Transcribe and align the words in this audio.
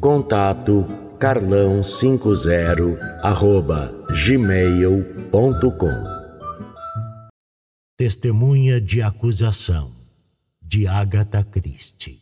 Contato 0.00 0.86
carlão50 1.18 3.00
arroba 3.20 3.92
gmail.com 4.24 6.04
Testemunha 7.96 8.80
de 8.80 9.02
acusação 9.02 9.90
de 10.62 10.86
Agatha 10.86 11.42
Christie 11.42 12.20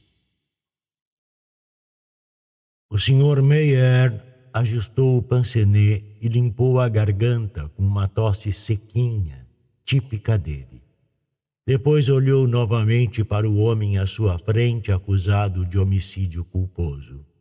O 2.90 2.98
Sr. 2.98 3.42
Meyer 3.42 4.24
ajustou 4.54 5.18
o 5.18 5.22
pancenê 5.22 6.02
e 6.22 6.28
limpou 6.28 6.80
a 6.80 6.88
garganta 6.88 7.68
com 7.76 7.82
uma 7.82 8.08
tosse 8.08 8.54
sequinha, 8.54 9.46
típica 9.84 10.38
dele. 10.38 10.82
Depois 11.66 12.08
olhou 12.08 12.48
novamente 12.48 13.22
para 13.22 13.46
o 13.46 13.58
homem 13.58 13.98
à 13.98 14.06
sua 14.06 14.38
frente 14.38 14.90
acusado 14.90 15.66
de 15.66 15.78
homicídio 15.78 16.42
culposo. 16.42 17.35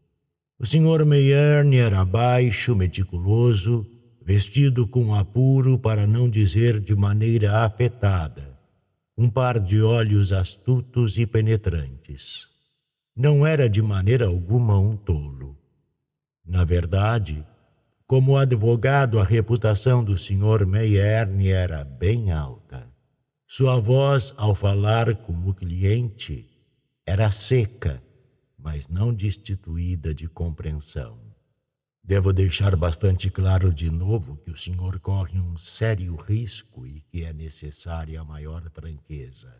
O 0.58 0.66
Sr. 0.66 1.06
Meyerne 1.06 1.78
era 1.78 2.06
baixo, 2.06 2.74
meticuloso, 2.74 3.86
vestido 4.26 4.88
com 4.88 5.14
apuro 5.14 5.78
para 5.78 6.08
não 6.08 6.30
dizer 6.30 6.80
de 6.80 6.96
maneira 6.96 7.66
afetada, 7.66 8.58
um 9.18 9.30
par 9.30 9.60
de 9.60 9.82
olhos 9.82 10.32
astutos 10.32 11.18
e 11.18 11.28
penetrantes. 11.28 12.48
Não 13.14 13.46
era 13.46 13.68
de 13.68 13.82
maneira 13.82 14.28
alguma 14.28 14.80
um 14.80 14.96
tolo. 14.96 15.58
Na 16.46 16.64
verdade, 16.64 17.46
como 18.08 18.38
advogado, 18.38 19.20
a 19.20 19.26
reputação 19.26 20.06
do 20.06 20.18
Sr. 20.18 20.66
Meyerne 20.66 21.50
era 21.50 21.84
bem 21.84 22.32
alta. 22.32 22.88
Sua 23.46 23.78
voz, 23.78 24.34
ao 24.38 24.56
falar 24.56 25.16
com 25.16 25.34
o 25.34 25.54
cliente, 25.54 26.50
era 27.06 27.30
seca 27.30 28.05
mas 28.66 28.88
não 28.88 29.14
destituída 29.14 30.12
de 30.12 30.28
compreensão. 30.28 31.20
Devo 32.04 32.34
deixar 32.34 32.76
bastante 32.76 33.30
claro 33.30 33.72
de 33.72 33.92
novo 33.92 34.38
que 34.38 34.50
o 34.50 34.58
senhor 34.58 35.00
corre 35.00 35.40
um 35.40 35.56
sério 35.56 36.16
risco 36.16 36.88
e 36.88 37.00
que 37.02 37.24
é 37.24 37.32
necessária 37.32 38.20
a 38.20 38.24
maior 38.24 38.68
franqueza. 38.72 39.54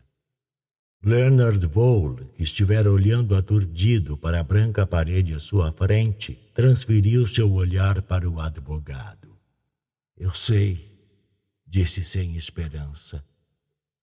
Leonard 1.04 1.64
Vole, 1.68 2.26
que 2.34 2.42
estivera 2.42 2.90
olhando 2.90 3.36
aturdido 3.36 4.16
para 4.16 4.40
a 4.40 4.42
branca 4.42 4.84
parede 4.84 5.34
à 5.34 5.38
sua 5.38 5.70
frente, 5.70 6.34
transferiu 6.52 7.28
seu 7.28 7.52
olhar 7.52 8.02
para 8.02 8.28
o 8.28 8.40
advogado. 8.40 9.28
Eu 10.16 10.34
sei, 10.34 10.84
disse 11.64 12.02
sem 12.02 12.36
esperança. 12.36 13.24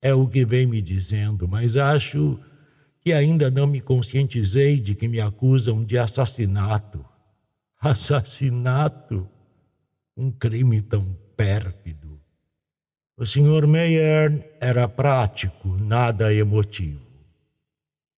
É 0.01 0.13
o 0.13 0.29
que 0.29 0.45
vem 0.45 0.65
me 0.65 0.81
dizendo, 0.81 1.45
mas 1.45 1.75
acho 1.75 2.39
que 3.03 3.11
ainda 3.11 3.51
não 3.51 3.67
me 3.67 3.81
conscientizei 3.81 4.79
de 4.79 4.95
que 4.95 5.07
me 5.07 5.19
acusam 5.19 5.83
de 5.83 5.97
assassinato. 5.97 7.03
Assassinato? 7.81 9.27
Um 10.15 10.31
crime 10.31 10.81
tão 10.81 11.03
pérfido. 11.35 12.21
O 13.17 13.25
Sr. 13.25 13.67
Meyer 13.67 14.55
era 14.59 14.87
prático, 14.87 15.67
nada 15.67 16.33
emotivo. 16.33 17.01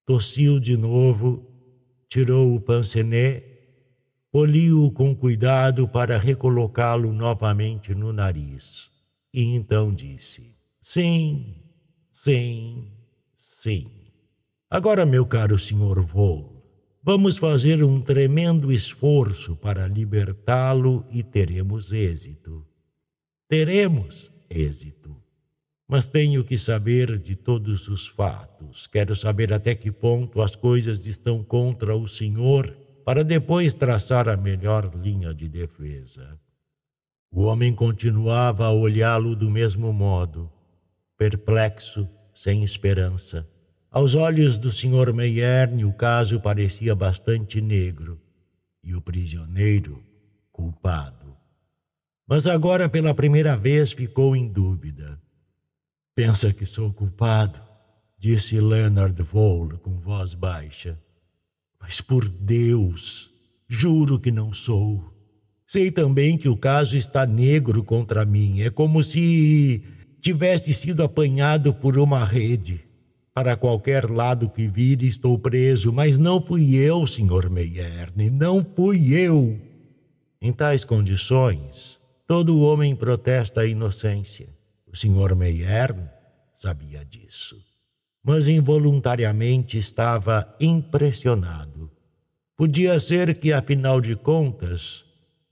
Tossiu 0.06 0.60
de 0.60 0.78
novo, 0.78 1.44
tirou 2.08 2.54
o 2.54 2.62
pancenê, 2.62 3.44
poliu-o 4.32 4.92
com 4.92 5.16
cuidado 5.16 5.88
para 5.88 6.18
recolocá-lo 6.18 7.12
novamente 7.12 7.96
no 7.96 8.14
nariz. 8.14 8.92
E 9.34 9.56
então 9.56 9.94
disse: 9.94 10.56
Sim, 10.80 11.56
sim, 12.12 12.88
sim. 13.34 13.95
Agora, 14.76 15.06
meu 15.06 15.26
caro 15.26 15.58
senhor 15.58 16.02
Vol, 16.02 16.62
vamos 17.02 17.38
fazer 17.38 17.82
um 17.82 18.02
tremendo 18.02 18.74
esforço 18.74 19.56
para 19.56 19.88
libertá-lo 19.88 21.06
e 21.10 21.24
teremos 21.24 21.94
êxito. 21.94 22.68
Teremos 23.48 24.30
êxito. 24.50 25.16
Mas 25.88 26.08
tenho 26.08 26.44
que 26.44 26.58
saber 26.58 27.18
de 27.18 27.38
todos 27.38 27.88
os 27.88 28.06
fatos. 28.06 28.86
Quero 28.86 29.16
saber 29.16 29.54
até 29.54 29.74
que 29.74 29.94
ponto 29.94 30.42
as 30.42 30.58
coisas 30.58 31.06
estão 31.06 31.42
contra 31.42 31.96
o 31.96 32.06
senhor 32.06 32.70
para 33.06 33.24
depois 33.24 33.72
traçar 33.72 34.28
a 34.28 34.36
melhor 34.36 34.94
linha 34.94 35.34
de 35.34 35.48
defesa. 35.48 36.38
O 37.32 37.44
homem 37.44 37.74
continuava 37.74 38.66
a 38.66 38.74
olhá-lo 38.74 39.38
do 39.38 39.50
mesmo 39.50 39.94
modo, 39.94 40.52
perplexo, 41.18 42.10
sem 42.34 42.62
esperança 42.62 43.48
aos 43.96 44.14
olhos 44.14 44.58
do 44.58 44.74
Sr. 44.74 45.14
Meyerne, 45.14 45.86
o 45.86 45.94
caso 45.94 46.38
parecia 46.42 46.94
bastante 46.94 47.62
negro 47.62 48.20
e 48.84 48.94
o 48.94 49.00
prisioneiro 49.00 50.04
culpado. 50.52 51.34
Mas 52.28 52.46
agora, 52.46 52.90
pela 52.90 53.14
primeira 53.14 53.56
vez, 53.56 53.94
ficou 53.94 54.36
em 54.36 54.50
dúvida. 54.50 55.18
Pensa 56.14 56.52
que 56.52 56.66
sou 56.66 56.92
culpado? 56.92 57.62
disse 58.20 58.60
Leonard 58.60 59.24
Vole 59.24 59.78
com 59.78 59.98
voz 60.02 60.34
baixa. 60.34 61.00
Mas 61.80 62.02
por 62.02 62.28
Deus, 62.28 63.30
juro 63.66 64.20
que 64.20 64.30
não 64.30 64.52
sou. 64.52 65.10
Sei 65.66 65.90
também 65.90 66.38
que 66.38 66.50
o 66.50 66.58
caso 66.58 66.98
está 66.98 67.26
negro 67.26 67.82
contra 67.82 68.26
mim. 68.26 68.60
É 68.60 68.70
como 68.70 69.02
se 69.02 69.82
tivesse 70.20 70.74
sido 70.74 71.02
apanhado 71.02 71.74
por 71.74 71.98
uma 71.98 72.26
rede. 72.26 72.84
Para 73.36 73.58
qualquer 73.58 74.10
lado 74.10 74.50
que 74.50 74.66
vire, 74.66 75.06
estou 75.06 75.38
preso, 75.38 75.92
mas 75.92 76.18
não 76.18 76.42
fui 76.42 76.78
eu, 76.78 77.06
Sr. 77.06 77.50
Meyerne, 77.50 78.30
não 78.30 78.64
fui 78.64 79.14
eu. 79.14 79.60
Em 80.42 80.54
tais 80.54 80.86
condições, 80.86 82.00
todo 82.26 82.62
homem 82.62 82.96
protesta 82.96 83.60
a 83.60 83.66
inocência. 83.66 84.48
O 84.88 84.96
Sr. 84.96 85.36
Meyerne 85.36 86.10
sabia 86.54 87.04
disso, 87.04 87.62
mas 88.24 88.48
involuntariamente 88.48 89.78
estava 89.78 90.56
impressionado. 90.58 91.92
Podia 92.56 92.98
ser 93.02 93.38
que, 93.38 93.52
afinal 93.52 94.00
de 94.00 94.16
contas, 94.16 95.04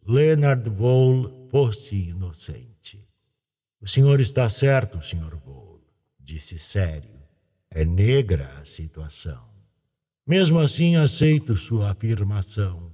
Leonard 0.08 0.70
Vole 0.70 1.34
fosse 1.52 2.12
inocente. 2.12 3.06
O 3.82 3.88
senhor 3.90 4.22
está 4.22 4.48
certo, 4.48 5.02
Sr. 5.02 5.36
Vole, 5.46 5.84
disse 6.18 6.58
sério. 6.58 7.13
É 7.75 7.84
negra 7.84 8.52
a 8.61 8.66
situação. 8.66 9.41
Mesmo 10.28 10.59
assim, 10.59 10.96
aceito 10.96 11.58
sua 11.58 11.90
afirmação. 11.90 12.91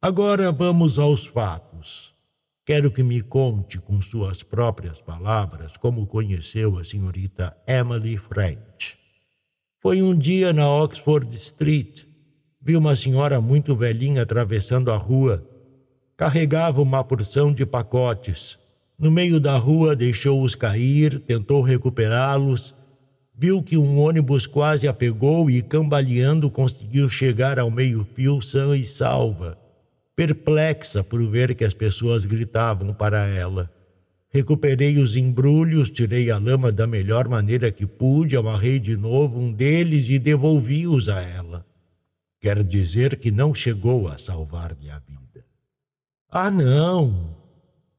Agora 0.00 0.50
vamos 0.50 0.98
aos 0.98 1.26
fatos. 1.26 2.14
Quero 2.64 2.90
que 2.90 3.02
me 3.02 3.20
conte 3.20 3.78
com 3.78 4.00
suas 4.00 4.42
próprias 4.42 5.02
palavras 5.02 5.76
como 5.76 6.06
conheceu 6.06 6.78
a 6.78 6.84
senhorita 6.84 7.54
Emily 7.66 8.16
French. 8.16 8.96
Foi 9.82 10.00
um 10.00 10.16
dia 10.16 10.50
na 10.50 10.66
Oxford 10.66 11.36
Street. 11.36 12.04
Vi 12.58 12.78
uma 12.78 12.96
senhora 12.96 13.38
muito 13.38 13.76
velhinha 13.76 14.22
atravessando 14.22 14.90
a 14.90 14.96
rua. 14.96 15.46
Carregava 16.16 16.80
uma 16.80 17.04
porção 17.04 17.52
de 17.52 17.66
pacotes. 17.66 18.58
No 18.98 19.10
meio 19.10 19.38
da 19.38 19.58
rua, 19.58 19.94
deixou-os 19.94 20.54
cair, 20.54 21.18
tentou 21.20 21.60
recuperá-los 21.60 22.74
viu 23.40 23.62
que 23.62 23.78
um 23.78 23.98
ônibus 23.98 24.46
quase 24.46 24.86
a 24.86 24.92
pegou 24.92 25.50
e, 25.50 25.62
cambaleando, 25.62 26.50
conseguiu 26.50 27.08
chegar 27.08 27.58
ao 27.58 27.70
meio-fio 27.70 28.42
sã 28.42 28.76
e 28.76 28.84
salva, 28.84 29.56
perplexa 30.14 31.02
por 31.02 31.26
ver 31.26 31.54
que 31.54 31.64
as 31.64 31.72
pessoas 31.72 32.26
gritavam 32.26 32.92
para 32.92 33.26
ela. 33.26 33.72
Recuperei 34.28 34.98
os 34.98 35.16
embrulhos, 35.16 35.88
tirei 35.88 36.30
a 36.30 36.36
lama 36.36 36.70
da 36.70 36.86
melhor 36.86 37.28
maneira 37.28 37.72
que 37.72 37.86
pude, 37.86 38.36
amarrei 38.36 38.78
de 38.78 38.94
novo 38.94 39.40
um 39.40 39.50
deles 39.50 40.06
e 40.10 40.18
devolvi-os 40.18 41.08
a 41.08 41.22
ela. 41.22 41.64
Quer 42.42 42.62
dizer 42.62 43.16
que 43.16 43.30
não 43.30 43.54
chegou 43.54 44.06
a 44.06 44.18
salvar 44.18 44.76
minha 44.78 45.02
vida. 45.08 45.46
Ah, 46.30 46.50
não! 46.50 47.34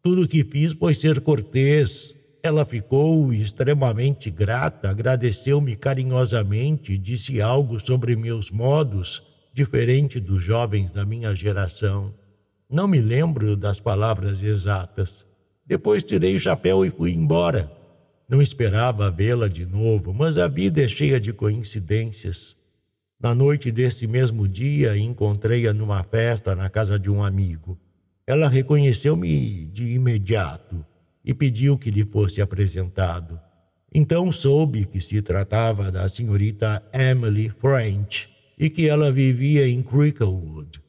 Tudo 0.04 0.22
o 0.22 0.28
que 0.28 0.44
fiz 0.44 0.74
foi 0.74 0.94
ser 0.94 1.20
cortês. 1.20 2.14
Ela 2.44 2.66
ficou 2.66 3.32
extremamente 3.32 4.32
grata, 4.32 4.90
agradeceu-me 4.90 5.76
carinhosamente, 5.76 6.98
disse 6.98 7.40
algo 7.40 7.80
sobre 7.86 8.16
meus 8.16 8.50
modos, 8.50 9.22
diferente 9.54 10.20
dos 10.20 10.42
jovens 10.42 10.92
da 10.92 11.06
minha 11.06 11.36
geração. 11.36 12.12
Não 12.68 12.88
me 12.88 13.00
lembro 13.00 13.56
das 13.56 13.80
palavras 13.80 14.42
exatas. 14.42 15.24
Depois 15.68 16.02
tirei 16.02 16.36
o 16.36 16.40
chapéu 16.40 16.84
e 16.84 16.90
fui 16.90 17.12
embora. 17.12 17.72
Não 18.28 18.42
esperava 18.42 19.12
vê-la 19.12 19.48
de 19.48 19.66
novo, 19.66 20.12
mas 20.12 20.40
a 20.40 20.48
vida 20.48 20.82
é 20.82 20.88
cheia 20.88 21.20
de 21.20 21.32
coincidências. 21.32 22.56
Na 23.22 23.36
noite 23.36 23.72
desse 23.72 24.08
mesmo 24.08 24.48
dia, 24.48 24.98
encontrei-a 24.98 25.74
numa 25.74 26.04
festa 26.04 26.56
na 26.56 26.72
casa 26.72 26.98
de 26.98 27.08
um 27.12 27.24
amigo. 27.24 27.78
Ela 28.26 28.48
reconheceu-me 28.50 29.66
de 29.66 29.94
imediato 29.94 30.84
e 31.24 31.34
pediu 31.34 31.78
que 31.78 31.92
lhe 31.92 32.04
fosse 32.04 32.42
apresentado. 32.42 33.40
Então 33.94 34.32
soube 34.32 34.86
que 34.86 35.02
se 35.02 35.22
tratava 35.22 35.92
da 35.92 36.08
senhorita 36.08 36.82
Emily 36.94 37.50
French 37.50 38.30
e 38.58 38.70
que 38.70 38.88
ela 38.88 39.12
vivia 39.12 39.68
em 39.68 39.82
Cricklewood. 39.82 40.82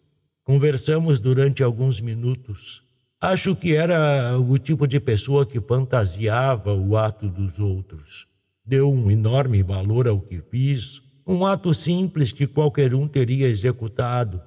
Conversamos 0.45 1.19
durante 1.19 1.63
alguns 1.63 2.01
minutos. 2.01 2.83
Acho 3.21 3.57
que 3.57 3.75
era 3.75 4.39
o 4.39 4.59
tipo 4.59 4.87
de 4.87 5.01
pessoa 5.01 5.47
que 5.47 5.61
fantasiava 5.61 6.75
o 6.75 6.97
ato 6.97 7.29
dos 7.29 7.59
outros. 7.59 8.27
Deu 8.65 8.93
um 8.93 9.11
enorme 9.11 9.63
valor 9.63 10.07
ao 10.07 10.21
que 10.21 10.41
fiz, 10.51 11.03
um 11.27 11.45
ato 11.45 11.75
simples 11.75 12.31
que 12.31 12.47
qualquer 12.47 12.95
um 12.95 13.09
teria 13.09 13.49
executado. 13.49 14.41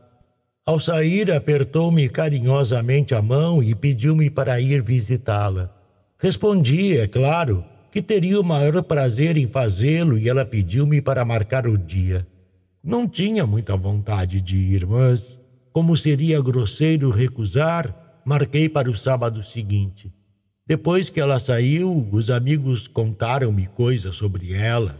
Ao 0.65 0.79
sair, 0.79 1.31
apertou-me 1.31 2.07
carinhosamente 2.09 3.13
a 3.13 3.21
mão 3.21 3.61
e 3.61 3.75
pediu-me 3.75 4.29
para 4.29 4.59
ir 4.61 4.81
visitá-la. 4.81 5.74
Respondi, 6.17 6.97
é 6.97 7.07
claro, 7.07 7.63
que 7.91 8.01
teria 8.01 8.39
o 8.39 8.43
maior 8.43 8.81
prazer 8.83 9.37
em 9.37 9.47
fazê-lo 9.47 10.17
e 10.17 10.29
ela 10.29 10.45
pediu-me 10.45 11.01
para 11.01 11.25
marcar 11.25 11.67
o 11.67 11.77
dia. 11.77 12.25
Não 12.83 13.07
tinha 13.07 13.45
muita 13.45 13.75
vontade 13.75 14.39
de 14.39 14.55
ir, 14.55 14.85
mas, 14.85 15.41
como 15.73 15.95
seria 15.97 16.41
grosseiro 16.41 17.09
recusar, 17.09 18.21
marquei 18.25 18.69
para 18.69 18.89
o 18.89 18.95
sábado 18.95 19.43
seguinte. 19.43 20.11
Depois 20.67 21.09
que 21.09 21.19
ela 21.19 21.37
saiu, 21.37 22.07
os 22.11 22.29
amigos 22.29 22.87
contaram-me 22.87 23.67
coisas 23.67 24.15
sobre 24.15 24.53
ela. 24.53 24.99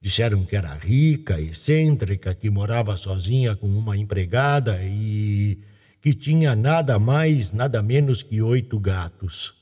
Disseram 0.00 0.44
que 0.44 0.56
era 0.56 0.74
rica, 0.74 1.40
excêntrica, 1.40 2.34
que 2.34 2.48
morava 2.48 2.96
sozinha 2.96 3.54
com 3.54 3.68
uma 3.68 3.96
empregada 3.96 4.80
e 4.82 5.58
que 6.00 6.14
tinha 6.14 6.56
nada 6.56 6.98
mais, 6.98 7.52
nada 7.52 7.82
menos 7.82 8.22
que 8.22 8.40
oito 8.40 8.80
gatos. 8.80 9.59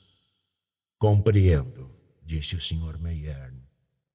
Compreendo, 0.98 1.90
disse 2.24 2.56
o 2.56 2.60
Sr. 2.60 2.98
Mayern. 3.00 3.56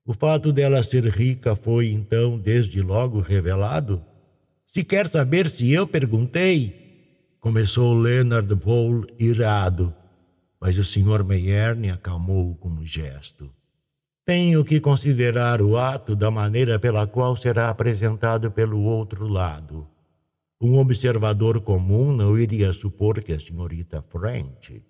O 0.05 0.13
fato 0.13 0.51
dela 0.51 0.83
ser 0.83 1.05
rica 1.05 1.55
foi, 1.55 1.91
então, 1.91 2.37
desde 2.37 2.81
logo 2.81 3.19
revelado? 3.19 4.03
Se 4.65 4.83
quer 4.83 5.07
saber 5.07 5.49
se 5.49 5.71
eu 5.71 5.87
perguntei, 5.87 6.83
Começou 7.43 7.93
Leonard 7.93 8.55
Vole 8.55 9.05
irado, 9.19 9.93
mas 10.61 10.77
o 10.77 10.83
Sr. 10.85 11.25
Meyerne 11.25 11.89
acalmou 11.89 12.55
com 12.55 12.69
um 12.69 12.85
gesto. 12.85 13.51
Tenho 14.25 14.63
que 14.63 14.79
considerar 14.79 15.61
o 15.61 15.75
ato 15.75 16.15
da 16.15 16.31
maneira 16.31 16.79
pela 16.79 17.05
qual 17.05 17.35
será 17.35 17.67
apresentado 17.67 18.49
pelo 18.49 18.81
outro 18.83 19.27
lado. 19.27 19.85
Um 20.61 20.77
observador 20.77 21.59
comum 21.59 22.15
não 22.15 22.39
iria 22.39 22.71
supor 22.71 23.21
que 23.21 23.33
a 23.33 23.39
senhorita 23.41 24.01
French 24.01 24.81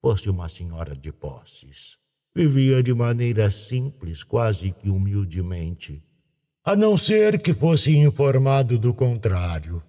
fosse 0.00 0.30
uma 0.30 0.48
senhora 0.48 0.94
de 0.96 1.12
posses. 1.12 1.96
Vivia 2.34 2.82
de 2.82 2.94
maneira 2.94 3.50
simples, 3.50 4.22
quase 4.22 4.72
que 4.72 4.90
humildemente, 4.90 6.02
a 6.64 6.76
não 6.76 6.98
ser 6.98 7.40
que 7.40 7.54
fosse 7.54 7.96
informado 7.96 8.78
do 8.78 8.92
contrário. 8.92 9.82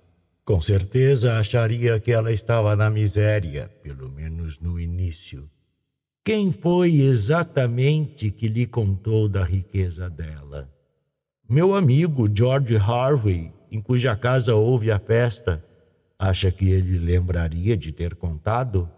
Com 0.45 0.61
certeza 0.61 1.37
acharia 1.37 1.99
que 1.99 2.11
ela 2.11 2.31
estava 2.31 2.75
na 2.75 2.89
miséria, 2.89 3.69
pelo 3.83 4.09
menos 4.09 4.59
no 4.59 4.79
início. 4.79 5.49
Quem 6.23 6.51
foi 6.51 7.01
exatamente 7.01 8.31
que 8.31 8.47
lhe 8.47 8.65
contou 8.65 9.27
da 9.27 9.43
riqueza 9.43 10.09
dela? 10.09 10.71
Meu 11.47 11.75
amigo 11.75 12.29
George 12.33 12.77
Harvey, 12.77 13.51
em 13.71 13.81
cuja 13.81 14.15
casa 14.15 14.55
houve 14.55 14.91
a 14.91 14.99
festa. 14.99 15.63
Acha 16.17 16.51
que 16.51 16.69
ele 16.69 16.97
lembraria 16.97 17.75
de 17.75 17.91
ter 17.91 18.15
contado? 18.15 18.89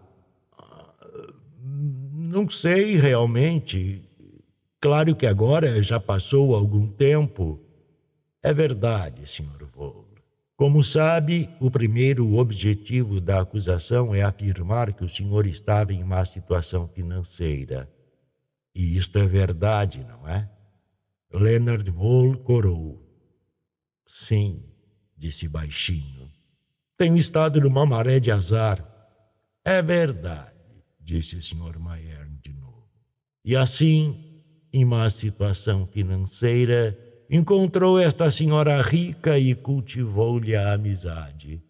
Não 2.32 2.48
sei 2.48 2.96
realmente. 2.96 4.08
Claro 4.80 5.14
que 5.14 5.26
agora 5.26 5.82
já 5.82 6.00
passou 6.00 6.54
algum 6.54 6.86
tempo. 6.86 7.60
É 8.42 8.54
verdade, 8.54 9.30
Sr. 9.30 9.68
Vole. 9.70 10.06
Como 10.56 10.82
sabe, 10.82 11.50
o 11.60 11.70
primeiro 11.70 12.38
objetivo 12.38 13.20
da 13.20 13.42
acusação 13.42 14.14
é 14.14 14.22
afirmar 14.22 14.94
que 14.94 15.04
o 15.04 15.08
senhor 15.10 15.46
estava 15.46 15.92
em 15.92 16.02
má 16.02 16.24
situação 16.24 16.88
financeira. 16.88 17.86
E 18.74 18.96
isto 18.96 19.18
é 19.18 19.26
verdade, 19.26 20.02
não 20.02 20.26
é? 20.26 20.48
Leonard 21.30 21.90
Vole 21.90 22.38
corou. 22.38 23.06
Sim, 24.06 24.64
disse 25.18 25.48
baixinho. 25.48 26.32
Tenho 26.96 27.18
estado 27.18 27.60
numa 27.60 27.84
maré 27.84 28.18
de 28.18 28.30
azar. 28.30 28.82
É 29.62 29.82
verdade, 29.82 30.56
disse 30.98 31.36
o 31.36 31.40
de 31.40 31.54
novo. 31.54 31.72
E 33.44 33.56
assim, 33.56 34.16
em 34.72 34.84
má 34.84 35.08
situação 35.10 35.86
financeira, 35.86 36.96
Encontrou 37.34 37.98
esta 37.98 38.30
senhora 38.30 38.82
rica 38.82 39.38
e 39.38 39.54
cultivou-lhe 39.54 40.54
a 40.54 40.74
amizade. 40.74 41.62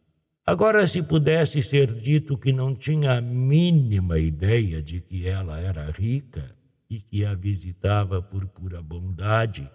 Agora, 0.45 0.85
se 0.89 1.05
pudesse 1.05 1.63
ser 1.63 1.95
dito 1.95 2.37
que 2.37 2.53
não 2.53 2.75
tinha 2.75 3.13
a 3.13 3.21
mínima 3.21 4.19
ideia 4.19 4.83
de 4.83 5.01
que 5.01 5.25
ela 5.25 5.61
era 5.61 5.89
rica 5.93 6.53
e 6.91 7.01
que 7.01 7.25
a 7.25 7.33
visitava 7.35 8.21
por 8.21 8.45
pura 8.49 8.83
bondade, 8.83 9.71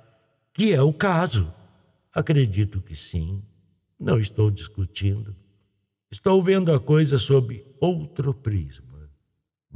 que 0.53 0.73
é 0.73 0.81
o 0.81 0.91
caso, 0.91 1.49
acredito 2.13 2.81
que 2.81 2.93
sim. 2.93 3.41
Não 3.97 4.19
estou 4.19 4.51
discutindo. 4.51 5.33
Estou 6.11 6.43
vendo 6.43 6.73
a 6.73 6.81
coisa 6.81 7.17
sob 7.17 7.65
outro 7.79 8.33
prisma. 8.33 8.86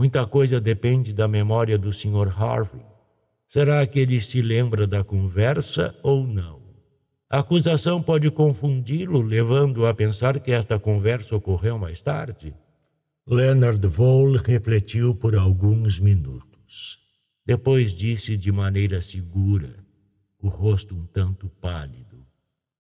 Muita 0.02 0.26
coisa 0.26 0.60
depende 0.60 1.14
da 1.14 1.28
memória 1.28 1.78
do 1.78 1.94
Sr. 1.94 2.34
Harvey. 2.36 2.82
Será 3.48 3.86
que 3.86 4.00
ele 4.00 4.20
se 4.20 4.42
lembra 4.42 4.88
da 4.88 5.04
conversa 5.04 5.96
ou 6.02 6.26
não? 6.26 6.60
A 7.30 7.38
acusação 7.42 8.02
pode 8.02 8.32
confundi-lo, 8.32 9.22
levando-o 9.22 9.86
a 9.86 9.94
pensar 9.94 10.40
que 10.40 10.52
esta 10.52 10.80
conversa 10.80 11.36
ocorreu 11.36 11.78
mais 11.78 12.02
tarde. 12.02 12.52
Leonard 13.28 13.88
Vole 13.88 14.40
refletiu 14.44 15.14
por 15.14 15.36
alguns 15.36 16.00
minutos. 16.00 16.98
Depois 17.46 17.94
disse 17.94 18.36
de 18.36 18.52
maneira 18.52 19.02
segura, 19.02 19.86
o 20.40 20.48
rosto 20.48 20.96
um 20.96 21.06
tanto 21.06 21.48
pálido: 21.62 22.26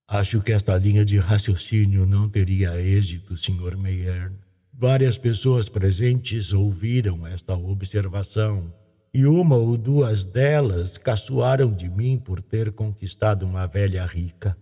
Acho 0.07 0.41
que 0.41 0.51
esta 0.51 0.75
linha 0.75 1.05
de 1.05 1.19
raciocínio 1.19 2.03
não 2.07 2.27
teria 2.27 2.81
êxito, 2.81 3.37
Sr. 3.37 3.77
Meyer. 3.77 4.31
Várias 4.81 5.15
pessoas 5.15 5.69
presentes 5.69 6.51
ouviram 6.53 7.27
esta 7.27 7.55
observação 7.55 8.73
e 9.13 9.27
uma 9.27 9.55
ou 9.55 9.77
duas 9.77 10.25
delas 10.25 10.97
caçoaram 10.97 11.71
de 11.71 11.87
mim 11.87 12.17
por 12.17 12.41
ter 12.41 12.71
conquistado 12.71 13.45
uma 13.45 13.67
velha 13.67 14.03
rica. 14.03 14.57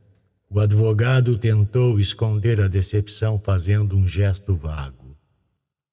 O 0.49 0.59
advogado 0.59 1.37
tentou 1.37 2.01
esconder 2.01 2.59
a 2.59 2.67
decepção 2.67 3.39
fazendo 3.39 3.95
um 3.95 4.05
gesto 4.05 4.57
vago. 4.57 5.15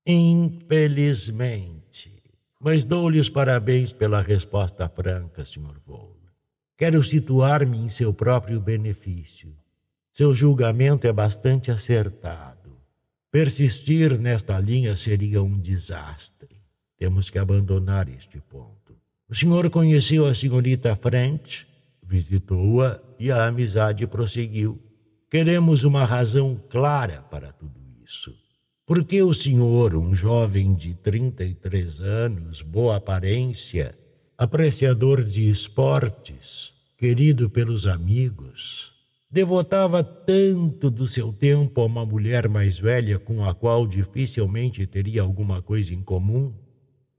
Infelizmente. 0.05 2.21
Mas 2.61 2.85
dou-lhe 2.85 3.21
os 3.21 3.29
parabéns 3.29 3.93
pela 3.93 4.21
resposta 4.21 4.89
franca, 4.89 5.45
Sr. 5.45 5.81
Vole. 5.87 6.17
Quero 6.77 7.05
situar-me 7.05 7.79
em 7.79 7.89
seu 7.89 8.13
próprio 8.13 8.61
benefício. 8.61 9.55
Seu 10.13 10.35
julgamento 10.35 11.07
é 11.07 11.13
bastante 11.13 11.71
acertado. 11.71 12.56
Persistir 13.37 14.19
nesta 14.19 14.59
linha 14.59 14.97
seria 14.97 15.43
um 15.43 15.59
desastre. 15.61 16.57
Temos 16.99 17.29
que 17.29 17.39
abandonar 17.39 18.09
este 18.09 18.41
ponto. 18.41 18.97
O 19.29 19.35
senhor 19.35 19.69
conheceu 19.69 20.25
a 20.25 20.35
senhorita 20.35 20.97
French, 20.97 21.67
visitou-a 22.03 22.99
e 23.21 23.31
a 23.31 23.45
amizade 23.45 24.07
prosseguiu. 24.07 24.83
Queremos 25.31 25.85
uma 25.85 26.07
razão 26.07 26.59
clara 26.71 27.21
para 27.31 27.53
tudo 27.53 27.79
isso. 28.03 28.35
Porque 28.87 29.23
o 29.23 29.35
senhor, 29.35 29.95
um 29.95 30.15
jovem 30.15 30.75
de 30.75 30.95
33 30.95 32.01
anos, 32.01 32.63
boa 32.63 32.97
aparência, 32.97 33.95
apreciador 34.39 35.23
de 35.23 35.51
esportes, 35.51 36.73
querido 36.97 37.51
pelos 37.51 37.87
amigos, 37.87 38.96
devotava 39.31 40.03
tanto 40.03 40.91
do 40.91 41.07
seu 41.07 41.33
tempo 41.33 41.81
a 41.81 41.85
uma 41.85 42.07
mulher 42.07 42.49
mais 42.49 42.79
velha 42.79 43.19
com 43.19 43.45
a 43.45 43.55
qual 43.55 43.87
dificilmente 43.87 44.87
teria 44.87 45.23
alguma 45.23 45.61
coisa 45.61 45.93
em 45.93 46.03
comum? 46.03 46.53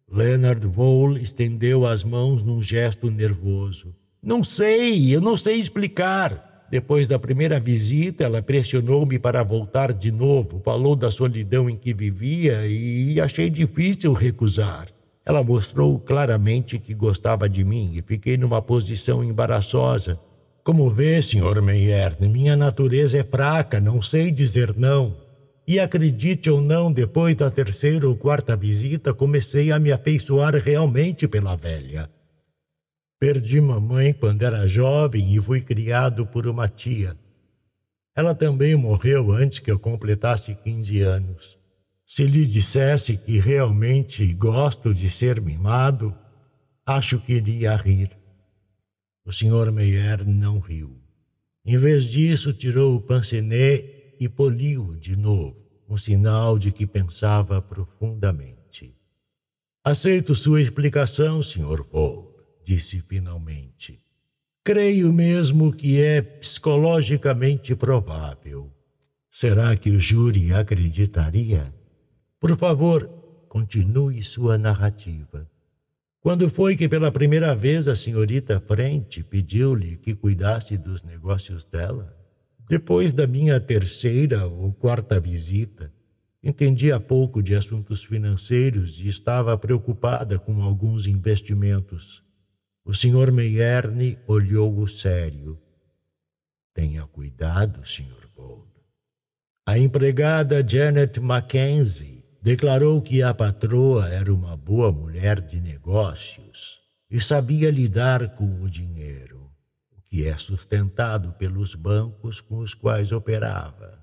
Leonard 0.09 0.65
Vole 0.67 1.21
estendeu 1.21 1.85
as 1.85 2.03
mãos 2.03 2.43
num 2.43 2.63
gesto 2.63 3.11
nervoso. 3.11 3.93
Não 4.23 4.43
sei, 4.43 5.13
eu 5.13 5.19
não 5.19 5.35
sei 5.35 5.59
explicar. 5.59 6.65
Depois 6.69 7.07
da 7.07 7.17
primeira 7.17 7.59
visita, 7.59 8.23
ela 8.23 8.41
pressionou-me 8.41 9.19
para 9.19 9.43
voltar 9.43 9.93
de 9.93 10.11
novo, 10.11 10.61
falou 10.63 10.95
da 10.95 11.09
solidão 11.09 11.69
em 11.69 11.77
que 11.77 11.93
vivia 11.93 12.67
e 12.67 13.19
achei 13.21 13.49
difícil 13.49 14.11
recusar. 14.13 14.87
Ela 15.25 15.43
mostrou 15.43 15.99
claramente 15.99 16.79
que 16.79 16.93
gostava 16.93 17.49
de 17.49 17.63
mim 17.63 17.91
e 17.93 18.01
fiquei 18.01 18.37
numa 18.37 18.61
posição 18.61 19.23
embaraçosa. 19.23 20.19
Como 20.67 20.93
vê, 20.93 21.21
Sr. 21.21 21.61
Meyer, 21.61 22.17
minha 22.19 22.53
natureza 22.57 23.17
é 23.17 23.23
fraca, 23.23 23.79
não 23.79 24.01
sei 24.01 24.29
dizer 24.29 24.75
não. 24.75 25.15
E 25.65 25.79
acredite 25.79 26.49
ou 26.49 26.59
não, 26.59 26.91
depois 26.91 27.37
da 27.37 27.49
terceira 27.49 28.05
ou 28.05 28.17
quarta 28.17 28.53
visita, 28.53 29.13
comecei 29.13 29.71
a 29.71 29.79
me 29.79 29.93
afeiçoar 29.93 30.55
realmente 30.55 31.25
pela 31.25 31.55
velha. 31.55 32.11
Perdi 33.17 33.61
mamãe 33.61 34.11
quando 34.11 34.41
era 34.41 34.67
jovem 34.67 35.33
e 35.33 35.41
fui 35.41 35.61
criado 35.61 36.27
por 36.27 36.45
uma 36.45 36.67
tia. 36.67 37.15
Ela 38.13 38.35
também 38.35 38.75
morreu 38.75 39.31
antes 39.31 39.59
que 39.59 39.71
eu 39.71 39.79
completasse 39.79 40.53
15 40.53 40.99
anos. 40.99 41.57
Se 42.05 42.25
lhe 42.25 42.45
dissesse 42.45 43.15
que 43.15 43.39
realmente 43.39 44.33
gosto 44.33 44.93
de 44.93 45.09
ser 45.09 45.39
mimado, 45.39 46.13
acho 46.85 47.21
que 47.21 47.35
iria 47.35 47.73
rir. 47.77 48.16
O 49.27 49.33
Sr. 49.33 49.73
Meyer 49.73 50.25
não 50.25 50.57
riu. 50.57 51.01
Em 51.65 51.77
vez 51.77 52.05
disso, 52.05 52.53
tirou 52.53 52.95
o 52.95 53.01
pince-nez 53.01 53.83
e 54.17 54.29
poliu 54.29 54.95
de 54.95 55.17
novo, 55.17 55.57
um 55.89 55.97
sinal 55.97 56.57
de 56.57 56.71
que 56.71 56.87
pensava 56.87 57.61
profundamente. 57.61 58.95
Aceito 59.83 60.33
sua 60.33 60.61
explicação, 60.61 61.43
Sr. 61.43 61.83
Vole, 61.91 62.29
disse 62.63 63.01
finalmente. 63.01 64.01
Creio 64.63 65.11
mesmo 65.11 65.73
que 65.73 66.01
é 66.01 66.21
psicologicamente 66.21 67.75
provável. 67.75 68.71
Será 69.29 69.75
que 69.75 69.89
o 69.89 69.99
júri 69.99 70.53
acreditaria? 70.53 71.75
Por 72.39 72.57
favor, 72.57 73.09
continue 73.49 74.23
sua 74.23 74.57
narrativa. 74.57 75.45
Quando 76.27 76.49
foi 76.49 76.75
que 76.75 76.89
pela 76.89 77.09
primeira 77.09 77.55
vez 77.55 77.87
a 77.87 77.95
senhorita 77.95 78.59
Frente 78.59 79.23
pediu-lhe 79.23 79.95
que 79.95 80.13
cuidasse 80.13 80.77
dos 80.77 81.01
negócios 81.01 81.63
dela? 81.63 82.13
Depois 82.67 83.13
da 83.13 83.25
minha 83.25 83.61
terceira 83.61 84.45
ou 84.45 84.73
quarta 84.73 85.21
visita, 85.21 85.89
entendia 86.43 86.99
pouco 86.99 87.41
de 87.41 87.55
assuntos 87.55 88.03
financeiros 88.03 88.99
e 88.99 89.07
estava 89.07 89.57
preocupada 89.57 90.37
com 90.37 90.61
alguns 90.61 91.07
investimentos. 91.07 92.21
O 92.83 92.93
senhor 92.93 93.31
Meierne 93.31 94.19
olhou-o 94.27 94.85
sério. 94.85 95.57
Tenha 96.73 97.03
cuidado, 97.03 97.87
Sr. 97.87 98.27
Gold. 98.35 98.67
A 99.65 99.79
empregada 99.79 100.61
Janet 100.67 101.21
Mackenzie 101.21 102.16
declarou 102.41 103.01
que 103.01 103.21
a 103.21 103.33
patroa 103.33 104.07
era 104.09 104.33
uma 104.33 104.55
boa 104.55 104.91
mulher 104.91 105.41
de 105.41 105.59
negócios 105.59 106.79
e 107.09 107.19
sabia 107.19 107.71
lidar 107.71 108.35
com 108.35 108.63
o 108.63 108.69
dinheiro 108.69 109.37
que 110.09 110.25
é 110.25 110.37
sustentado 110.37 111.33
pelos 111.33 111.75
bancos 111.75 112.39
com 112.41 112.59
os 112.59 112.73
quais 112.73 113.11
operava. 113.11 113.99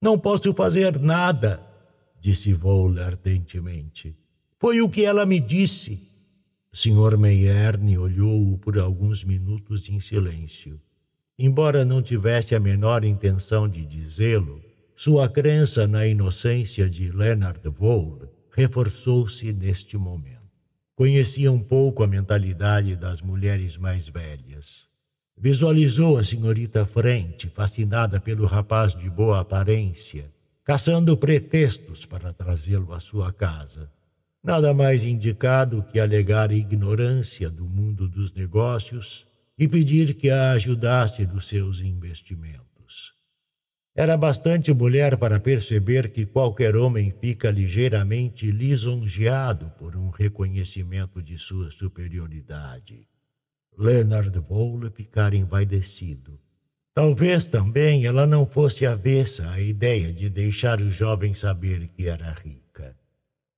Não 0.00 0.18
posso 0.18 0.52
fazer 0.52 0.98
nada, 0.98 1.62
disse 2.18 2.52
Vole 2.52 3.00
ardentemente. 3.00 4.16
Foi 4.58 4.80
o 4.80 4.88
que 4.88 5.04
ela 5.04 5.26
me 5.26 5.38
disse. 5.38 6.08
Sr. 6.72 7.18
Meierne 7.18 7.98
olhou-o 7.98 8.58
por 8.58 8.78
alguns 8.78 9.22
minutos 9.22 9.88
em 9.88 10.00
silêncio. 10.00 10.80
Embora 11.38 11.84
não 11.84 12.02
tivesse 12.02 12.54
a 12.54 12.60
menor 12.60 13.04
intenção 13.04 13.68
de 13.68 13.84
dizê-lo, 13.84 14.62
sua 15.04 15.28
crença 15.28 15.84
na 15.84 16.06
inocência 16.06 16.88
de 16.88 17.10
Leonard 17.10 17.58
Vole 17.70 18.28
reforçou-se 18.52 19.52
neste 19.52 19.96
momento. 19.96 20.38
Conhecia 20.94 21.50
um 21.50 21.58
pouco 21.58 22.04
a 22.04 22.06
mentalidade 22.06 22.94
das 22.94 23.20
mulheres 23.20 23.76
mais 23.76 24.08
velhas. 24.08 24.86
Visualizou 25.36 26.18
a 26.18 26.24
senhorita 26.24 26.86
Frente, 26.86 27.48
fascinada 27.48 28.20
pelo 28.20 28.46
rapaz 28.46 28.94
de 28.94 29.10
boa 29.10 29.40
aparência, 29.40 30.26
caçando 30.62 31.16
pretextos 31.16 32.06
para 32.06 32.32
trazê-lo 32.32 32.92
à 32.92 33.00
sua 33.00 33.32
casa. 33.32 33.90
Nada 34.40 34.72
mais 34.72 35.02
indicado 35.02 35.84
que 35.90 35.98
alegar 35.98 36.52
ignorância 36.52 37.50
do 37.50 37.64
mundo 37.64 38.08
dos 38.08 38.32
negócios 38.32 39.26
e 39.58 39.66
pedir 39.66 40.14
que 40.14 40.30
a 40.30 40.52
ajudasse 40.52 41.26
nos 41.26 41.48
seus 41.48 41.80
investimentos. 41.80 42.71
Era 43.94 44.16
bastante 44.16 44.72
mulher 44.72 45.18
para 45.18 45.38
perceber 45.38 46.12
que 46.12 46.24
qualquer 46.24 46.76
homem 46.76 47.12
fica 47.20 47.50
ligeiramente 47.50 48.50
lisonjeado 48.50 49.70
por 49.78 49.96
um 49.96 50.08
reconhecimento 50.08 51.22
de 51.22 51.36
sua 51.36 51.70
superioridade. 51.70 53.06
Leonard 53.76 54.38
Vole 54.38 54.90
ficar 54.90 55.34
envaidecido. 55.34 56.40
Talvez 56.94 57.46
também 57.46 58.06
ela 58.06 58.26
não 58.26 58.46
fosse 58.46 58.86
avessa 58.86 59.50
à 59.50 59.60
ideia 59.60 60.10
de 60.10 60.30
deixar 60.30 60.80
o 60.80 60.90
jovem 60.90 61.34
saber 61.34 61.88
que 61.88 62.08
era 62.08 62.32
rica. 62.32 62.96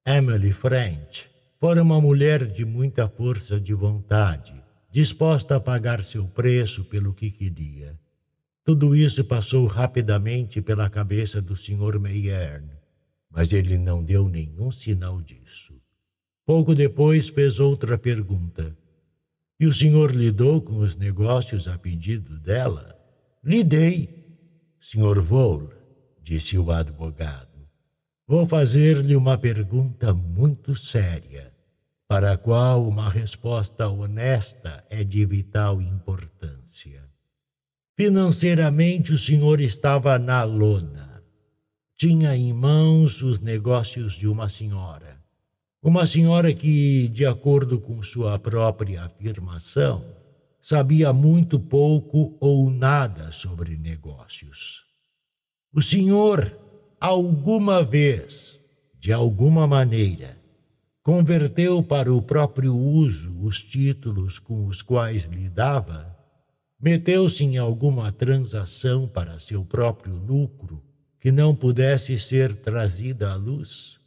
Emily 0.05 0.53
French 0.53 1.31
fora 1.61 1.81
uma 1.81 2.01
mulher 2.01 2.45
de 2.45 2.65
muita 2.65 3.09
força 3.09 3.61
de 3.61 3.73
vontade, 3.73 4.55
disposta 4.91 5.57
a 5.57 5.61
pagar 5.61 6.03
seu 6.03 6.27
preço 6.27 6.85
pelo 6.85 7.15
que 7.15 7.31
queria. 7.31 7.99
Tudo 8.65 8.97
isso 8.97 9.23
passou 9.27 9.67
rapidamente 9.67 10.63
pela 10.63 10.89
cabeça 10.89 11.43
do 11.43 11.55
Sr. 11.55 12.01
Mayerne, 12.01 12.73
mas 13.31 13.53
ele 13.53 13.77
não 13.77 14.03
deu 14.03 14.27
nenhum 14.27 14.71
sinal 14.71 15.21
disso. 15.21 15.75
Pouco 16.47 16.75
depois 16.75 17.29
fez 17.29 17.61
outra 17.61 17.99
pergunta. 17.99 18.75
E 19.61 19.67
o 19.67 19.73
senhor 19.73 20.15
lidou 20.15 20.63
com 20.63 20.79
os 20.79 20.97
negócios 20.97 21.69
a 21.69 21.79
pedido 21.79 22.39
dela? 22.39 22.99
Lidei. 23.45 24.25
Senhor 24.81 25.21
Vole, 25.21 25.69
disse 26.23 26.59
o 26.59 26.71
advogado, 26.71 27.69
vou 28.27 28.47
fazer-lhe 28.47 29.15
uma 29.17 29.39
pergunta 29.39 30.13
muito 30.13 30.77
séria, 30.77 31.53
para 32.07 32.33
a 32.33 32.39
qual 32.39 32.87
uma 32.87 33.09
resposta 33.09 33.89
honesta 33.89 34.85
é 34.91 35.03
de 35.03 35.25
vital 35.25 35.81
importância. 35.81 36.64
Financeiramente, 37.97 39.13
o 39.13 39.19
senhor 39.19 39.61
estava 39.61 40.19
na 40.19 40.43
lona. 40.45 41.23
Tinha 41.97 42.37
em 42.37 42.53
mãos 42.53 43.23
os 43.23 43.41
negócios 43.41 44.15
de 44.15 44.27
uma 44.27 44.49
senhora 44.49 45.15
uma 45.85 46.07
senhora 46.07 46.51
que, 46.55 47.09
de 47.09 47.27
acordo 47.27 47.79
com 47.79 48.03
sua 48.03 48.39
própria 48.39 49.05
afirmação, 49.05 50.03
sabia 50.63 51.13
muito 51.13 51.61
pouco 51.61 52.35
ou 52.41 52.71
nada 52.71 53.31
sobre 53.33 53.77
negócios. 53.77 54.83
O 55.71 55.83
senhor, 55.83 56.59
alguma 56.99 57.85
vez, 57.85 58.59
de 58.99 59.13
alguma 59.13 59.67
maneira, 59.67 60.39
converteu 61.03 61.83
para 61.83 62.11
o 62.11 62.23
próprio 62.23 62.75
uso 62.75 63.39
os 63.43 63.61
títulos 63.61 64.39
com 64.39 64.67
os 64.67 64.81
quais 64.81 65.25
lidava? 65.25 66.14
Meteu-se 66.85 67.43
em 67.43 67.57
alguma 67.57 68.13
transação 68.13 69.09
para 69.09 69.39
seu 69.39 69.65
próprio 69.65 70.15
lucro 70.17 70.85
que 71.19 71.33
não 71.33 71.57
pudesse 71.57 72.19
ser 72.19 72.55
trazida 72.57 73.33
à 73.33 73.37
luz? 73.37 73.99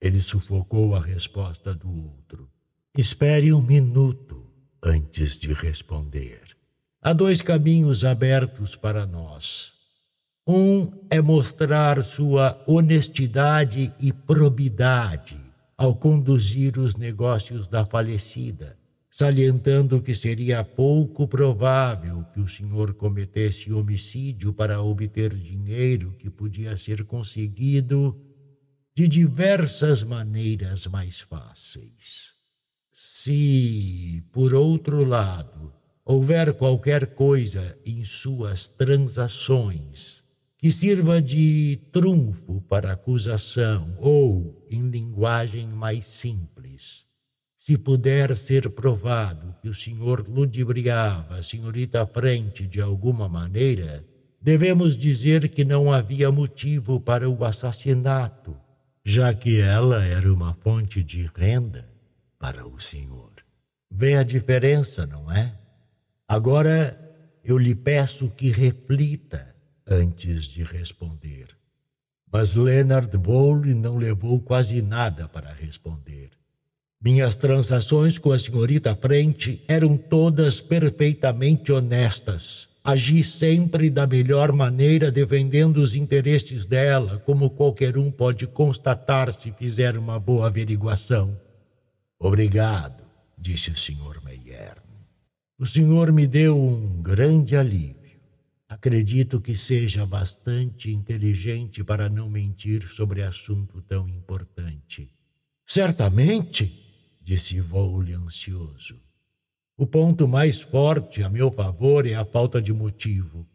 Ele 0.00 0.22
sufocou 0.22 0.94
a 0.94 1.00
resposta 1.00 1.74
do 1.74 1.90
outro. 1.90 2.48
Espere 2.96 3.52
um 3.52 3.60
minuto 3.60 4.46
antes 4.80 5.36
de 5.36 5.52
responder. 5.52 6.40
Há 7.02 7.12
dois 7.12 7.42
caminhos 7.42 8.04
abertos 8.04 8.76
para 8.76 9.04
nós. 9.04 9.72
Um 10.46 10.92
é 11.10 11.20
mostrar 11.20 12.00
sua 12.04 12.62
honestidade 12.64 13.92
e 13.98 14.12
probidade 14.12 15.36
ao 15.76 15.96
conduzir 15.96 16.78
os 16.78 16.94
negócios 16.94 17.66
da 17.66 17.84
falecida, 17.84 18.77
salientando 19.18 20.00
que 20.00 20.14
seria 20.14 20.62
pouco 20.62 21.26
provável 21.26 22.22
que 22.32 22.38
o 22.38 22.46
senhor 22.46 22.94
cometesse 22.94 23.72
homicídio 23.72 24.52
para 24.52 24.80
obter 24.80 25.34
dinheiro 25.34 26.14
que 26.16 26.30
podia 26.30 26.76
ser 26.76 27.02
conseguido 27.02 28.16
de 28.94 29.08
diversas 29.08 30.04
maneiras 30.04 30.86
mais 30.86 31.18
fáceis. 31.18 32.32
Se, 32.92 34.22
por 34.30 34.54
outro 34.54 35.04
lado, 35.04 35.72
houver 36.04 36.52
qualquer 36.52 37.08
coisa 37.08 37.76
em 37.84 38.04
suas 38.04 38.68
transações 38.68 40.22
que 40.56 40.70
sirva 40.70 41.20
de 41.20 41.76
trunfo 41.90 42.60
para 42.68 42.92
acusação 42.92 43.96
ou, 43.98 44.64
em 44.70 44.88
linguagem 44.88 45.66
mais 45.66 46.04
simples, 46.04 47.07
se 47.68 47.76
puder 47.76 48.34
ser 48.34 48.70
provado 48.70 49.54
que 49.60 49.68
o 49.68 49.74
senhor 49.74 50.26
ludibriava 50.26 51.36
a 51.36 51.42
senhorita 51.42 52.06
frente 52.06 52.66
de 52.66 52.80
alguma 52.80 53.28
maneira, 53.28 54.02
devemos 54.40 54.96
dizer 54.96 55.50
que 55.50 55.66
não 55.66 55.92
havia 55.92 56.32
motivo 56.32 56.98
para 56.98 57.28
o 57.28 57.44
assassinato, 57.44 58.56
já 59.04 59.34
que 59.34 59.60
ela 59.60 60.02
era 60.02 60.32
uma 60.32 60.54
fonte 60.54 61.04
de 61.04 61.30
renda 61.36 61.86
para 62.38 62.66
o 62.66 62.80
senhor. 62.80 63.34
Vê 63.90 64.16
a 64.16 64.22
diferença, 64.22 65.06
não 65.06 65.30
é? 65.30 65.54
Agora 66.26 66.98
eu 67.44 67.58
lhe 67.58 67.74
peço 67.74 68.30
que 68.30 68.48
reflita 68.50 69.54
antes 69.86 70.46
de 70.46 70.62
responder. 70.64 71.48
Mas 72.32 72.54
Leonard 72.54 73.14
Bowley 73.18 73.74
não 73.74 73.98
levou 73.98 74.40
quase 74.40 74.80
nada 74.80 75.28
para 75.28 75.52
responder. 75.52 76.37
Minhas 77.00 77.36
transações 77.36 78.18
com 78.18 78.32
a 78.32 78.38
senhorita 78.38 78.92
Frente 78.96 79.62
eram 79.68 79.96
todas 79.96 80.60
perfeitamente 80.60 81.70
honestas. 81.70 82.68
Agi 82.82 83.22
sempre 83.22 83.88
da 83.88 84.04
melhor 84.04 84.52
maneira 84.52 85.08
defendendo 85.08 85.76
os 85.76 85.94
interesses 85.94 86.66
dela, 86.66 87.22
como 87.24 87.50
qualquer 87.50 87.96
um 87.96 88.10
pode 88.10 88.48
constatar 88.48 89.32
se 89.32 89.52
fizer 89.52 89.96
uma 89.96 90.18
boa 90.18 90.48
averiguação. 90.48 91.40
Obrigado, 92.18 93.04
disse 93.38 93.70
o 93.70 93.78
senhor 93.78 94.20
Meyer. 94.24 94.76
O 95.56 95.66
senhor 95.66 96.10
me 96.10 96.26
deu 96.26 96.58
um 96.58 97.00
grande 97.00 97.54
alívio. 97.56 97.96
Acredito 98.68 99.40
que 99.40 99.56
seja 99.56 100.04
bastante 100.04 100.90
inteligente 100.90 101.84
para 101.84 102.08
não 102.08 102.28
mentir 102.28 102.88
sobre 102.88 103.22
assunto 103.22 103.80
tão 103.82 104.08
importante. 104.08 105.08
Certamente, 105.64 106.87
disse 107.28 107.60
Vole 107.60 108.14
ansioso. 108.14 108.96
O 109.76 109.86
ponto 109.86 110.26
mais 110.26 110.62
forte 110.62 111.22
a 111.22 111.28
meu 111.28 111.50
favor 111.50 112.06
é 112.06 112.14
a 112.14 112.24
falta 112.24 112.60
de 112.60 112.72
motivo. 112.72 113.46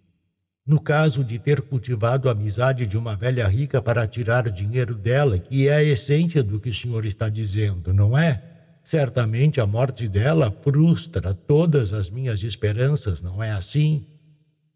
No 0.64 0.80
caso 0.80 1.24
de 1.24 1.40
ter 1.40 1.60
cultivado 1.60 2.30
a 2.30 2.34
amizade 2.34 2.86
de 2.86 2.96
uma 2.96 3.16
velha 3.16 3.48
rica 3.48 3.82
para 3.82 4.06
tirar 4.06 4.48
dinheiro 4.52 4.94
dela, 4.94 5.40
que 5.40 5.68
é 5.68 5.74
a 5.74 5.84
essência 5.84 6.44
do 6.44 6.60
que 6.60 6.70
o 6.70 6.74
senhor 6.74 7.04
está 7.04 7.28
dizendo, 7.30 7.92
não 7.92 8.16
é? 8.16 8.44
Certamente 8.84 9.60
a 9.60 9.66
morte 9.66 10.08
dela 10.08 10.56
frustra 10.62 11.34
todas 11.34 11.94
as 11.94 12.12
minhas 12.12 12.44
esperanças, 12.44 13.24
não 13.24 13.42
é 13.42 13.50
assim? 13.50 14.06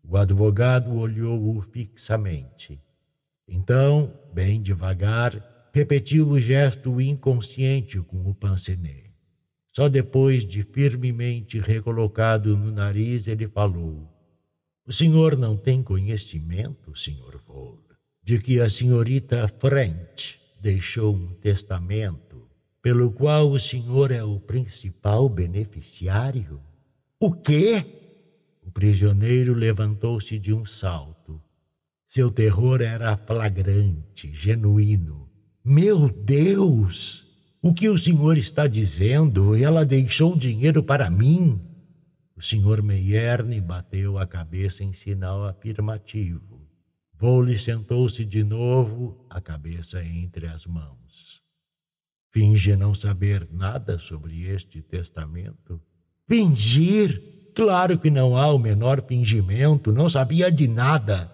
O 0.03 0.17
advogado 0.17 0.97
olhou-o 0.97 1.61
fixamente. 1.71 2.81
Então, 3.47 4.11
bem 4.33 4.59
devagar, 4.59 5.56
repetiu 5.77 6.27
o 6.27 6.39
gesto 6.39 6.99
inconsciente 6.99 7.99
com 7.99 8.27
o 8.27 8.33
pince-nez. 8.33 9.11
Só 9.71 9.87
depois 9.87 10.43
de 10.43 10.63
firmemente 10.63 11.59
recolocado 11.59 12.57
no 12.57 12.71
nariz, 12.71 13.27
ele 13.27 13.47
falou: 13.47 14.11
O 14.87 14.91
senhor 14.91 15.37
não 15.37 15.55
tem 15.55 15.83
conhecimento, 15.83 16.97
senhor 16.97 17.39
Vole, 17.45 17.77
de 18.23 18.39
que 18.39 18.59
a 18.59 18.67
senhorita 18.67 19.47
French 19.59 20.39
deixou 20.59 21.15
um 21.15 21.27
testamento 21.33 22.49
pelo 22.81 23.11
qual 23.11 23.51
o 23.51 23.59
senhor 23.59 24.11
é 24.11 24.23
o 24.23 24.39
principal 24.39 25.29
beneficiário? 25.29 26.59
O 27.19 27.31
quê? 27.31 27.85
O 28.63 28.71
prisioneiro 28.71 29.53
levantou-se 29.53 30.39
de 30.39 30.51
um 30.51 30.65
salto. 30.65 31.39
Seu 32.07 32.31
terror 32.31 32.81
era 32.81 33.15
flagrante, 33.15 34.33
genuíno. 34.33 35.26
Meu 35.69 36.07
Deus! 36.07 37.25
O 37.61 37.73
que 37.73 37.89
o 37.89 37.97
senhor 37.97 38.37
está 38.37 38.67
dizendo? 38.67 39.53
Ela 39.53 39.83
deixou 39.83 40.33
dinheiro 40.33 40.81
para 40.81 41.09
mim? 41.09 41.61
O 42.37 42.41
senhor 42.41 42.81
Meierne 42.81 43.59
bateu 43.59 44.17
a 44.17 44.25
cabeça 44.25 44.81
em 44.81 44.93
sinal 44.93 45.43
afirmativo. 45.43 46.65
Vole 47.19 47.59
sentou-se 47.59 48.23
de 48.23 48.45
novo, 48.45 49.27
a 49.29 49.41
cabeça 49.41 50.01
entre 50.01 50.47
as 50.47 50.65
mãos. 50.65 51.41
Finge 52.31 52.77
não 52.77 52.95
saber 52.95 53.45
nada 53.51 53.99
sobre 53.99 54.43
este 54.43 54.81
testamento? 54.81 55.81
Fingir? 56.29 57.51
Claro 57.53 57.99
que 57.99 58.09
não 58.09 58.37
há 58.37 58.53
o 58.53 58.57
menor 58.57 59.05
fingimento, 59.05 59.91
não 59.91 60.09
sabia 60.09 60.49
de 60.49 60.65
nada. 60.65 61.29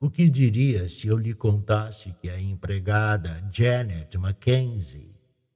O 0.00 0.08
que 0.08 0.30
diria 0.30 0.88
se 0.88 1.08
eu 1.08 1.18
lhe 1.18 1.34
contasse 1.34 2.14
que 2.20 2.30
a 2.30 2.40
empregada 2.40 3.42
Janet 3.52 4.16
Mackenzie 4.16 5.12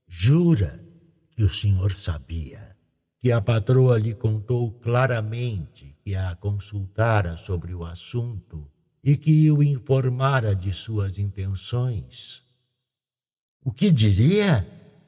jura 0.09 0.85
que 1.31 1.45
o 1.45 1.49
senhor 1.49 1.95
sabia? 1.95 2.77
Que 3.21 3.31
a 3.31 3.41
patroa 3.41 3.97
lhe 3.97 4.15
contou 4.15 4.73
claramente 4.73 5.97
que 6.03 6.17
a 6.17 6.35
consultara 6.35 7.37
sobre 7.37 7.73
o 7.73 7.85
assunto 7.85 8.69
e 9.05 9.17
que 9.17 9.49
o 9.53 9.63
informara 9.63 10.57
de 10.57 10.73
suas 10.73 11.19
intenções? 11.19 12.43
O 13.65 13.73
que 13.73 13.93
diria? 13.93 14.67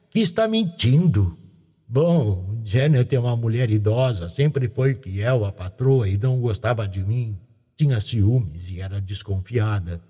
Que 0.09 0.21
está 0.21 0.47
mentindo. 0.47 1.37
Bom, 1.85 2.61
Janet 2.63 3.13
é 3.13 3.19
uma 3.19 3.35
mulher 3.35 3.69
idosa, 3.69 4.29
sempre 4.29 4.69
foi 4.69 4.95
fiel 4.95 5.43
à 5.43 5.51
patroa 5.51 6.07
e 6.07 6.17
não 6.17 6.39
gostava 6.39 6.87
de 6.87 7.05
mim. 7.05 7.37
Tinha 7.77 7.99
ciúmes 7.99 8.69
e 8.69 8.79
era 8.79 9.01
desconfiada. 9.01 10.01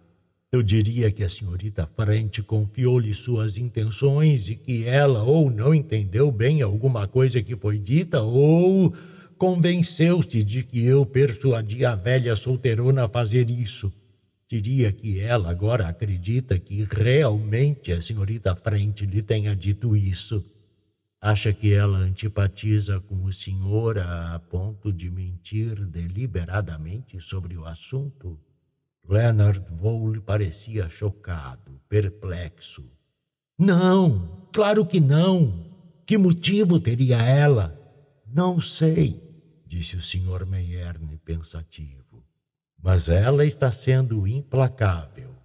Eu 0.52 0.62
diria 0.62 1.12
que 1.12 1.24
a 1.24 1.30
senhorita 1.30 1.90
Frente 1.96 2.44
confiou-lhe 2.44 3.14
suas 3.14 3.58
intenções 3.58 4.48
e 4.48 4.56
que 4.56 4.86
ela 4.86 5.24
ou 5.24 5.50
não 5.50 5.74
entendeu 5.74 6.32
bem 6.32 6.62
alguma 6.62 7.08
coisa 7.08 7.42
que 7.42 7.56
foi 7.56 7.80
dita 7.80 8.22
ou 8.22 8.94
convenceu-se 9.38 10.44
de 10.44 10.64
que 10.64 10.86
eu 10.86 11.06
persuadi 11.06 11.84
a 11.84 11.96
velha 11.96 12.36
solteirona 12.36 13.06
a 13.06 13.10
fazer 13.10 13.50
isso. 13.50 13.92
Diria 14.48 14.92
que 14.92 15.20
ela 15.20 15.50
agora 15.50 15.88
acredita 15.88 16.60
que 16.60 16.88
realmente 16.90 17.92
a 17.92 18.00
senhorita 18.00 18.56
Frente 18.56 19.08
lhe 19.08 19.24
tenha 19.24 19.56
dito 19.56 19.96
isso. 19.96 20.46
Acha 21.26 21.52
que 21.52 21.74
ela 21.74 21.98
antipatiza 21.98 23.00
com 23.00 23.24
o 23.24 23.34
senhor 23.34 23.98
a 23.98 24.38
ponto 24.48 24.94
de 24.94 25.10
mentir 25.10 25.84
deliberadamente 25.88 27.20
sobre 27.20 27.58
o 27.58 27.66
assunto? 27.66 28.40
Leonard 29.10 29.66
Vole 29.72 30.22
parecia 30.22 30.88
chocado, 30.88 31.82
perplexo. 31.90 32.86
Não, 33.58 34.48
claro 34.54 34.86
que 34.86 35.00
não. 35.00 35.66
Que 36.06 36.16
motivo 36.16 36.80
teria 36.80 37.20
ela? 37.20 37.76
Não 38.32 38.62
sei, 38.62 39.20
disse 39.66 39.96
o 39.96 40.04
senhor 40.04 40.46
Meierne 40.46 41.18
pensativo. 41.26 42.24
Mas 42.80 43.10
ela 43.10 43.44
está 43.44 43.72
sendo 43.72 44.28
implacável. 44.28 45.36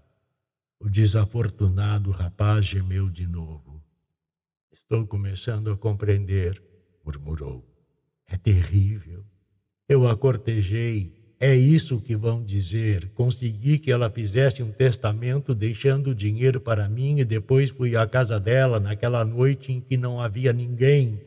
O 0.79 0.91
desafortunado 0.91 2.11
rapaz 2.11 2.67
gemeu 2.67 3.09
de 3.09 3.27
novo. 3.27 3.70
Estou 4.93 5.07
começando 5.07 5.71
a 5.71 5.77
compreender, 5.77 6.61
murmurou. 7.07 7.65
É 8.27 8.37
terrível. 8.37 9.25
Eu 9.89 10.09
a 10.09 10.17
cortejei. 10.17 11.15
É 11.39 11.55
isso 11.55 12.01
que 12.01 12.17
vão 12.17 12.43
dizer. 12.43 13.09
Consegui 13.11 13.79
que 13.79 13.93
ela 13.93 14.11
fizesse 14.11 14.65
um 14.65 14.73
testamento 14.73 15.55
deixando 15.55 16.13
dinheiro 16.13 16.61
para 16.61 16.89
mim 16.89 17.21
e 17.21 17.25
depois 17.25 17.71
fui 17.71 17.95
à 17.95 18.05
casa 18.05 18.41
dela 18.41 18.81
naquela 18.81 19.25
noite 19.25 19.71
em 19.71 19.81
que 19.81 19.97
não 19.97 20.21
havia 20.21 20.53
ninguém 20.53 21.23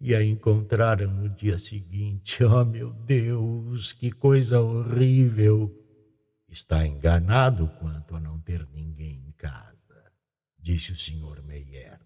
e 0.00 0.14
a 0.14 0.24
encontraram 0.24 1.12
no 1.12 1.28
dia 1.28 1.58
seguinte. 1.58 2.42
Oh, 2.48 2.64
meu 2.64 2.94
Deus, 2.94 3.92
que 3.92 4.10
coisa 4.10 4.58
horrível! 4.58 5.70
Está 6.48 6.86
enganado 6.86 7.70
quanto 7.78 8.16
a 8.16 8.20
não 8.20 8.40
ter 8.40 8.66
ninguém 8.72 9.22
em 9.28 9.32
casa, 9.32 10.10
disse 10.58 10.92
o 10.92 10.96
senhor 10.96 11.42
Meyer. 11.42 12.01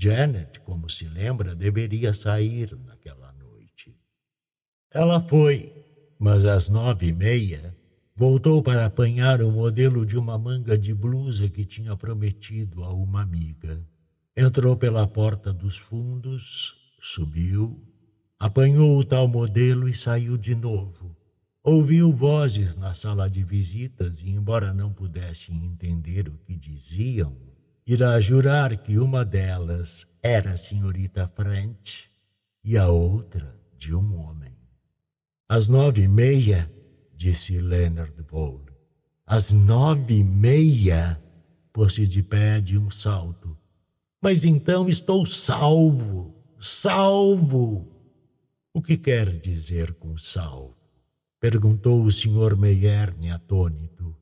Janet, 0.00 0.60
como 0.60 0.88
se 0.88 1.06
lembra, 1.08 1.54
deveria 1.54 2.14
sair 2.14 2.74
naquela 2.86 3.32
noite. 3.32 3.94
Ela 4.90 5.20
foi, 5.20 5.72
mas 6.18 6.44
às 6.44 6.68
nove 6.68 7.08
e 7.08 7.12
meia 7.12 7.76
voltou 8.16 8.62
para 8.62 8.86
apanhar 8.86 9.42
o 9.42 9.50
modelo 9.50 10.06
de 10.06 10.16
uma 10.16 10.38
manga 10.38 10.78
de 10.78 10.94
blusa 10.94 11.48
que 11.48 11.64
tinha 11.64 11.96
prometido 11.96 12.82
a 12.84 12.92
uma 12.92 13.22
amiga. 13.22 13.86
Entrou 14.36 14.76
pela 14.76 15.06
porta 15.06 15.52
dos 15.52 15.76
fundos, 15.76 16.74
subiu, 17.00 17.90
Apanhou 18.40 18.98
o 18.98 19.04
tal 19.04 19.28
modelo 19.28 19.86
e 19.86 19.94
saiu 19.94 20.38
de 20.38 20.54
novo. 20.54 21.14
Ouviu 21.62 22.10
vozes 22.10 22.74
na 22.74 22.94
sala 22.94 23.28
de 23.28 23.44
visitas 23.44 24.22
e, 24.22 24.30
embora 24.30 24.72
não 24.72 24.94
pudesse 24.94 25.52
entender 25.52 26.26
o 26.26 26.38
que 26.38 26.56
diziam, 26.56 27.49
irá 27.86 28.20
jurar 28.20 28.76
que 28.76 28.98
uma 28.98 29.24
delas 29.24 30.06
era 30.22 30.52
a 30.52 30.56
senhorita 30.56 31.30
French 31.34 32.10
e 32.62 32.76
a 32.76 32.88
outra 32.88 33.58
de 33.76 33.94
um 33.94 34.16
homem. 34.20 34.54
Às 35.48 35.68
nove 35.68 36.02
e 36.02 36.08
meia, 36.08 36.70
disse 37.16 37.60
Leonard 37.60 38.22
Bowl. 38.22 38.64
Às 39.26 39.50
nove 39.50 40.18
e 40.18 40.24
meia, 40.24 41.20
pôs-se 41.72 42.06
de 42.06 42.22
pé 42.22 42.60
de 42.60 42.78
um 42.78 42.90
salto. 42.90 43.56
Mas 44.20 44.44
então 44.44 44.88
estou 44.88 45.24
salvo, 45.24 46.34
salvo. 46.58 47.88
O 48.72 48.82
que 48.82 48.96
quer 48.96 49.30
dizer 49.40 49.94
com 49.94 50.16
salvo? 50.16 50.76
Perguntou 51.40 52.04
o 52.04 52.12
senhor 52.12 52.54
Meierne 52.54 53.30
atônito. 53.30 54.14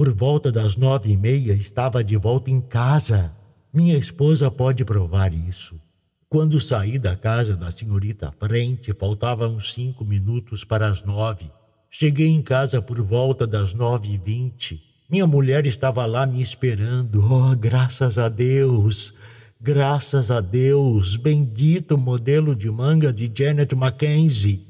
Por 0.00 0.14
volta 0.14 0.50
das 0.50 0.76
nove 0.76 1.12
e 1.12 1.16
meia 1.18 1.52
estava 1.52 2.02
de 2.02 2.16
volta 2.16 2.50
em 2.50 2.58
casa. 2.58 3.30
Minha 3.70 3.98
esposa 3.98 4.50
pode 4.50 4.82
provar 4.82 5.30
isso. 5.34 5.78
Quando 6.26 6.58
saí 6.58 6.98
da 6.98 7.14
casa 7.14 7.54
da 7.54 7.70
senhorita 7.70 8.32
Frente, 8.40 8.94
faltavam 8.94 9.60
cinco 9.60 10.02
minutos 10.02 10.64
para 10.64 10.86
as 10.86 11.04
nove. 11.04 11.50
Cheguei 11.90 12.28
em 12.28 12.40
casa 12.40 12.80
por 12.80 12.98
volta 13.02 13.46
das 13.46 13.74
nove 13.74 14.14
e 14.14 14.16
vinte. 14.16 14.82
Minha 15.06 15.26
mulher 15.26 15.66
estava 15.66 16.06
lá 16.06 16.24
me 16.26 16.40
esperando. 16.40 17.22
Oh, 17.22 17.54
graças 17.54 18.16
a 18.16 18.30
Deus! 18.30 19.12
Graças 19.60 20.30
a 20.30 20.40
Deus! 20.40 21.14
Bendito 21.16 21.98
modelo 21.98 22.56
de 22.56 22.70
manga 22.70 23.12
de 23.12 23.30
Janet 23.36 23.74
Mackenzie! 23.74 24.69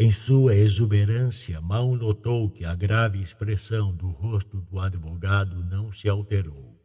Em 0.00 0.12
sua 0.12 0.54
exuberância, 0.54 1.60
mal 1.60 1.96
notou 1.96 2.48
que 2.48 2.64
a 2.64 2.72
grave 2.72 3.20
expressão 3.20 3.92
do 3.92 4.06
rosto 4.10 4.60
do 4.60 4.78
advogado 4.78 5.64
não 5.64 5.92
se 5.92 6.08
alterou. 6.08 6.80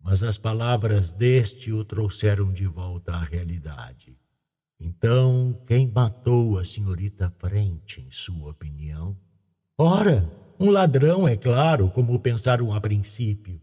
Mas 0.00 0.22
as 0.22 0.38
palavras 0.38 1.12
deste 1.12 1.70
o 1.70 1.84
trouxeram 1.84 2.50
de 2.50 2.66
volta 2.66 3.12
à 3.12 3.22
realidade. 3.22 4.16
Então, 4.80 5.62
quem 5.66 5.92
matou 5.94 6.58
a 6.58 6.64
senhorita 6.64 7.30
Frente, 7.38 8.00
em 8.00 8.10
sua 8.10 8.52
opinião? 8.52 9.14
Ora, 9.76 10.26
um 10.58 10.70
ladrão, 10.70 11.28
é 11.28 11.36
claro, 11.36 11.90
como 11.90 12.18
pensaram 12.18 12.72
a 12.72 12.80
princípio. 12.80 13.60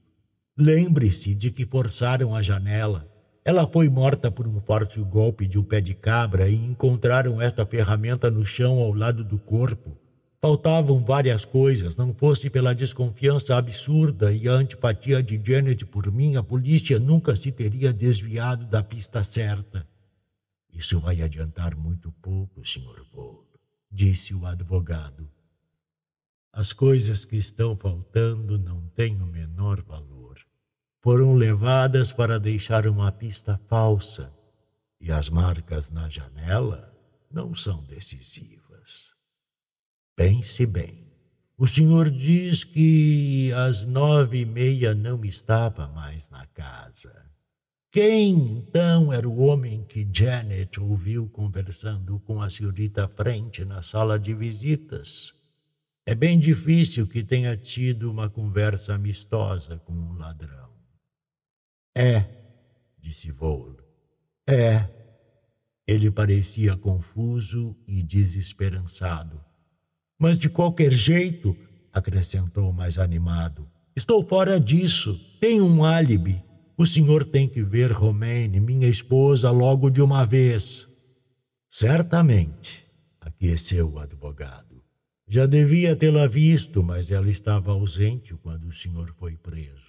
Lembre-se 0.56 1.34
de 1.34 1.50
que 1.50 1.66
forçaram 1.66 2.36
a 2.36 2.44
janela 2.44 3.12
ela 3.46 3.68
foi 3.68 3.90
morta 3.90 4.32
por 4.32 4.48
um 4.48 4.62
forte 4.62 5.02
golpe 5.02 5.46
de 5.46 5.60
um 5.60 5.64
pé 5.64 5.82
de 5.82 5.94
cabra 5.94 6.48
e 6.48 6.56
encontraram 6.56 7.42
esta 7.42 7.66
ferramenta 7.66 8.32
no 8.32 8.46
chão 8.46 8.80
ao 8.80 8.94
lado 8.94 9.22
do 9.22 9.38
corpo. 9.38 9.98
Faltavam 10.42 11.04
várias 11.04 11.44
coisas, 11.44 11.98
não 11.98 12.14
fosse 12.14 12.50
pela 12.50 12.74
desconfiança 12.74 13.58
absurda 13.58 14.34
e 14.34 14.48
a 14.48 14.54
antipatia 14.54 15.22
de 15.22 15.42
Janet 15.44 15.86
por 15.86 16.10
mim, 16.12 16.38
a 16.38 16.44
polícia 16.44 17.00
nunca 17.00 17.36
se 17.36 17.52
teria 17.52 17.92
desviado 17.92 18.66
da 18.66 18.82
pista 18.82 19.24
certa. 19.24 19.86
Isso 20.74 21.00
vai 21.00 21.22
adiantar 21.22 21.76
muito 21.76 22.12
pouco, 22.22 22.66
Sr. 22.66 23.06
Bolo, 23.14 23.46
disse 23.92 24.34
o 24.34 24.46
advogado. 24.46 25.30
As 26.52 26.72
coisas 26.72 27.26
que 27.26 27.36
estão 27.36 27.76
faltando 27.76 28.58
não 28.58 28.82
têm 28.96 29.22
o 29.22 29.26
menor 29.26 29.82
valor 29.82 30.13
foram 31.04 31.36
levadas 31.36 32.14
para 32.14 32.40
deixar 32.40 32.88
uma 32.88 33.12
pista 33.12 33.60
falsa 33.68 34.34
e 35.02 35.12
as 35.12 35.30
marcas 35.30 35.92
na 35.92 36.10
janela 36.10 36.96
não 37.30 37.54
são 37.54 37.84
decisivas. 37.84 39.12
Pense 40.16 40.66
bem. 40.66 41.04
O 41.58 41.68
senhor 41.68 42.10
diz 42.10 42.64
que 42.64 43.52
às 43.52 43.86
nove 43.86 44.40
e 44.40 44.46
meia 44.46 44.96
não 44.96 45.26
estava 45.26 45.90
mais 45.90 46.30
na 46.30 46.46
casa. 46.48 47.14
Quem 47.92 48.54
então 48.54 49.12
era 49.12 49.28
o 49.28 49.40
homem 49.42 49.84
que 49.84 50.08
Janet 50.10 50.80
ouviu 50.80 51.28
conversando 51.30 52.18
com 52.22 52.42
a 52.42 52.50
senhorita 52.50 53.10
Frente 53.10 53.66
na 53.66 53.82
sala 53.82 54.18
de 54.18 54.34
visitas? 54.34 55.34
É 56.06 56.16
bem 56.16 56.40
difícil 56.40 57.06
que 57.08 57.24
tenha 57.24 57.58
tido 57.58 58.10
uma 58.10 58.30
conversa 58.30 58.94
amistosa 58.94 59.78
com 59.80 59.94
um 59.94 60.14
ladrão. 60.18 60.63
É, 61.96 62.26
disse 63.00 63.32
Vole. 63.32 63.78
É. 64.48 64.88
Ele 65.88 66.10
parecia 66.10 66.76
confuso 66.78 67.76
e 67.88 68.02
desesperançado. 68.02 69.40
Mas 70.18 70.38
de 70.38 70.50
qualquer 70.50 70.92
jeito, 70.92 71.56
acrescentou 71.92 72.72
mais 72.72 72.98
animado, 72.98 73.70
estou 73.96 74.26
fora 74.26 74.60
disso. 74.60 75.20
Tenho 75.40 75.66
um 75.66 75.84
álibi. 75.84 76.42
O 76.78 76.88
senhor 76.88 77.24
tem 77.26 77.48
que 77.48 77.62
ver 77.62 77.92
Romaine, 77.92 78.60
minha 78.60 78.88
esposa, 78.88 79.52
logo 79.52 79.90
de 79.90 80.02
uma 80.02 80.26
vez. 80.26 80.88
Certamente, 81.70 82.84
aqueceu 83.20 83.92
o 83.92 84.00
advogado. 84.00 84.82
Já 85.28 85.46
devia 85.46 85.96
tê-la 85.96 86.28
visto, 86.28 86.82
mas 86.82 87.12
ela 87.12 87.30
estava 87.30 87.72
ausente 87.72 88.34
quando 88.36 88.68
o 88.68 88.74
senhor 88.74 89.14
foi 89.16 89.36
preso. 89.36 89.83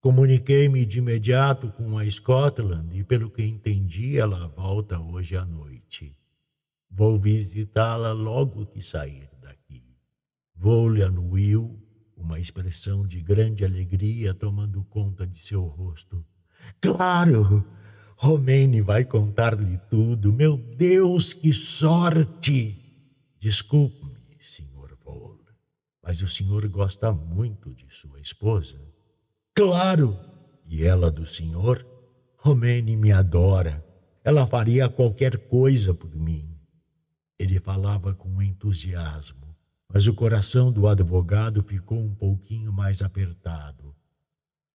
Comuniquei-me 0.00 0.86
de 0.86 0.98
imediato 0.98 1.70
com 1.72 1.98
a 1.98 2.10
Scotland 2.10 2.98
e, 2.98 3.04
pelo 3.04 3.30
que 3.30 3.44
entendi, 3.44 4.16
ela 4.16 4.48
volta 4.48 4.98
hoje 4.98 5.36
à 5.36 5.44
noite. 5.44 6.16
Vou 6.90 7.18
visitá-la 7.18 8.12
logo 8.12 8.64
que 8.64 8.80
sair 8.80 9.28
daqui. 9.42 9.84
Vou-lhe 10.56 11.02
anuiu 11.02 11.78
uma 12.16 12.40
expressão 12.40 13.06
de 13.06 13.20
grande 13.20 13.62
alegria 13.62 14.32
tomando 14.32 14.82
conta 14.84 15.26
de 15.26 15.38
seu 15.38 15.64
rosto. 15.64 16.24
Claro! 16.80 17.62
Romaine 18.16 18.80
vai 18.80 19.04
contar-lhe 19.04 19.78
tudo. 19.90 20.32
Meu 20.32 20.56
Deus, 20.56 21.34
que 21.34 21.52
sorte! 21.52 22.74
Desculpe-me, 23.38 24.38
Sr. 24.40 24.96
Vole, 25.04 25.44
mas 26.02 26.22
o 26.22 26.28
senhor 26.28 26.66
gosta 26.68 27.12
muito 27.12 27.74
de 27.74 27.86
sua 27.90 28.18
esposa. 28.18 28.89
Claro! 29.60 30.18
E 30.64 30.86
ela 30.86 31.10
do 31.10 31.26
senhor? 31.26 31.86
Romene 32.38 32.96
me 32.96 33.12
adora. 33.12 33.84
Ela 34.24 34.46
faria 34.46 34.88
qualquer 34.88 35.36
coisa 35.36 35.92
por 35.92 36.16
mim. 36.16 36.56
Ele 37.38 37.60
falava 37.60 38.14
com 38.14 38.40
entusiasmo, 38.40 39.54
mas 39.86 40.06
o 40.06 40.14
coração 40.14 40.72
do 40.72 40.88
advogado 40.88 41.60
ficou 41.60 41.98
um 41.98 42.14
pouquinho 42.14 42.72
mais 42.72 43.02
apertado. 43.02 43.94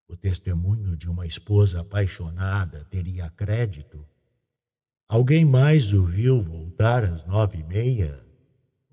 O 0.07 0.15
testemunho 0.15 0.95
de 0.95 1.09
uma 1.09 1.25
esposa 1.25 1.81
apaixonada 1.81 2.85
teria 2.85 3.27
crédito? 3.31 4.07
Alguém 5.09 5.43
mais 5.43 5.93
o 5.93 6.05
viu 6.05 6.43
voltar 6.43 7.03
às 7.03 7.25
nove 7.25 7.57
e 7.57 7.63
meia? 7.63 8.23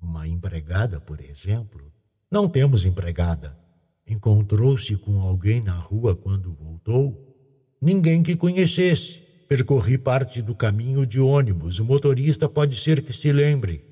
Uma 0.01 0.27
empregada, 0.27 0.99
por 1.03 1.21
exemplo? 1.21 1.93
Não 2.31 2.49
temos 2.49 2.87
empregada. 2.87 3.62
Encontrou-se 4.07 4.97
com 4.97 5.21
alguém 5.21 5.61
na 5.63 5.77
rua 5.77 6.15
quando 6.15 6.55
voltou? 6.55 7.37
Ninguém 7.81 8.23
que 8.23 8.37
conhecesse. 8.37 9.21
Percorri 9.49 9.99
parte 9.99 10.41
do 10.41 10.55
caminho 10.55 11.07
de 11.07 11.21
ônibus. 11.21 11.79
O 11.79 11.85
motorista 11.85 12.49
pode 12.49 12.79
ser 12.79 13.03
que 13.03 13.13
se 13.13 13.33
lembre. 13.33 13.85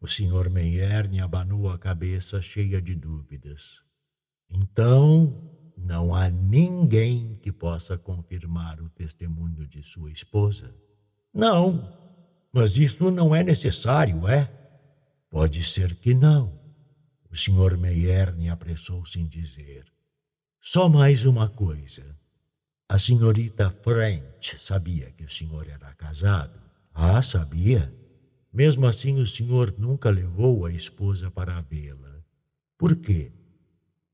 O 0.00 0.08
senhor 0.08 0.48
Meierne 0.48 1.20
abanou 1.20 1.68
a 1.68 1.78
cabeça 1.78 2.40
cheia 2.40 2.80
de 2.80 2.94
dúvidas. 2.94 3.82
Então, 4.48 5.50
não 5.76 6.14
há 6.14 6.28
ninguém 6.28 7.38
que 7.42 7.52
possa 7.52 7.98
confirmar 7.98 8.80
o 8.80 8.88
testemunho 8.88 9.66
de 9.66 9.82
sua 9.82 10.10
esposa? 10.10 10.74
Não, 11.32 11.92
mas 12.52 12.78
isso 12.78 13.10
não 13.10 13.34
é 13.34 13.42
necessário, 13.42 14.26
é? 14.26 14.50
Pode 15.28 15.62
ser 15.62 15.94
que 15.96 16.14
não. 16.14 16.55
O 17.36 17.38
senhor 17.38 17.76
Meierne 17.76 18.48
apressou-se 18.48 19.20
em 19.20 19.26
dizer: 19.26 19.84
Só 20.58 20.88
mais 20.88 21.26
uma 21.26 21.50
coisa. 21.50 22.18
A 22.88 22.98
senhorita 22.98 23.70
French 23.84 24.58
sabia 24.58 25.12
que 25.12 25.22
o 25.22 25.28
senhor 25.28 25.68
era 25.68 25.92
casado? 25.96 26.58
Ah, 26.94 27.20
sabia. 27.22 27.94
Mesmo 28.50 28.86
assim, 28.86 29.20
o 29.20 29.26
senhor 29.26 29.74
nunca 29.76 30.08
levou 30.08 30.64
a 30.64 30.72
esposa 30.72 31.30
para 31.30 31.60
vê-la. 31.60 32.24
Por 32.78 32.96
quê? 32.96 33.30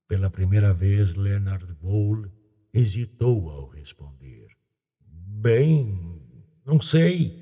Pela 0.09 0.29
primeira 0.29 0.75
vez, 0.75 1.15
Leonard 1.15 1.73
Bowl 1.75 2.27
hesitou 2.75 3.49
ao 3.51 3.69
responder. 3.69 4.49
Bem, 4.99 6.21
não 6.67 6.83
sei. 6.83 7.41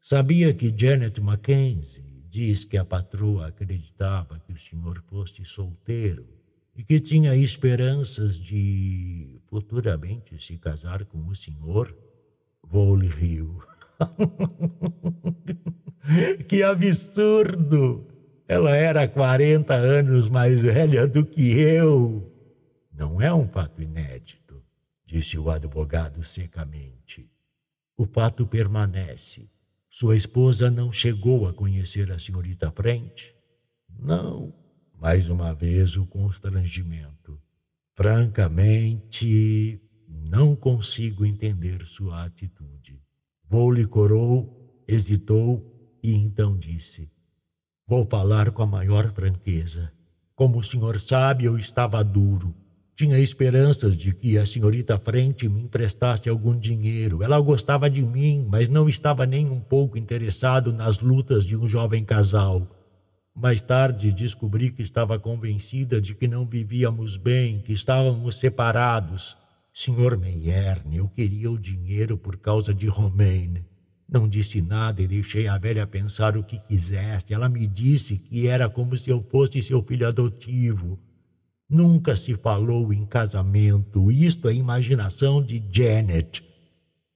Sabia 0.00 0.54
que 0.54 0.72
Janet 0.72 1.20
Mackenzie 1.20 2.09
diz 2.30 2.64
que 2.64 2.78
a 2.78 2.84
patroa 2.84 3.48
acreditava 3.48 4.38
que 4.38 4.52
o 4.52 4.58
senhor 4.58 5.02
fosse 5.08 5.44
solteiro 5.44 6.26
e 6.76 6.84
que 6.84 7.00
tinha 7.00 7.34
esperanças 7.34 8.38
de 8.38 9.40
futuramente 9.48 10.42
se 10.42 10.56
casar 10.56 11.04
com 11.04 11.26
o 11.26 11.34
senhor, 11.34 11.92
Vou-lhe 12.70 13.08
riu. 13.08 13.60
Que 16.48 16.62
absurdo! 16.62 18.06
Ela 18.48 18.74
era 18.74 19.06
40 19.06 19.74
anos 19.74 20.28
mais 20.28 20.60
velha 20.60 21.06
do 21.06 21.24
que 21.24 21.52
eu. 21.52 22.32
Não 22.92 23.20
é 23.20 23.32
um 23.32 23.46
fato 23.46 23.80
inédito, 23.80 24.60
disse 25.06 25.38
o 25.38 25.50
advogado 25.50 26.24
secamente. 26.24 27.30
O 27.96 28.06
fato 28.06 28.46
permanece. 28.46 29.48
Sua 29.92 30.16
esposa 30.16 30.70
não 30.70 30.92
chegou 30.92 31.48
a 31.48 31.52
conhecer 31.52 32.12
a 32.12 32.18
senhorita 32.18 32.70
Frente? 32.70 33.34
Não. 33.98 34.54
Mais 34.96 35.28
uma 35.28 35.52
vez 35.52 35.96
o 35.96 36.06
constrangimento. 36.06 37.36
Francamente, 37.96 39.82
não 40.08 40.54
consigo 40.54 41.26
entender 41.26 41.84
sua 41.84 42.24
atitude. 42.24 43.02
Vou-lhe 43.48 43.84
corou, 43.84 44.84
hesitou 44.86 45.98
e 46.00 46.14
então 46.14 46.56
disse: 46.56 47.10
Vou 47.84 48.06
falar 48.06 48.52
com 48.52 48.62
a 48.62 48.66
maior 48.66 49.12
franqueza. 49.12 49.92
Como 50.36 50.60
o 50.60 50.64
senhor 50.64 51.00
sabe, 51.00 51.46
eu 51.46 51.58
estava 51.58 52.04
duro. 52.04 52.54
Tinha 53.00 53.18
esperanças 53.18 53.96
de 53.96 54.14
que 54.14 54.36
a 54.36 54.44
senhorita 54.44 54.98
Frente 54.98 55.48
me 55.48 55.62
emprestasse 55.62 56.28
algum 56.28 56.54
dinheiro. 56.54 57.22
Ela 57.22 57.40
gostava 57.40 57.88
de 57.88 58.02
mim, 58.02 58.46
mas 58.46 58.68
não 58.68 58.90
estava 58.90 59.24
nem 59.24 59.48
um 59.48 59.58
pouco 59.58 59.96
interessado 59.96 60.70
nas 60.70 61.00
lutas 61.00 61.46
de 61.46 61.56
um 61.56 61.66
jovem 61.66 62.04
casal. 62.04 62.68
Mais 63.34 63.62
tarde 63.62 64.12
descobri 64.12 64.70
que 64.70 64.82
estava 64.82 65.18
convencida 65.18 65.98
de 65.98 66.14
que 66.14 66.28
não 66.28 66.46
vivíamos 66.46 67.16
bem, 67.16 67.60
que 67.60 67.72
estávamos 67.72 68.36
separados. 68.36 69.34
Senhor 69.72 70.18
Meierne, 70.18 70.98
eu 70.98 71.08
queria 71.08 71.50
o 71.50 71.58
dinheiro 71.58 72.18
por 72.18 72.36
causa 72.36 72.74
de 72.74 72.86
Romaine. 72.86 73.64
Não 74.06 74.28
disse 74.28 74.60
nada 74.60 75.00
e 75.00 75.08
deixei 75.08 75.48
a 75.48 75.56
velha 75.56 75.86
pensar 75.86 76.36
o 76.36 76.44
que 76.44 76.58
quisesse. 76.58 77.32
Ela 77.32 77.48
me 77.48 77.66
disse 77.66 78.18
que 78.18 78.46
era 78.46 78.68
como 78.68 78.94
se 78.94 79.08
eu 79.08 79.26
fosse 79.30 79.62
seu 79.62 79.82
filho 79.82 80.06
adotivo. 80.06 80.98
Nunca 81.70 82.16
se 82.16 82.34
falou 82.34 82.92
em 82.92 83.06
casamento. 83.06 84.10
Isto 84.10 84.48
é 84.48 84.54
imaginação 84.54 85.40
de 85.40 85.64
Janet. 85.70 86.44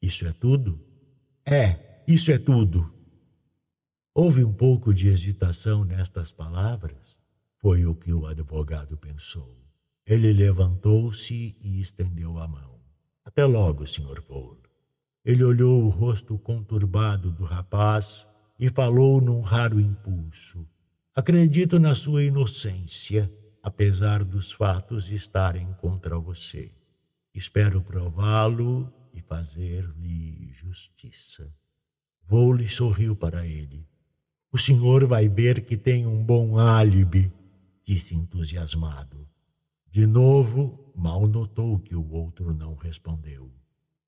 Isso 0.01 0.25
é 0.25 0.33
tudo? 0.33 0.81
É, 1.45 2.03
isso 2.07 2.31
é 2.31 2.39
tudo. 2.39 2.89
Houve 4.15 4.45
um 4.45 4.53
pouco 4.53 4.95
de 4.95 5.09
hesitação 5.09 5.85
nestas 5.85 6.31
palavras. 6.31 7.19
Foi 7.59 7.85
o 7.85 7.97
que 7.97 8.13
o 8.13 8.27
advogado 8.27 8.97
pensou. 8.97 9.59
Ele 10.07 10.33
levantou-se 10.33 11.57
e 11.61 11.81
estendeu 11.81 12.39
a 12.39 12.47
mão. 12.47 12.79
Até 13.25 13.45
logo, 13.45 13.85
Sr. 13.87 14.23
Paul. 14.23 14.59
Ele 15.25 15.43
olhou 15.43 15.83
o 15.83 15.89
rosto 15.89 16.39
conturbado 16.39 17.33
do 17.33 17.43
rapaz 17.43 18.25
e 18.57 18.69
falou 18.69 19.21
num 19.21 19.41
raro 19.41 19.81
impulso. 19.81 20.65
Acredito 21.13 21.81
na 21.81 21.95
sua 21.95 22.23
inocência, 22.23 23.29
apesar 23.65 24.23
dos 24.23 24.53
fatos 24.53 25.11
estarem 25.11 25.73
contra 25.81 26.19
você. 26.19 26.71
Espero 27.35 27.81
prová-lo 27.81 28.93
e 29.15 29.23
fazer-lhe 29.23 30.53
justiça. 30.53 31.51
Vou-lhe 32.27 32.69
sorriu 32.69 33.17
para 33.17 33.47
ele. 33.47 33.89
O 34.53 34.59
senhor 34.59 35.07
vai 35.07 35.31
ver 35.31 35.65
que 35.65 35.79
tem 35.79 36.07
um 36.07 36.23
bom 36.23 36.59
álibi, 36.59 37.33
disse 37.83 38.15
entusiasmado. 38.15 39.27
De 39.91 40.07
novo, 40.07 40.93
mal 40.95 41.27
notou 41.27 41.79
que 41.79 41.97
o 41.97 42.07
outro 42.13 42.53
não 42.53 42.75
respondeu. 42.75 43.51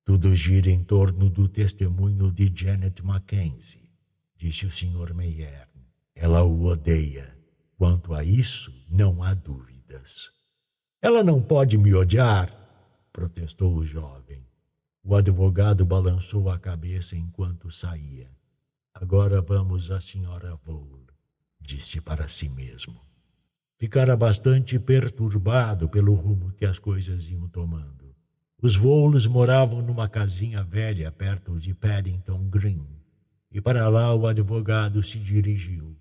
Tudo 0.05 0.35
gira 0.35 0.69
em 0.69 0.83
torno 0.83 1.31
do 1.31 1.49
testemunho 1.49 2.31
de 2.31 2.51
Janet 2.55 3.03
Mackenzie, 3.03 3.89
disse 4.35 4.67
o 4.67 4.69
Sr. 4.69 5.15
Meyer. 5.15 5.67
Ela 6.13 6.43
o 6.43 6.63
odeia. 6.65 7.36
Quanto 7.77 8.15
a 8.15 8.23
isso, 8.23 8.73
não 8.89 9.21
há 9.21 9.35
dúvidas. 9.35 10.31
Ela 10.99 11.23
não 11.23 11.39
pode 11.39 11.77
me 11.77 11.93
odiar, 11.93 12.51
protestou 13.13 13.75
o 13.75 13.85
jovem. 13.85 14.43
O 15.03 15.15
advogado 15.15 15.85
balançou 15.85 16.49
a 16.49 16.57
cabeça 16.57 17.15
enquanto 17.15 17.71
saía. 17.71 18.31
Agora 18.95 19.43
vamos 19.43 19.91
à 19.91 20.01
senhora 20.01 20.55
Vole, 20.65 21.05
disse 21.61 22.01
para 22.01 22.27
si 22.27 22.49
mesmo. 22.49 22.99
Ficara 23.77 24.17
bastante 24.17 24.79
perturbado 24.79 25.87
pelo 25.87 26.15
rumo 26.15 26.51
que 26.53 26.65
as 26.65 26.79
coisas 26.79 27.29
iam 27.29 27.47
tomando. 27.47 28.15
Os 28.59 28.75
Voles 28.75 29.27
moravam 29.27 29.83
numa 29.83 30.09
casinha 30.09 30.63
velha 30.63 31.11
perto 31.11 31.59
de 31.59 31.75
Paddington 31.75 32.49
Green, 32.49 32.87
e 33.51 33.61
para 33.61 33.87
lá 33.87 34.15
o 34.15 34.25
advogado 34.25 35.03
se 35.03 35.19
dirigiu. 35.19 35.95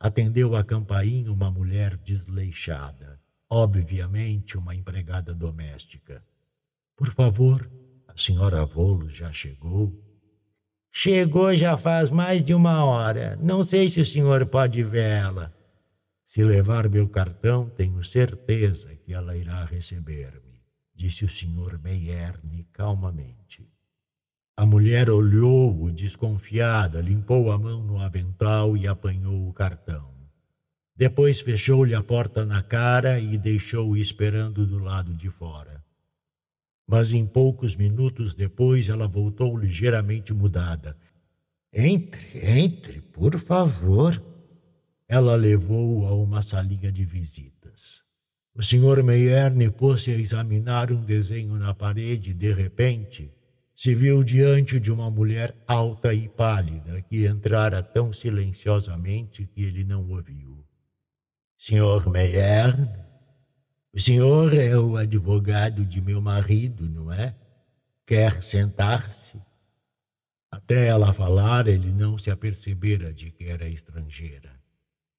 Atendeu 0.00 0.56
a 0.56 0.64
campainha 0.64 1.30
uma 1.30 1.50
mulher 1.50 1.96
desleixada, 1.98 3.20
obviamente 3.50 4.56
uma 4.56 4.74
empregada 4.74 5.34
doméstica. 5.34 6.24
Por 6.96 7.12
favor, 7.12 7.70
a 8.08 8.16
senhora 8.16 8.64
Volo 8.64 9.08
já 9.08 9.30
chegou? 9.32 9.94
Chegou 10.90 11.54
já 11.54 11.76
faz 11.76 12.10
mais 12.10 12.42
de 12.42 12.54
uma 12.54 12.82
hora. 12.84 13.36
Não 13.36 13.62
sei 13.62 13.88
se 13.88 14.00
o 14.00 14.06
senhor 14.06 14.46
pode 14.46 14.82
vê-la. 14.82 15.52
Se 16.24 16.42
levar 16.42 16.88
meu 16.88 17.08
cartão, 17.08 17.68
tenho 17.68 18.02
certeza 18.02 18.96
que 18.96 19.12
ela 19.12 19.36
irá 19.36 19.64
receber-me 19.64 20.50
disse 21.00 21.24
o 21.24 21.28
senhor 21.30 21.78
Meierne 21.78 22.64
calmamente. 22.74 23.66
A 24.60 24.66
mulher 24.66 25.08
olhou-o 25.08 25.90
desconfiada, 25.90 27.00
limpou 27.00 27.50
a 27.50 27.58
mão 27.58 27.82
no 27.82 27.98
avental 27.98 28.76
e 28.76 28.86
apanhou 28.86 29.48
o 29.48 29.54
cartão. 29.54 30.10
Depois 30.94 31.40
fechou-lhe 31.40 31.94
a 31.94 32.02
porta 32.02 32.44
na 32.44 32.62
cara 32.62 33.18
e 33.18 33.38
deixou-o 33.38 33.96
esperando 33.96 34.66
do 34.66 34.78
lado 34.78 35.14
de 35.14 35.30
fora. 35.30 35.82
Mas 36.86 37.14
em 37.14 37.26
poucos 37.26 37.74
minutos 37.74 38.34
depois 38.34 38.90
ela 38.90 39.08
voltou 39.08 39.56
ligeiramente 39.56 40.34
mudada. 40.34 40.94
Entre, 41.72 42.20
entre, 42.46 43.00
por 43.00 43.38
favor. 43.38 44.22
Ela 45.08 45.36
levou-o 45.36 46.04
a 46.04 46.14
uma 46.14 46.42
salinha 46.42 46.92
de 46.92 47.06
visitas. 47.06 48.02
O 48.54 48.62
senhor 48.62 49.02
Meierne 49.02 49.70
pôs-se 49.70 50.10
a 50.10 50.18
examinar 50.18 50.92
um 50.92 51.02
desenho 51.02 51.54
na 51.54 51.72
parede 51.72 52.32
e, 52.32 52.34
de 52.34 52.52
repente, 52.52 53.32
se 53.80 53.94
viu 53.94 54.22
diante 54.22 54.78
de 54.78 54.92
uma 54.92 55.10
mulher 55.10 55.56
alta 55.66 56.12
e 56.12 56.28
pálida 56.28 57.00
que 57.00 57.26
entrara 57.26 57.82
tão 57.82 58.12
silenciosamente 58.12 59.46
que 59.46 59.62
ele 59.62 59.84
não 59.84 60.06
ouviu. 60.10 60.62
Senhor 61.56 62.06
Meierne, 62.10 62.90
o 63.90 63.98
senhor 63.98 64.52
é 64.52 64.76
o 64.76 64.98
advogado 64.98 65.86
de 65.86 65.98
meu 66.02 66.20
marido, 66.20 66.90
não 66.90 67.10
é? 67.10 67.34
Quer 68.04 68.42
sentar-se? 68.42 69.40
Até 70.50 70.88
ela 70.88 71.14
falar, 71.14 71.66
ele 71.66 71.90
não 71.90 72.18
se 72.18 72.30
apercebera 72.30 73.14
de 73.14 73.30
que 73.30 73.46
era 73.46 73.66
estrangeira. 73.66 74.60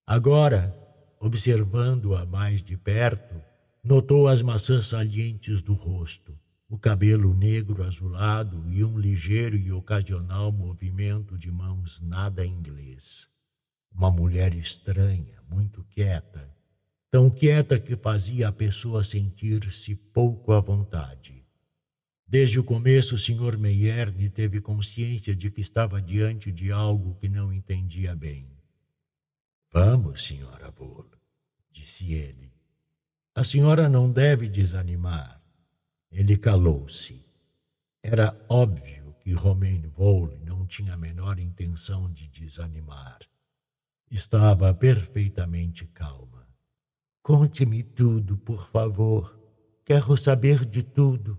Agora, 0.05 0.71
observando-a 1.19 2.27
mais 2.27 2.61
de 2.61 2.77
perto, 2.77 3.41
notou 3.83 4.27
as 4.27 4.43
maçãs 4.43 4.85
salientes 4.85 5.63
do 5.63 5.73
rosto, 5.73 6.39
o 6.71 6.77
cabelo 6.77 7.33
negro 7.35 7.83
azulado 7.83 8.63
e 8.71 8.81
um 8.81 8.97
ligeiro 8.97 9.57
e 9.57 9.73
ocasional 9.73 10.53
movimento 10.53 11.37
de 11.37 11.51
mãos 11.51 11.99
nada 11.99 12.45
inglês. 12.45 13.27
Uma 13.91 14.09
mulher 14.09 14.53
estranha, 14.55 15.43
muito 15.49 15.83
quieta, 15.83 16.49
tão 17.11 17.29
quieta 17.29 17.77
que 17.77 17.97
fazia 17.97 18.47
a 18.47 18.53
pessoa 18.53 19.03
sentir-se 19.03 19.97
pouco 19.97 20.53
à 20.53 20.61
vontade. 20.61 21.45
Desde 22.25 22.57
o 22.57 22.63
começo, 22.63 23.15
o 23.15 23.19
Sr. 23.19 23.57
Meierne 23.57 24.29
teve 24.29 24.61
consciência 24.61 25.35
de 25.35 25.51
que 25.51 25.59
estava 25.59 26.01
diante 26.01 26.53
de 26.53 26.71
algo 26.71 27.15
que 27.15 27.27
não 27.27 27.51
entendia 27.51 28.15
bem. 28.15 28.49
Vamos, 29.73 30.23
senhora 30.23 30.71
Bull, 30.71 31.11
disse 31.69 32.13
ele. 32.13 32.49
A 33.35 33.43
senhora 33.43 33.89
não 33.89 34.09
deve 34.09 34.47
desanimar. 34.47 35.40
Ele 36.11 36.37
calou-se. 36.37 37.25
Era 38.03 38.35
óbvio 38.49 39.15
que 39.19 39.33
Romain 39.33 39.81
Vole 39.87 40.39
não 40.43 40.65
tinha 40.65 40.95
a 40.95 40.97
menor 40.97 41.39
intenção 41.39 42.11
de 42.11 42.27
desanimar. 42.27 43.19
Estava 44.09 44.73
perfeitamente 44.73 45.85
calma. 45.85 46.47
Conte-me 47.23 47.83
tudo, 47.83 48.37
por 48.37 48.67
favor. 48.69 49.39
Quero 49.85 50.17
saber 50.17 50.65
de 50.65 50.83
tudo. 50.83 51.37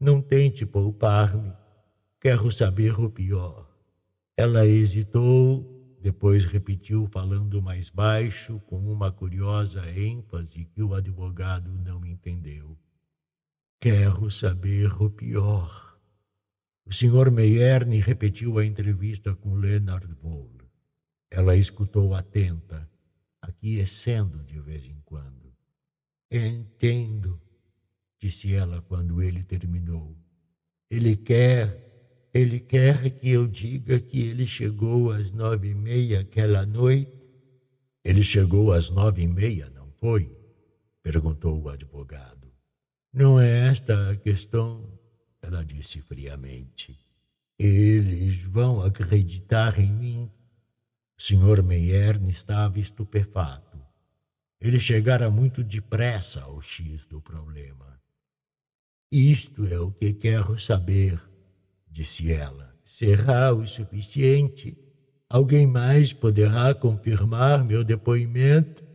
Não 0.00 0.20
tente 0.20 0.66
poupar-me. 0.66 1.52
Quero 2.20 2.50
saber 2.50 2.98
o 2.98 3.10
pior. 3.10 3.68
Ela 4.36 4.66
hesitou 4.66 5.78
depois 6.00 6.44
repetiu, 6.44 7.08
falando 7.08 7.60
mais 7.60 7.90
baixo, 7.90 8.60
com 8.60 8.78
uma 8.78 9.10
curiosa 9.10 9.84
ênfase 9.90 10.64
que 10.64 10.82
o 10.82 10.94
advogado 10.94 11.70
não 11.84 12.04
entendeu. 12.06 12.78
Quero 13.80 14.28
saber 14.28 14.90
o 15.00 15.08
pior. 15.08 15.96
O 16.84 16.92
Sr. 16.92 17.30
Meierne 17.30 18.00
repetiu 18.00 18.58
a 18.58 18.66
entrevista 18.66 19.36
com 19.36 19.54
Leonard 19.54 20.12
Vole. 20.14 20.68
Ela 21.30 21.54
escutou 21.54 22.12
atenta, 22.12 22.90
aquecendo 23.40 24.42
de 24.42 24.58
vez 24.58 24.84
em 24.88 25.00
quando. 25.04 25.54
Entendo, 26.28 27.40
disse 28.20 28.52
ela 28.52 28.82
quando 28.82 29.22
ele 29.22 29.44
terminou. 29.44 30.16
Ele 30.90 31.14
quer, 31.14 32.30
ele 32.34 32.58
quer 32.58 33.10
que 33.10 33.30
eu 33.30 33.46
diga 33.46 34.00
que 34.00 34.22
ele 34.22 34.44
chegou 34.44 35.12
às 35.12 35.30
nove 35.30 35.68
e 35.68 35.74
meia 35.76 36.20
aquela 36.20 36.66
noite? 36.66 37.12
Ele 38.04 38.24
chegou 38.24 38.72
às 38.72 38.90
nove 38.90 39.22
e 39.22 39.28
meia, 39.28 39.70
não 39.70 39.88
foi? 39.92 40.36
perguntou 41.00 41.62
o 41.62 41.68
advogado. 41.68 42.37
Não 43.18 43.40
é 43.40 43.66
esta 43.66 44.12
a 44.12 44.16
questão, 44.16 44.96
ela 45.42 45.64
disse 45.64 46.00
friamente. 46.00 46.96
Eles 47.58 48.40
vão 48.44 48.80
acreditar 48.80 49.76
em 49.80 49.90
mim. 49.90 50.30
O 51.18 51.20
Sr. 51.20 51.64
Meyern 51.64 52.28
estava 52.28 52.78
estupefato. 52.78 53.76
Ele 54.60 54.78
chegara 54.78 55.28
muito 55.28 55.64
depressa 55.64 56.42
ao 56.42 56.62
X 56.62 57.06
do 57.06 57.20
problema. 57.20 58.00
Isto 59.10 59.66
é 59.66 59.80
o 59.80 59.90
que 59.90 60.12
quero 60.12 60.56
saber, 60.56 61.20
disse 61.90 62.30
ela. 62.30 62.72
Será 62.84 63.52
o 63.52 63.66
suficiente? 63.66 64.78
Alguém 65.28 65.66
mais 65.66 66.12
poderá 66.12 66.72
confirmar 66.72 67.64
meu 67.64 67.82
depoimento? 67.82 68.87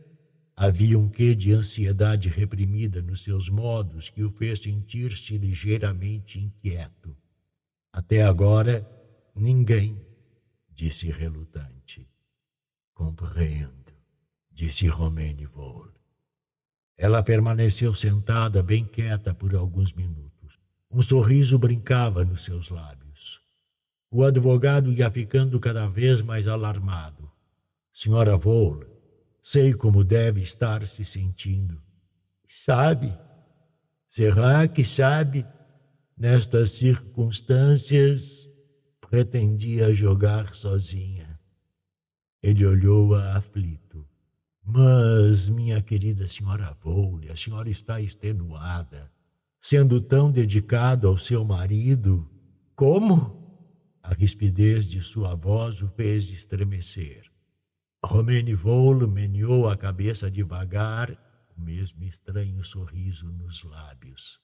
Havia 0.56 0.96
um 0.98 1.08
quê 1.08 1.34
de 1.34 1.52
ansiedade 1.52 2.28
reprimida 2.28 3.02
nos 3.02 3.22
seus 3.22 3.48
modos 3.48 4.08
que 4.08 4.22
o 4.22 4.30
fez 4.30 4.60
sentir-se 4.60 5.36
ligeiramente 5.36 6.38
inquieto. 6.38 7.16
Até 7.92 8.22
agora, 8.22 8.88
ninguém, 9.34 10.00
disse 10.70 11.10
relutante. 11.10 12.08
Compreendo, 12.92 13.92
disse 14.50 14.86
Romaine 14.86 15.46
Vol. 15.46 15.88
Ela 16.96 17.22
permaneceu 17.22 17.92
sentada, 17.92 18.62
bem 18.62 18.84
quieta, 18.84 19.34
por 19.34 19.54
alguns 19.56 19.92
minutos. 19.92 20.58
Um 20.88 21.02
sorriso 21.02 21.58
brincava 21.58 22.24
nos 22.24 22.44
seus 22.44 22.70
lábios. 22.70 23.40
O 24.08 24.22
advogado 24.22 24.92
ia 24.92 25.10
ficando 25.10 25.58
cada 25.58 25.88
vez 25.88 26.22
mais 26.22 26.46
alarmado. 26.46 27.28
Senhora 27.92 28.36
Vole, 28.36 28.86
sei 29.46 29.74
como 29.74 30.02
deve 30.02 30.40
estar 30.40 30.86
se 30.86 31.04
sentindo. 31.04 31.78
Sabe? 32.48 33.14
Será 34.08 34.66
que 34.66 34.82
sabe? 34.86 35.46
Nestas 36.16 36.70
circunstâncias, 36.70 38.48
pretendia 39.02 39.92
jogar 39.92 40.54
sozinha. 40.54 41.38
Ele 42.42 42.64
olhou-a 42.64 43.36
aflito. 43.36 44.08
Mas, 44.64 45.50
minha 45.50 45.82
querida 45.82 46.26
senhora 46.26 46.74
Vole, 46.80 47.30
a 47.30 47.36
senhora 47.36 47.68
está 47.68 48.00
extenuada, 48.00 49.12
sendo 49.60 50.00
tão 50.00 50.32
dedicado 50.32 51.06
ao 51.06 51.18
seu 51.18 51.44
marido. 51.44 52.26
Como? 52.74 53.44
A 54.02 54.14
rispidez 54.14 54.88
de 54.88 55.02
sua 55.02 55.34
voz 55.34 55.82
o 55.82 55.88
fez 55.88 56.30
estremecer. 56.30 57.33
Romene 58.04 58.54
Vole 58.54 59.06
meneou 59.06 59.66
a 59.68 59.76
cabeça 59.76 60.30
devagar, 60.30 61.10
o 61.56 61.60
mesmo 61.60 62.04
estranho 62.04 62.62
sorriso 62.62 63.26
nos 63.32 63.62
lábios. 63.64 64.40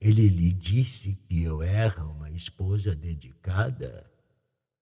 Ele 0.00 0.28
lhe 0.28 0.52
disse 0.52 1.14
que 1.28 1.42
eu 1.42 1.62
era 1.62 2.04
uma 2.04 2.30
esposa 2.30 2.94
dedicada? 2.94 4.10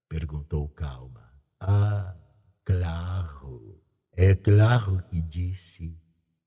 Perguntou 0.08 0.68
calma. 0.70 1.30
Ah, 1.60 2.16
claro. 2.64 3.80
É 4.12 4.34
claro 4.34 5.02
que 5.08 5.20
disse 5.20 5.96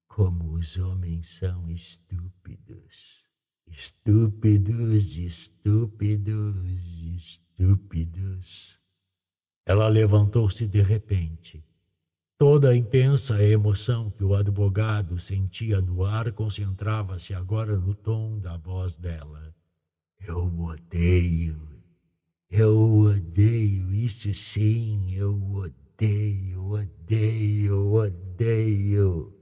como 0.07 0.51
os 0.51 0.77
homens 0.77 1.27
são 1.37 1.69
estúpidos. 1.69 3.25
Estúpidos, 3.67 5.15
estúpidos, 5.15 6.55
estúpidos. 7.15 8.82
Ela 9.65 9.87
levantou-se 9.87 10.67
de 10.67 10.81
repente. 10.81 11.63
Toda 12.37 12.69
a 12.69 12.75
intensa 12.75 13.41
emoção 13.43 14.09
que 14.11 14.23
o 14.23 14.35
advogado 14.35 15.19
sentia 15.19 15.79
no 15.79 16.03
ar 16.03 16.31
concentrava-se 16.31 17.33
agora 17.33 17.77
no 17.77 17.93
tom 17.93 18.39
da 18.39 18.57
voz 18.57 18.97
dela. 18.97 19.55
Eu 20.19 20.45
odeio, 20.59 21.61
eu 22.49 22.75
odeio, 22.99 23.91
isso 23.93 24.33
sim, 24.33 25.13
eu 25.15 25.33
odeio 25.53 25.83
odeio, 26.73 27.93
odeio. 27.93 29.33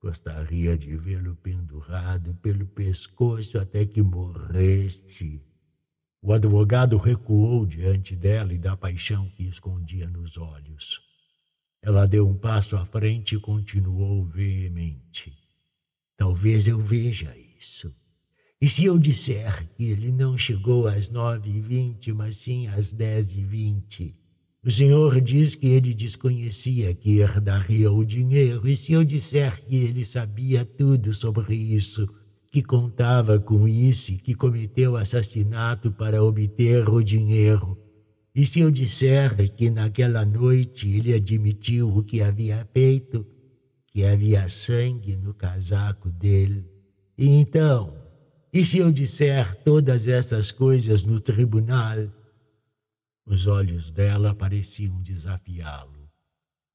Gostaria 0.00 0.76
de 0.76 0.96
vê-lo 0.96 1.34
pendurado 1.36 2.34
pelo 2.36 2.66
pescoço 2.66 3.58
até 3.58 3.86
que 3.86 4.02
morresse. 4.02 5.40
O 6.26 6.32
advogado 6.32 6.96
recuou 6.96 7.66
diante 7.66 8.16
dela 8.16 8.54
e 8.54 8.58
da 8.58 8.74
paixão 8.74 9.28
que 9.36 9.46
escondia 9.46 10.08
nos 10.08 10.38
olhos. 10.38 11.02
Ela 11.82 12.06
deu 12.06 12.26
um 12.26 12.34
passo 12.34 12.78
à 12.78 12.86
frente 12.86 13.34
e 13.34 13.38
continuou 13.38 14.24
veemente. 14.24 15.36
Talvez 16.16 16.66
eu 16.66 16.78
veja 16.78 17.36
isso. 17.60 17.94
E 18.58 18.70
se 18.70 18.86
eu 18.86 18.98
disser 18.98 19.68
que 19.76 19.84
ele 19.84 20.10
não 20.10 20.38
chegou 20.38 20.88
às 20.88 21.10
nove 21.10 21.50
e 21.50 21.60
vinte, 21.60 22.10
mas 22.10 22.36
sim 22.36 22.68
às 22.68 22.90
dez 22.90 23.32
e 23.32 23.44
vinte? 23.44 24.18
O 24.64 24.70
senhor 24.70 25.20
diz 25.20 25.54
que 25.54 25.66
ele 25.66 25.92
desconhecia 25.92 26.94
que 26.94 27.18
herdaria 27.18 27.92
o 27.92 28.02
dinheiro, 28.02 28.66
e 28.66 28.74
se 28.74 28.94
eu 28.94 29.04
disser 29.04 29.62
que 29.66 29.76
ele 29.76 30.06
sabia 30.06 30.64
tudo 30.64 31.12
sobre 31.12 31.54
isso, 31.54 32.08
que 32.54 32.62
contava 32.62 33.40
com 33.40 33.66
isso 33.66 34.16
que 34.18 34.32
cometeu 34.32 34.96
assassinato 34.96 35.90
para 35.90 36.22
obter 36.22 36.88
o 36.88 37.02
dinheiro, 37.02 37.76
e 38.32 38.46
se 38.46 38.60
eu 38.60 38.70
disser 38.70 39.52
que 39.56 39.68
naquela 39.68 40.24
noite 40.24 40.88
ele 40.88 41.12
admitiu 41.12 41.88
o 41.88 42.04
que 42.04 42.22
havia 42.22 42.64
feito, 42.72 43.26
que 43.88 44.04
havia 44.04 44.48
sangue 44.48 45.16
no 45.16 45.34
casaco 45.34 46.12
dele, 46.12 46.64
e 47.18 47.26
então, 47.26 47.92
e 48.52 48.64
se 48.64 48.78
eu 48.78 48.92
disser 48.92 49.56
todas 49.64 50.06
essas 50.06 50.52
coisas 50.52 51.02
no 51.02 51.18
tribunal, 51.18 52.08
os 53.26 53.48
olhos 53.48 53.90
dela 53.90 54.32
pareciam 54.32 55.02
desafiá-lo. 55.02 56.03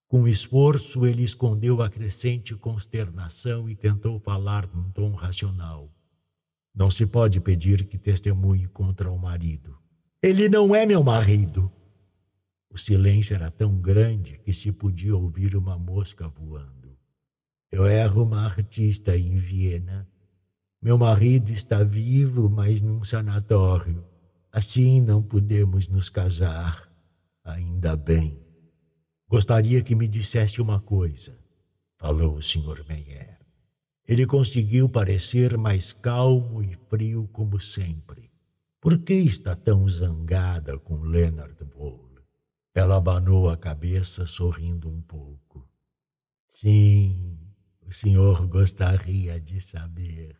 Com 0.10 0.28
esforço, 0.28 1.06
ele 1.06 1.22
escondeu 1.22 1.84
a 1.84 1.90
crescente 1.90 2.56
consternação 2.56 3.70
e 3.70 3.76
tentou 3.76 4.20
falar 4.20 4.68
num 4.74 4.90
tom 4.90 5.12
racional. 5.12 5.94
Não 6.74 6.90
se 6.90 7.06
pode 7.06 7.40
pedir 7.40 7.86
que 7.86 7.96
testemunhe 7.96 8.68
contra 8.68 9.12
o 9.12 9.20
marido. 9.20 9.78
Ele 10.20 10.50
não 10.50 10.74
é 10.74 10.84
meu 10.84 11.04
marido. 11.04 11.72
O 12.72 12.78
silêncio 12.78 13.36
era 13.36 13.52
tão 13.52 13.80
grande 13.80 14.40
que 14.40 14.52
se 14.52 14.72
podia 14.72 15.16
ouvir 15.16 15.56
uma 15.56 15.78
mosca 15.78 16.28
voando. 16.28 16.98
Eu 17.72 17.86
era 17.86 18.12
uma 18.12 18.46
artista 18.46 19.16
em 19.16 19.38
Viena. 19.38 20.10
Meu 20.82 20.98
marido 20.98 21.52
está 21.52 21.84
vivo, 21.84 22.50
mas 22.50 22.82
num 22.82 23.04
sanatório. 23.04 24.04
Assim 24.52 25.02
não 25.02 25.22
podemos 25.22 25.88
nos 25.88 26.10
casar, 26.10 26.90
ainda 27.44 27.96
bem. 27.96 28.49
Gostaria 29.30 29.84
que 29.84 29.94
me 29.94 30.08
dissesse 30.08 30.60
uma 30.60 30.80
coisa, 30.80 31.38
falou 32.00 32.38
o 32.38 32.42
Sr. 32.42 32.84
Meyer. 32.90 33.38
Ele 34.08 34.26
conseguiu 34.26 34.90
parecer 34.90 35.56
mais 35.56 35.94
calmo 35.94 36.64
e 36.64 36.76
frio 36.90 37.30
como 37.32 37.60
sempre. 37.60 38.32
Por 38.82 38.98
que 38.98 39.14
está 39.14 39.56
tão 39.56 39.88
zangada 39.88 40.80
com 40.80 41.00
Leonard 41.02 41.64
Vole? 41.76 42.24
Ela 42.74 42.98
abanou 42.98 43.48
a 43.48 43.56
cabeça, 43.56 44.26
sorrindo 44.26 44.90
um 44.90 45.00
pouco. 45.02 45.70
Sim, 46.48 47.38
o 47.86 47.94
senhor 47.94 48.48
gostaria 48.48 49.40
de 49.40 49.62
saber, 49.62 50.36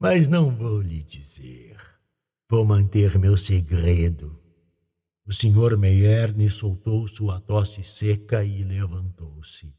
mas 0.00 0.28
não 0.28 0.48
vou 0.56 0.80
lhe 0.80 1.02
dizer. 1.02 1.76
Vou 2.48 2.64
manter 2.64 3.18
meu 3.18 3.36
segredo. 3.36 4.47
O 5.28 5.32
senhor 5.32 5.76
Meierne 5.76 6.48
soltou 6.48 7.06
sua 7.06 7.38
tosse 7.38 7.84
seca 7.84 8.42
e 8.42 8.64
levantou-se. 8.64 9.70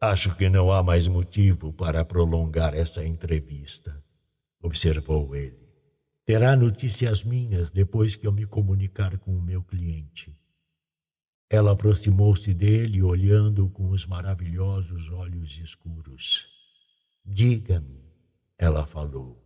Acho 0.00 0.34
que 0.34 0.48
não 0.48 0.72
há 0.72 0.82
mais 0.82 1.06
motivo 1.06 1.70
para 1.70 2.02
prolongar 2.02 2.72
essa 2.72 3.04
entrevista, 3.04 4.02
observou 4.62 5.36
ele. 5.36 5.68
Terá 6.24 6.56
notícias 6.56 7.24
minhas 7.24 7.70
depois 7.70 8.16
que 8.16 8.26
eu 8.26 8.32
me 8.32 8.46
comunicar 8.46 9.18
com 9.18 9.36
o 9.36 9.42
meu 9.42 9.62
cliente. 9.62 10.34
Ela 11.50 11.72
aproximou-se 11.72 12.54
dele, 12.54 13.02
olhando 13.02 13.68
com 13.68 13.90
os 13.90 14.06
maravilhosos 14.06 15.10
olhos 15.10 15.58
escuros. 15.58 16.46
Diga-me, 17.22 18.02
ela 18.56 18.86
falou. 18.86 19.41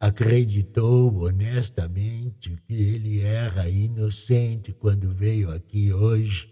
Acreditou 0.00 1.14
honestamente 1.24 2.56
que 2.66 2.74
ele 2.74 3.20
era 3.20 3.68
inocente 3.68 4.72
quando 4.72 5.12
veio 5.12 5.52
aqui 5.52 5.92
hoje? 5.92 6.50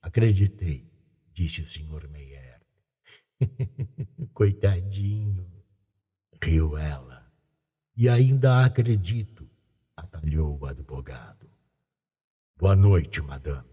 Acreditei, 0.00 0.88
disse 1.32 1.62
o 1.62 1.68
senhor 1.68 2.08
Meyer. 2.08 2.60
Coitadinho, 4.32 5.44
riu 6.40 6.78
ela. 6.78 7.26
E 7.96 8.08
ainda 8.08 8.64
acredito, 8.64 9.50
atalhou 9.96 10.56
o 10.56 10.66
advogado. 10.66 11.50
Boa 12.56 12.76
noite, 12.76 13.20
madame. 13.20 13.66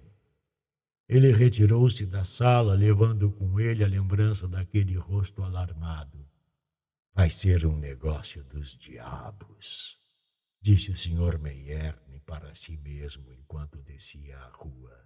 Ele 1.08 1.32
retirou-se 1.32 2.06
da 2.08 2.24
sala, 2.24 2.74
levando 2.74 3.32
com 3.32 3.60
ele 3.60 3.84
a 3.84 3.88
lembrança 3.88 4.48
daquele 4.48 4.96
rosto 4.98 5.44
alarmado. 5.44 6.26
Vai 7.16 7.30
ser 7.30 7.64
um 7.64 7.78
negócio 7.78 8.44
dos 8.46 8.76
diabos, 8.76 10.00
disse 10.60 10.90
o 10.90 10.98
senhor 10.98 11.38
Meierne 11.38 12.20
para 12.26 12.56
si 12.56 12.76
mesmo 12.78 13.32
enquanto 13.32 13.84
descia 13.84 14.36
a 14.40 14.50
rua. 14.50 14.98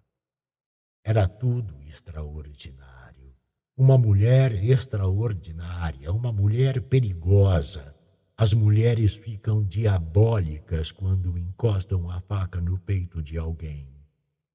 Era 1.04 1.28
tudo 1.28 1.82
extraordinário. 1.84 3.36
Uma 3.76 3.98
mulher 3.98 4.54
extraordinária, 4.64 6.12
uma 6.14 6.32
mulher 6.32 6.82
perigosa. 6.82 7.94
As 8.38 8.54
mulheres 8.54 9.14
ficam 9.14 9.64
diabólicas 9.64 10.94
quando 10.94 11.38
encostam 11.38 12.10
a 12.10 12.22
faca 12.22 12.62
no 12.62 12.80
peito 12.80 13.22
de 13.22 13.38
alguém. 13.38 13.86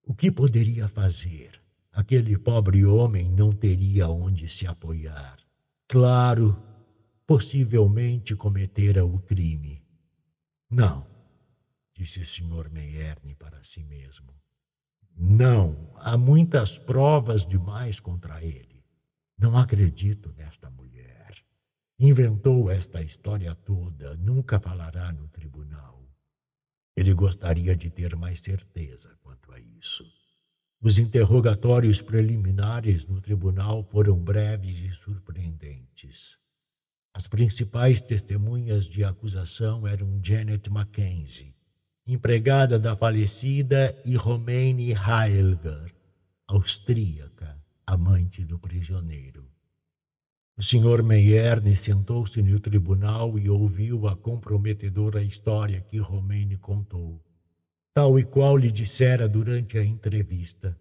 O 0.04 0.14
que 0.14 0.32
poderia 0.32 0.88
fazer? 0.88 1.60
Aquele 1.92 2.38
pobre 2.38 2.86
homem 2.86 3.28
não 3.30 3.52
teria 3.52 4.08
onde 4.08 4.48
se 4.48 4.66
apoiar. 4.66 5.36
Claro, 5.86 6.71
possivelmente 7.26 8.34
cometera 8.34 9.04
o 9.04 9.20
crime. 9.20 9.84
Não, 10.70 11.06
disse 11.94 12.20
o 12.20 12.24
Sr. 12.24 12.70
Meierne 12.70 13.34
para 13.34 13.62
si 13.62 13.84
mesmo. 13.84 14.34
Não, 15.16 15.92
há 15.96 16.16
muitas 16.16 16.78
provas 16.78 17.44
demais 17.46 18.00
contra 18.00 18.42
ele. 18.42 18.84
Não 19.38 19.56
acredito 19.56 20.32
nesta 20.36 20.70
mulher. 20.70 21.36
Inventou 21.98 22.70
esta 22.70 23.02
história 23.02 23.54
toda, 23.54 24.16
nunca 24.16 24.58
falará 24.58 25.12
no 25.12 25.28
tribunal. 25.28 26.02
Ele 26.96 27.14
gostaria 27.14 27.76
de 27.76 27.90
ter 27.90 28.16
mais 28.16 28.40
certeza 28.40 29.16
quanto 29.22 29.52
a 29.52 29.60
isso. 29.60 30.04
Os 30.80 30.98
interrogatórios 30.98 32.02
preliminares 32.02 33.06
no 33.06 33.20
tribunal 33.20 33.84
foram 33.84 34.18
breves 34.18 34.80
e 34.80 34.92
surpreendentes. 34.92 36.41
As 37.14 37.26
principais 37.26 38.00
testemunhas 38.00 38.86
de 38.86 39.04
acusação 39.04 39.86
eram 39.86 40.18
Janet 40.22 40.70
Mackenzie, 40.70 41.54
empregada 42.06 42.78
da 42.78 42.96
falecida, 42.96 43.94
e 44.04 44.16
Romaine 44.16 44.92
Heilger, 44.92 45.94
austríaca, 46.48 47.62
amante 47.86 48.44
do 48.44 48.58
prisioneiro. 48.58 49.46
O 50.56 50.62
Sr. 50.62 51.02
Meierne 51.02 51.76
sentou-se 51.76 52.42
no 52.42 52.58
tribunal 52.60 53.38
e 53.38 53.48
ouviu 53.48 54.06
a 54.06 54.16
comprometedora 54.16 55.22
história 55.22 55.80
que 55.82 55.98
Romaine 55.98 56.56
contou, 56.56 57.22
tal 57.94 58.18
e 58.18 58.24
qual 58.24 58.56
lhe 58.56 58.70
dissera 58.70 59.28
durante 59.28 59.76
a 59.76 59.84
entrevista. 59.84 60.78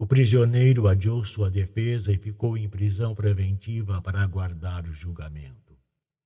O 0.00 0.06
prisioneiro 0.06 0.86
adiou 0.86 1.24
sua 1.24 1.50
defesa 1.50 2.12
e 2.12 2.16
ficou 2.16 2.56
em 2.56 2.68
prisão 2.68 3.16
preventiva 3.16 4.00
para 4.00 4.22
aguardar 4.22 4.86
o 4.86 4.94
julgamento. 4.94 5.76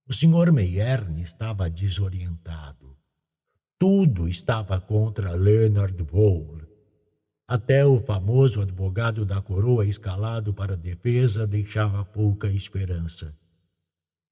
O 0.06 0.12
Sr. 0.12 0.52
Meierne 0.52 1.22
estava 1.22 1.70
desorientado. 1.70 2.94
Tudo 3.78 4.28
estava 4.28 4.78
contra 4.78 5.32
Leonard 5.32 6.00
Vole. 6.02 6.68
Até 7.48 7.84
o 7.84 7.98
famoso 8.02 8.60
advogado 8.60 9.24
da 9.24 9.40
coroa 9.40 9.86
escalado 9.86 10.52
para 10.52 10.74
a 10.74 10.76
defesa 10.76 11.46
deixava 11.46 12.04
pouca 12.04 12.50
esperança. 12.50 13.34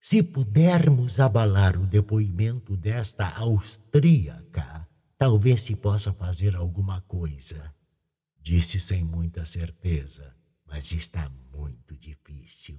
Se 0.02 0.22
pudermos 0.22 1.18
abalar 1.18 1.78
o 1.78 1.86
depoimento 1.86 2.76
desta 2.76 3.26
austríaca, 3.36 4.86
talvez 5.16 5.62
se 5.62 5.76
possa 5.76 6.12
fazer 6.12 6.54
alguma 6.54 7.00
coisa. 7.02 7.74
Disse 8.42 8.80
sem 8.80 9.04
muita 9.04 9.44
certeza, 9.44 10.34
mas 10.66 10.92
está 10.92 11.30
muito 11.52 11.96
difícil. 11.96 12.78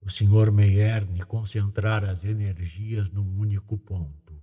O 0.00 0.10
Sr. 0.10 0.50
Meierne 0.52 1.22
concentrara 1.22 2.10
as 2.10 2.24
energias 2.24 3.10
num 3.10 3.38
único 3.38 3.76
ponto. 3.76 4.42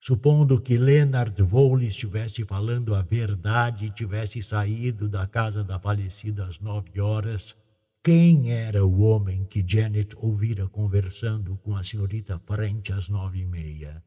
Supondo 0.00 0.60
que 0.60 0.78
Leonard 0.78 1.40
Vole 1.42 1.86
estivesse 1.86 2.44
falando 2.44 2.94
a 2.94 3.02
verdade 3.02 3.86
e 3.86 3.90
tivesse 3.90 4.42
saído 4.42 5.08
da 5.08 5.26
casa 5.26 5.62
da 5.62 5.78
falecida 5.78 6.46
às 6.46 6.58
nove 6.58 7.00
horas, 7.00 7.56
quem 8.02 8.52
era 8.52 8.86
o 8.86 9.00
homem 9.00 9.44
que 9.44 9.64
Janet 9.66 10.16
ouvira 10.16 10.68
conversando 10.68 11.58
com 11.58 11.76
a 11.76 11.82
senhorita 11.82 12.38
French 12.38 12.92
às 12.92 13.08
nove 13.08 13.40
e 13.40 13.46
meia? 13.46 14.02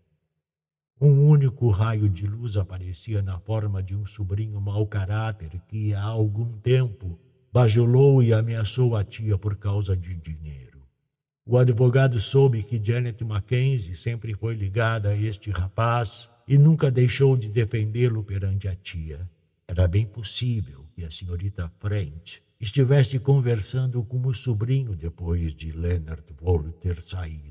Um 1.04 1.26
único 1.26 1.68
raio 1.72 2.08
de 2.08 2.28
luz 2.28 2.56
aparecia 2.56 3.24
na 3.24 3.39
forma 3.39 3.82
de 3.82 3.95
um 3.95 4.06
sobrinho 4.06 4.62
mau 4.62 4.86
caráter 4.86 5.49
que, 5.68 5.95
há 5.95 6.04
algum 6.04 6.45
tempo, 6.60 7.20
bajulou 7.52 8.22
e 8.22 8.32
ameaçou 8.32 8.95
a 8.95 9.04
tia 9.04 9.36
por 9.36 9.56
causa 9.56 9.97
de 9.97 10.14
dinheiro. 10.14 10.84
O 11.43 11.58
advogado 11.58 12.20
soube 12.20 12.62
que 12.62 12.80
Janet 12.80 13.24
Mackenzie 13.24 13.95
sempre 13.95 14.36
foi 14.36 14.54
ligada 14.54 15.10
a 15.10 15.18
este 15.18 15.49
rapaz 15.49 16.30
e 16.47 16.56
nunca 16.56 16.91
deixou 16.91 17.36
de 17.36 17.47
defendê-lo 17.47 18.24
perante 18.24 18.68
a 18.68 18.76
tia. 18.76 19.28
Era 19.68 19.88
bem 19.88 20.06
possível 20.06 20.86
que 20.93 21.04
a 21.04 21.10
senhorita 21.10 21.68
French 21.80 22.43
estivesse 22.60 23.18
conversando 23.18 24.04
com 24.04 24.22
o 24.28 24.36
sobrinho 24.36 24.95
depois 24.95 25.52
de 25.56 25.72
Leonard 25.72 26.24
Wall 26.43 26.72
ter 26.74 27.02
saído 27.02 27.51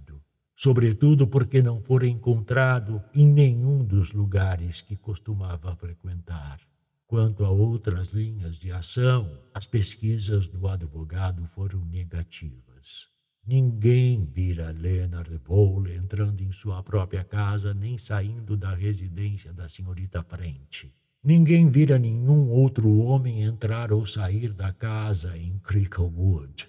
sobretudo 0.62 1.26
porque 1.26 1.62
não 1.62 1.80
fora 1.80 2.06
encontrado 2.06 3.02
em 3.14 3.26
nenhum 3.26 3.82
dos 3.82 4.12
lugares 4.12 4.82
que 4.82 4.94
costumava 4.94 5.74
frequentar. 5.74 6.60
Quanto 7.06 7.46
a 7.46 7.48
outras 7.48 8.12
linhas 8.12 8.58
de 8.58 8.70
ação, 8.70 9.40
as 9.54 9.64
pesquisas 9.64 10.48
do 10.48 10.68
advogado 10.68 11.46
foram 11.46 11.82
negativas. 11.86 13.08
Ninguém 13.46 14.26
vira 14.26 14.70
Leonard 14.70 15.34
Vole 15.38 15.96
entrando 15.96 16.42
em 16.42 16.52
sua 16.52 16.82
própria 16.82 17.24
casa 17.24 17.72
nem 17.72 17.96
saindo 17.96 18.54
da 18.54 18.74
residência 18.74 19.54
da 19.54 19.66
senhorita 19.66 20.22
Frente. 20.22 20.94
Ninguém 21.24 21.70
vira 21.70 21.98
nenhum 21.98 22.50
outro 22.50 22.98
homem 22.98 23.44
entrar 23.44 23.90
ou 23.90 24.04
sair 24.04 24.52
da 24.52 24.74
casa 24.74 25.38
em 25.38 25.58
Cricklewood. 25.60 26.68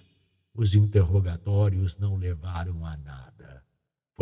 Os 0.54 0.74
interrogatórios 0.74 1.98
não 1.98 2.16
levaram 2.16 2.86
a 2.86 2.96
nada. 2.96 3.61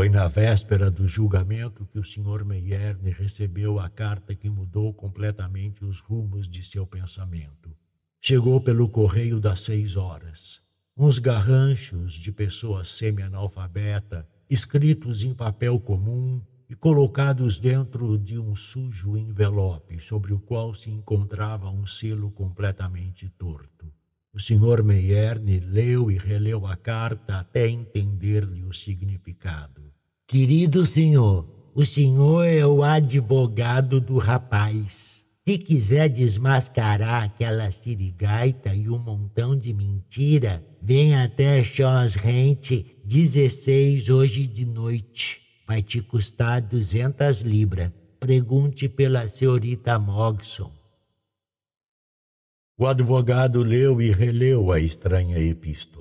Foi 0.01 0.09
na 0.09 0.27
véspera 0.29 0.91
do 0.91 1.07
julgamento 1.07 1.85
que 1.85 1.99
o 1.99 2.03
Sr. 2.03 2.43
Meierne 2.43 3.11
recebeu 3.11 3.79
a 3.79 3.91
carta 3.91 4.35
que 4.35 4.49
mudou 4.49 4.95
completamente 4.95 5.85
os 5.85 6.01
rumos 6.01 6.49
de 6.49 6.65
seu 6.65 6.87
pensamento. 6.87 7.77
Chegou 8.19 8.63
pelo 8.63 8.89
correio 8.89 9.39
das 9.39 9.61
seis 9.61 9.97
horas. 9.97 10.63
Uns 10.97 11.19
garranchos 11.19 12.15
de 12.15 12.33
pessoa 12.33 12.83
semi-analfabeta, 12.83 14.27
escritos 14.49 15.23
em 15.23 15.35
papel 15.35 15.79
comum 15.79 16.41
e 16.67 16.75
colocados 16.75 17.59
dentro 17.59 18.17
de 18.17 18.39
um 18.39 18.57
sujo 18.57 19.19
envelope 19.19 20.01
sobre 20.01 20.33
o 20.33 20.41
qual 20.41 20.75
se 20.75 20.89
encontrava 20.89 21.69
um 21.69 21.87
selo 21.87 22.31
completamente 22.31 23.29
torto. 23.37 23.93
O 24.33 24.41
Sr. 24.41 24.83
Meierne 24.83 25.61
leu 25.61 26.11
e 26.11 26.17
releu 26.17 26.65
a 26.65 26.75
carta 26.75 27.39
até 27.39 27.69
entender-lhe 27.69 28.65
o 28.65 28.73
significado. 28.73 29.90
Querido 30.31 30.87
senhor, 30.87 31.45
o 31.75 31.85
senhor 31.85 32.45
é 32.45 32.65
o 32.65 32.85
advogado 32.85 34.01
do 34.01 34.17
rapaz. 34.17 35.25
Se 35.45 35.59
quiser 35.59 36.09
desmascarar 36.09 37.25
aquela 37.25 37.69
sirigaita 37.73 38.73
e 38.73 38.89
um 38.89 38.97
montão 38.97 39.59
de 39.59 39.75
mentira, 39.75 40.65
vem 40.81 41.17
até 41.17 41.65
Charles 41.65 42.15
Rente 42.15 43.03
16 43.05 44.09
hoje 44.09 44.47
de 44.47 44.65
noite. 44.65 45.41
Vai 45.67 45.83
te 45.83 46.01
custar 46.01 46.63
200 46.63 47.41
libras. 47.41 47.91
Pergunte 48.21 48.89
pela 48.89 49.27
senhorita 49.27 49.99
Mogson. 49.99 50.73
O 52.79 52.87
advogado 52.87 53.65
leu 53.65 54.01
e 54.01 54.13
releu 54.13 54.71
a 54.71 54.79
estranha 54.79 55.41
epístola. 55.41 56.00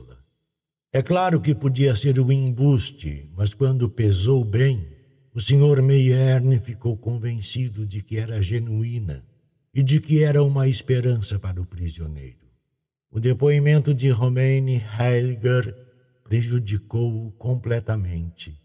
É 0.91 1.03
claro 1.03 1.39
que 1.39 1.53
podia 1.53 1.95
ser 1.95 2.19
um 2.19 2.31
embuste, 2.31 3.29
mas 3.37 3.53
quando 3.53 3.87
pesou 3.87 4.43
bem, 4.43 4.87
o 5.35 5.39
Sr. 5.39 5.83
Meierne 5.83 6.59
ficou 6.59 6.97
convencido 6.97 7.85
de 7.85 8.01
que 8.01 8.17
era 8.17 8.41
genuína 8.41 9.23
e 9.71 9.83
de 9.83 9.99
que 9.99 10.23
era 10.23 10.43
uma 10.43 10.67
esperança 10.67 11.37
para 11.37 11.61
o 11.61 11.65
prisioneiro. 11.65 12.39
O 13.11 13.19
depoimento 13.19 13.93
de 13.93 14.09
Romaine 14.09 14.83
Heilger 14.99 15.75
prejudicou-o 16.23 17.31
completamente. 17.33 18.59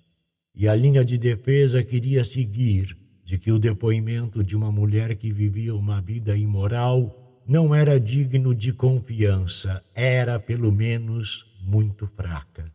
e 0.54 0.66
a 0.66 0.74
linha 0.74 1.04
de 1.04 1.18
defesa 1.18 1.82
queria 1.82 2.24
seguir 2.24 2.96
de 3.22 3.36
que 3.38 3.50
o 3.52 3.58
depoimento 3.58 4.42
de 4.42 4.56
uma 4.56 4.70
mulher 4.72 5.14
que 5.16 5.32
vivia 5.32 5.74
uma 5.74 6.00
vida 6.00 6.34
imoral 6.36 7.42
não 7.46 7.74
era 7.74 7.98
digno 8.00 8.54
de 8.54 8.72
confiança, 8.72 9.82
era, 9.94 10.38
pelo 10.38 10.70
menos, 10.70 11.53
muito 11.64 12.06
fraca. 12.06 12.72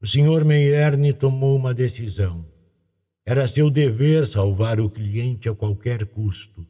O 0.00 0.06
Sr. 0.06 0.44
Meierne 0.44 1.12
tomou 1.12 1.56
uma 1.56 1.74
decisão. 1.74 2.44
Era 3.26 3.48
seu 3.48 3.70
dever 3.70 4.26
salvar 4.26 4.80
o 4.80 4.88
cliente 4.88 5.48
a 5.48 5.54
qualquer 5.54 6.06
custo. 6.06 6.66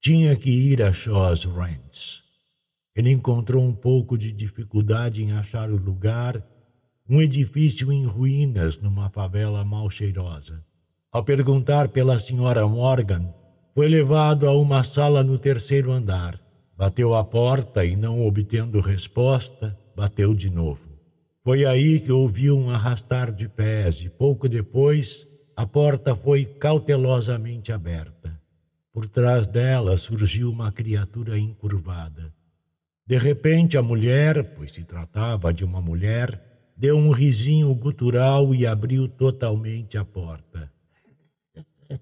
Tinha 0.00 0.36
que 0.36 0.50
ir 0.50 0.82
a 0.82 0.92
Shaw's 0.92 1.44
Ranch. 1.44 2.22
Ele 2.94 3.10
encontrou 3.10 3.62
um 3.62 3.72
pouco 3.72 4.16
de 4.16 4.30
dificuldade 4.32 5.22
em 5.22 5.32
achar 5.32 5.70
o 5.70 5.76
lugar, 5.76 6.42
um 7.08 7.20
edifício 7.20 7.92
em 7.92 8.04
ruínas 8.04 8.76
numa 8.76 9.10
favela 9.10 9.64
mal 9.64 9.90
cheirosa. 9.90 10.64
Ao 11.12 11.24
perguntar 11.24 11.88
pela 11.88 12.18
senhora 12.18 12.66
Morgan, 12.66 13.34
foi 13.74 13.88
levado 13.88 14.46
a 14.46 14.56
uma 14.56 14.84
sala 14.84 15.22
no 15.24 15.38
terceiro 15.38 15.90
andar. 15.90 16.40
Bateu 16.76 17.14
à 17.14 17.24
porta 17.24 17.84
e, 17.84 17.96
não 17.96 18.26
obtendo 18.26 18.80
resposta, 18.80 19.76
bateu 19.96 20.34
de 20.34 20.50
novo. 20.50 20.89
Foi 21.42 21.64
aí 21.64 22.00
que 22.00 22.12
ouviu 22.12 22.56
um 22.56 22.70
arrastar 22.70 23.32
de 23.32 23.48
pés 23.48 24.02
e, 24.02 24.10
pouco 24.10 24.48
depois, 24.48 25.26
a 25.56 25.66
porta 25.66 26.14
foi 26.14 26.44
cautelosamente 26.44 27.72
aberta. 27.72 28.38
Por 28.92 29.08
trás 29.08 29.46
dela 29.46 29.96
surgiu 29.96 30.50
uma 30.50 30.70
criatura 30.70 31.38
encurvada. 31.38 32.34
De 33.06 33.16
repente, 33.16 33.78
a 33.78 33.82
mulher, 33.82 34.54
pois 34.54 34.72
se 34.72 34.84
tratava 34.84 35.52
de 35.52 35.64
uma 35.64 35.80
mulher, 35.80 36.40
deu 36.76 36.96
um 36.96 37.10
risinho 37.10 37.74
gutural 37.74 38.54
e 38.54 38.66
abriu 38.66 39.08
totalmente 39.08 39.96
a 39.96 40.04
porta. 40.04 40.70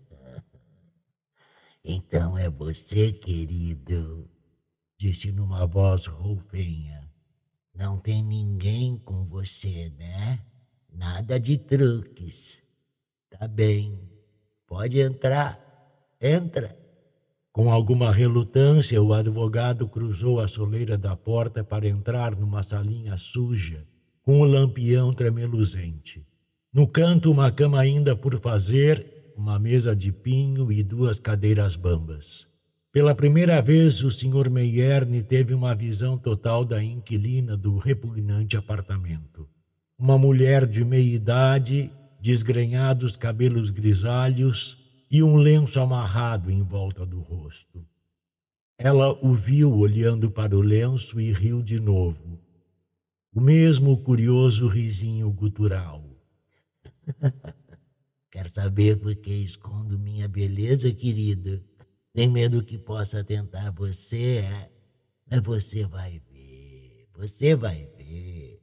Então 1.90 2.36
é 2.36 2.50
você, 2.50 3.12
querido, 3.12 4.28
disse 4.98 5.32
numa 5.32 5.66
voz 5.66 6.04
roupenha. 6.04 7.07
Não 7.78 7.96
tem 7.96 8.24
ninguém 8.24 8.98
com 8.98 9.24
você, 9.26 9.92
né? 9.96 10.40
Nada 10.92 11.38
de 11.38 11.56
truques. 11.56 12.60
Tá 13.30 13.46
bem. 13.46 14.00
Pode 14.66 14.98
entrar. 14.98 15.60
Entra. 16.20 16.76
Com 17.52 17.70
alguma 17.70 18.12
relutância, 18.12 19.00
o 19.00 19.12
advogado 19.12 19.86
cruzou 19.86 20.40
a 20.40 20.48
soleira 20.48 20.98
da 20.98 21.14
porta 21.14 21.62
para 21.62 21.86
entrar 21.86 22.34
numa 22.34 22.64
salinha 22.64 23.16
suja, 23.16 23.86
com 24.24 24.40
o 24.40 24.42
um 24.42 24.44
lampião 24.44 25.14
tremeluzente. 25.14 26.26
No 26.72 26.88
canto, 26.88 27.30
uma 27.30 27.52
cama 27.52 27.78
ainda 27.78 28.16
por 28.16 28.40
fazer 28.40 29.32
uma 29.36 29.56
mesa 29.56 29.94
de 29.94 30.10
pinho 30.10 30.72
e 30.72 30.82
duas 30.82 31.20
cadeiras 31.20 31.76
bambas. 31.76 32.47
Pela 32.90 33.14
primeira 33.14 33.60
vez, 33.60 34.02
o 34.02 34.10
Sr. 34.10 34.48
Meierne 34.50 35.22
teve 35.22 35.52
uma 35.52 35.74
visão 35.74 36.16
total 36.16 36.64
da 36.64 36.82
inquilina 36.82 37.54
do 37.54 37.76
repugnante 37.76 38.56
apartamento. 38.56 39.46
Uma 39.98 40.16
mulher 40.16 40.66
de 40.66 40.82
meia 40.84 41.14
idade, 41.14 41.92
desgrenhados 42.18 43.14
cabelos 43.14 43.68
grisalhos 43.68 44.78
e 45.10 45.22
um 45.22 45.36
lenço 45.36 45.78
amarrado 45.80 46.50
em 46.50 46.62
volta 46.62 47.04
do 47.04 47.20
rosto. 47.20 47.86
Ela 48.78 49.12
o 49.22 49.34
viu 49.34 49.76
olhando 49.76 50.30
para 50.30 50.56
o 50.56 50.62
lenço 50.62 51.20
e 51.20 51.30
riu 51.30 51.62
de 51.62 51.78
novo. 51.78 52.40
O 53.34 53.40
mesmo 53.40 53.98
curioso 53.98 54.66
risinho 54.66 55.30
gutural. 55.30 56.02
Quer 58.30 58.48
saber 58.48 58.96
por 58.96 59.14
que 59.14 59.32
escondo 59.32 59.98
minha 59.98 60.26
beleza, 60.26 60.90
querida? 60.92 61.62
Tem 62.14 62.28
medo 62.28 62.64
que 62.64 62.78
possa 62.78 63.22
tentar 63.22 63.70
você, 63.72 64.38
é? 64.38 64.70
Mas 65.30 65.40
você 65.40 65.86
vai 65.86 66.20
ver, 66.30 67.08
você 67.16 67.54
vai 67.54 67.86
ver. 67.96 68.60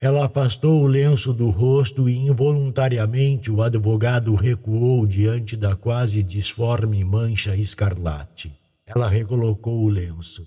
Ela 0.00 0.26
afastou 0.26 0.82
o 0.82 0.86
lenço 0.86 1.32
do 1.32 1.50
rosto 1.50 2.08
e 2.08 2.16
involuntariamente 2.16 3.50
o 3.50 3.62
advogado 3.62 4.34
recuou 4.34 5.06
diante 5.06 5.56
da 5.56 5.74
quase 5.74 6.22
disforme 6.22 7.02
mancha 7.04 7.56
escarlate. 7.56 8.56
Ela 8.86 9.08
recolocou 9.08 9.82
o 9.82 9.88
lenço. 9.88 10.46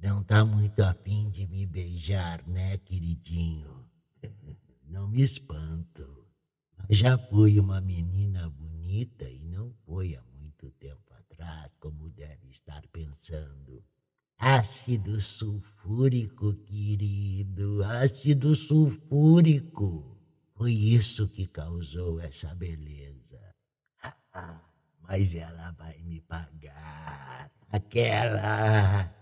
Não 0.00 0.22
tá 0.22 0.44
muito 0.44 0.80
afim 0.80 1.28
de 1.30 1.46
me 1.46 1.66
beijar, 1.66 2.40
né, 2.46 2.78
queridinho? 2.78 3.84
Não 4.88 5.08
me 5.08 5.22
espanto. 5.22 6.26
Já 6.88 7.18
fui 7.18 7.60
uma 7.60 7.80
menina 7.80 8.48
bonita 8.48 9.28
e 9.28 9.44
não 9.44 9.70
foi 9.84 10.14
há 10.14 10.22
muito 10.40 10.70
tempo 10.80 11.07
estar 12.58 12.82
pensando. 12.88 13.84
Ácido 14.36 15.20
sulfúrico, 15.20 16.54
querido, 16.54 17.82
ácido 17.84 18.54
sulfúrico. 18.54 20.16
Foi 20.54 20.72
isso 20.72 21.28
que 21.28 21.46
causou 21.46 22.20
essa 22.20 22.54
beleza. 22.54 23.40
Mas 25.02 25.34
ela 25.34 25.72
vai 25.72 25.98
me 26.02 26.20
pagar. 26.20 27.50
Aquela. 27.70 29.14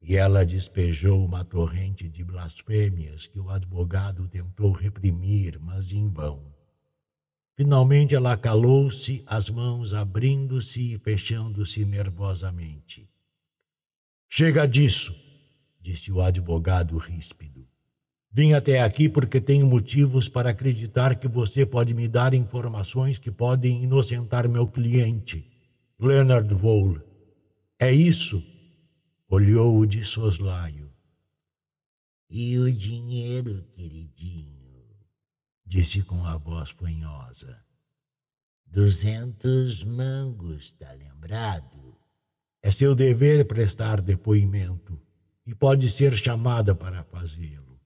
E 0.00 0.16
ela 0.16 0.44
despejou 0.44 1.24
uma 1.24 1.44
torrente 1.44 2.08
de 2.08 2.22
blasfêmias 2.24 3.26
que 3.26 3.38
o 3.38 3.50
advogado 3.50 4.28
tentou 4.28 4.72
reprimir, 4.72 5.58
mas 5.58 5.92
em 5.92 6.08
vão. 6.08 6.55
Finalmente 7.56 8.14
ela 8.14 8.36
calou-se, 8.36 9.24
as 9.26 9.48
mãos 9.48 9.94
abrindo-se 9.94 10.92
e 10.92 10.98
fechando-se 10.98 11.86
nervosamente. 11.86 13.08
Chega 14.28 14.68
disso, 14.68 15.14
disse 15.80 16.12
o 16.12 16.20
advogado 16.20 16.98
ríspido. 16.98 17.66
Vim 18.30 18.52
até 18.52 18.82
aqui 18.82 19.08
porque 19.08 19.40
tenho 19.40 19.66
motivos 19.66 20.28
para 20.28 20.50
acreditar 20.50 21.14
que 21.18 21.26
você 21.26 21.64
pode 21.64 21.94
me 21.94 22.06
dar 22.06 22.34
informações 22.34 23.18
que 23.18 23.30
podem 23.30 23.84
inocentar 23.84 24.46
meu 24.46 24.66
cliente, 24.66 25.50
Leonard 25.98 26.52
Vole. 26.54 27.00
É 27.78 27.90
isso? 27.90 28.44
Olhou-o 29.26 29.86
de 29.86 30.04
soslaio. 30.04 30.92
E 32.28 32.58
o 32.58 32.70
dinheiro, 32.70 33.64
queridinho? 33.72 34.55
Disse 35.66 36.02
com 36.02 36.24
a 36.24 36.36
voz 36.36 36.70
fanhosa. 36.70 37.58
Duzentos 38.64 39.82
mangos, 39.84 40.72
tá 40.72 40.92
lembrado? 40.92 41.96
É 42.62 42.70
seu 42.70 42.94
dever 42.94 43.44
prestar 43.46 44.00
depoimento 44.00 45.00
e 45.44 45.54
pode 45.54 45.90
ser 45.90 46.16
chamada 46.16 46.74
para 46.74 47.04
fazê-lo. 47.04 47.80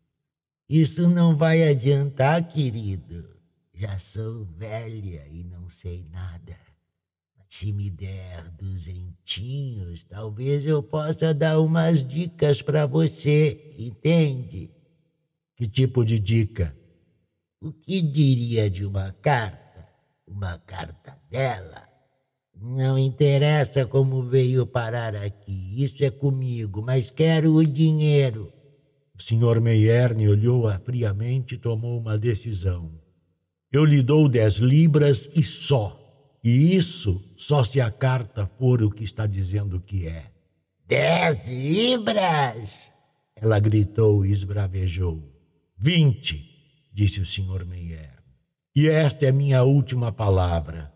Isso 0.69 1.09
não 1.09 1.37
vai 1.37 1.69
adiantar, 1.69 2.47
querido. 2.49 3.29
Já 3.75 3.99
sou 3.99 4.45
velha 4.45 5.27
e 5.31 5.43
não 5.45 5.69
sei 5.69 6.05
nada. 6.11 6.57
Se 7.49 7.73
me 7.73 7.91
der 7.91 8.49
duzentinhos, 8.51 10.05
talvez 10.05 10.65
eu 10.65 10.83
possa 10.83 11.35
dar 11.35 11.59
umas 11.61 12.07
dicas 12.07 12.63
para 12.63 12.87
você, 12.87 13.75
entende? 13.77 14.71
Que 15.57 15.67
tipo 15.67 16.05
de 16.05 16.19
dica? 16.19 16.75
O 17.63 17.75
que 17.75 18.01
diria 18.01 18.71
de 18.71 18.87
uma 18.87 19.13
carta? 19.21 19.87
Uma 20.27 20.57
carta 20.61 21.15
dela? 21.31 21.87
Não 22.59 22.99
interessa 22.99 23.85
como 23.85 24.23
veio 24.23 24.67
parar 24.67 25.15
aqui, 25.15 25.75
isso 25.77 26.03
é 26.03 26.11
comigo, 26.11 26.83
mas 26.83 27.11
quero 27.11 27.55
o 27.55 27.67
dinheiro. 27.67 28.51
O 29.15 29.23
Sr. 29.23 29.61
Meierne 29.61 30.27
olhou-a 30.27 30.79
friamente 30.79 31.57
e 31.57 31.59
tomou 31.59 32.01
uma 32.01 32.17
decisão. 32.17 32.99
Eu 33.71 33.85
lhe 33.85 34.03
dou 34.03 34.27
dez 34.27 34.55
libras 34.55 35.29
e 35.37 35.43
só. 35.43 35.99
E 36.43 36.75
isso 36.75 37.23
só 37.37 37.63
se 37.63 37.79
a 37.79 37.91
carta 37.91 38.51
for 38.59 38.83
o 38.83 38.91
que 38.91 39.05
está 39.05 39.27
dizendo 39.27 39.79
que 39.83 40.07
é. 40.07 40.31
Dez 40.87 41.47
libras! 41.47 42.91
Ela 43.37 43.61
gritou 43.61 44.25
e 44.25 44.33
esbravejou. 44.33 45.23
Vinte! 45.77 46.50
Disse 46.93 47.21
o 47.21 47.27
Sr. 47.27 47.65
Meyer. 47.67 48.21
E 48.75 48.89
esta 48.89 49.27
é 49.27 49.33
minha 49.33 49.63
última 49.63 50.13
palavra. 50.13 50.93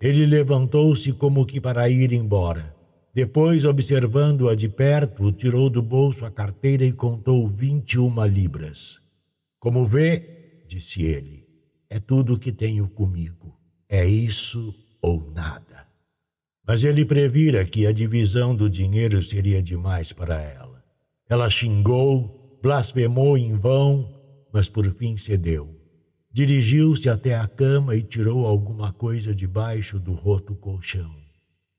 Ele 0.00 0.26
levantou-se 0.26 1.12
como 1.12 1.46
que 1.46 1.60
para 1.60 1.88
ir 1.88 2.12
embora. 2.12 2.74
Depois, 3.14 3.64
observando-a 3.64 4.54
de 4.54 4.68
perto, 4.68 5.30
tirou 5.30 5.68
do 5.68 5.82
bolso 5.82 6.24
a 6.24 6.30
carteira 6.30 6.84
e 6.84 6.92
contou 6.92 7.46
vinte 7.46 7.92
e 7.92 7.98
uma 7.98 8.26
libras. 8.26 8.98
Como 9.58 9.86
vê, 9.86 10.64
disse 10.66 11.02
ele, 11.02 11.46
é 11.90 12.00
tudo 12.00 12.34
o 12.34 12.38
que 12.38 12.50
tenho 12.50 12.88
comigo. 12.88 13.54
É 13.88 14.06
isso 14.06 14.74
ou 15.02 15.30
nada. 15.30 15.86
Mas 16.66 16.82
ele 16.84 17.04
previra 17.04 17.64
que 17.66 17.86
a 17.86 17.92
divisão 17.92 18.56
do 18.56 18.70
dinheiro 18.70 19.22
seria 19.22 19.62
demais 19.62 20.12
para 20.12 20.40
ela. 20.40 20.82
Ela 21.28 21.50
xingou, 21.50 22.58
blasfemou 22.62 23.36
em 23.36 23.58
vão 23.58 24.21
mas 24.52 24.68
por 24.68 24.86
fim 24.94 25.16
cedeu. 25.16 25.74
Dirigiu-se 26.30 27.08
até 27.08 27.34
a 27.34 27.46
cama 27.46 27.96
e 27.96 28.02
tirou 28.02 28.46
alguma 28.46 28.92
coisa 28.92 29.34
debaixo 29.34 29.98
do 29.98 30.14
roto 30.14 30.54
colchão. 30.54 31.14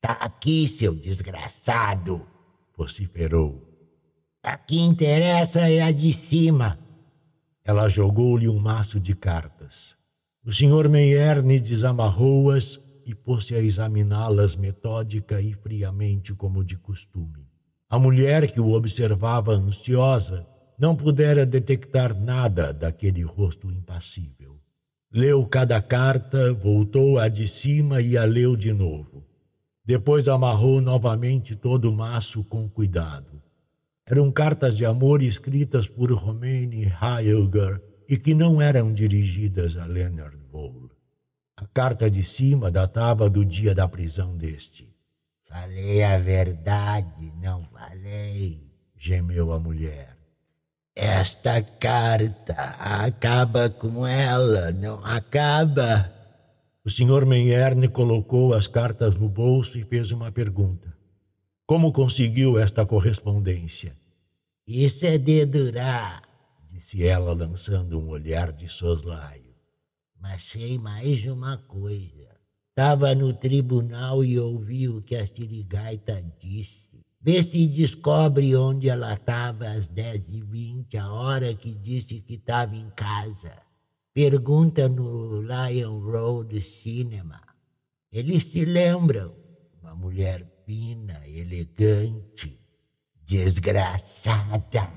Tá 0.02 0.14
aqui, 0.14 0.68
seu 0.68 0.94
desgraçado, 0.94 2.26
vociferou. 2.78 3.68
A 4.44 4.58
que 4.58 4.80
interessa 4.80 5.62
é 5.70 5.82
a 5.82 5.92
de 5.92 6.12
cima. 6.12 6.78
Ela 7.64 7.88
jogou-lhe 7.88 8.50
um 8.50 8.60
maço 8.60 9.00
de 9.00 9.16
cartas. 9.16 9.96
O 10.46 10.52
Sr. 10.52 10.90
Meierne 10.90 11.60
desamarrou-as 11.60 12.80
e 13.06 13.16
pôs-se 13.16 13.56
a 13.56 13.62
examiná-las 13.62 14.56
metódica 14.56 15.42
e 15.42 15.54
friamente, 15.54 16.34
como 16.34 16.64
de 16.64 16.78
costume. 16.78 17.48
A 17.90 17.98
mulher 17.98 18.52
que 18.52 18.60
o 18.60 18.74
observava 18.74 19.54
ansiosa 19.54 20.46
não 20.84 20.98
pudera 20.98 21.46
detectar 21.46 22.14
nada 22.14 22.74
daquele 22.74 23.22
rosto 23.22 23.72
impassível. 23.72 24.60
Leu 25.10 25.46
cada 25.46 25.82
carta, 25.82 26.54
voltou 26.54 27.18
à 27.18 27.30
de 27.30 27.48
cima 27.48 28.02
e 28.02 28.18
a 28.18 28.26
leu 28.26 28.54
de 28.58 28.74
novo. 28.74 29.24
Depois 29.86 30.28
amarrou 30.28 30.82
novamente 30.82 31.56
todo 31.56 31.90
o 31.90 31.96
maço 31.96 32.44
com 32.44 32.68
cuidado. 32.68 33.42
Eram 34.06 34.30
cartas 34.30 34.76
de 34.76 34.86
amor 34.86 35.22
escritas 35.22 35.88
por 35.88 36.12
Romaine 36.12 36.92
Heilger 37.02 37.82
e 38.10 38.18
que 38.18 38.34
não 38.34 38.62
eram 38.62 38.92
dirigidas 38.92 39.78
a 39.78 39.86
Leonard 39.86 40.36
Bowl. 40.52 40.92
A 41.56 41.66
carta 41.66 42.12
de 42.12 42.26
cima 42.26 42.70
datava 42.70 43.30
do 43.30 43.46
dia 43.46 43.74
da 43.74 43.88
prisão 43.88 44.36
deste. 44.36 44.94
Falei 45.48 46.04
a 46.04 46.20
verdade, 46.20 47.32
não 47.42 47.64
falei, 47.72 48.70
gemeu 48.98 49.54
a 49.54 49.60
mulher. 49.62 50.13
Esta 50.96 51.62
carta 51.62 52.54
acaba 52.80 53.68
com 53.68 54.06
ela, 54.06 54.72
não 54.72 55.04
acaba? 55.04 56.14
O 56.86 56.90
senhor 56.90 57.26
Meierne 57.26 57.88
colocou 57.88 58.54
as 58.54 58.68
cartas 58.68 59.16
no 59.16 59.28
bolso 59.28 59.78
e 59.78 59.84
fez 59.84 60.12
uma 60.12 60.32
pergunta. 60.32 60.96
Como 61.66 61.92
conseguiu 61.92 62.60
esta 62.60 62.86
correspondência? 62.86 63.96
Isso 64.68 65.06
é 65.06 65.18
dedurar, 65.18 66.22
disse 66.70 67.06
ela, 67.06 67.34
lançando 67.34 68.00
um 68.00 68.10
olhar 68.10 68.52
de 68.52 68.70
soslaio. 68.70 69.56
Mas 70.20 70.44
sei 70.44 70.78
mais 70.78 71.26
uma 71.26 71.58
coisa. 71.58 72.30
Estava 72.70 73.16
no 73.16 73.34
tribunal 73.34 74.24
e 74.24 74.40
ouvi 74.40 74.88
o 74.88 75.02
que 75.02 75.16
a 75.16 75.26
Sirigaita 75.26 76.24
disse. 76.40 76.83
Vê 77.26 77.42
se 77.42 77.66
descobre 77.68 78.54
onde 78.54 78.90
ela 78.90 79.14
estava 79.14 79.66
às 79.70 79.88
dez 79.88 80.28
e 80.28 80.42
vinte, 80.42 80.98
a 80.98 81.10
hora 81.10 81.56
que 81.56 81.74
disse 81.74 82.20
que 82.20 82.34
estava 82.34 82.76
em 82.76 82.90
casa. 82.90 83.54
Pergunta 84.14 84.90
no 84.90 85.42
Lion 85.42 86.00
Road 86.00 86.62
Cinema. 86.62 87.42
Eles 88.12 88.44
se 88.44 88.66
lembram. 88.66 89.34
Uma 89.82 89.96
mulher 89.96 90.46
fina, 90.66 91.22
elegante, 91.26 92.60
desgraçada. 93.24 94.92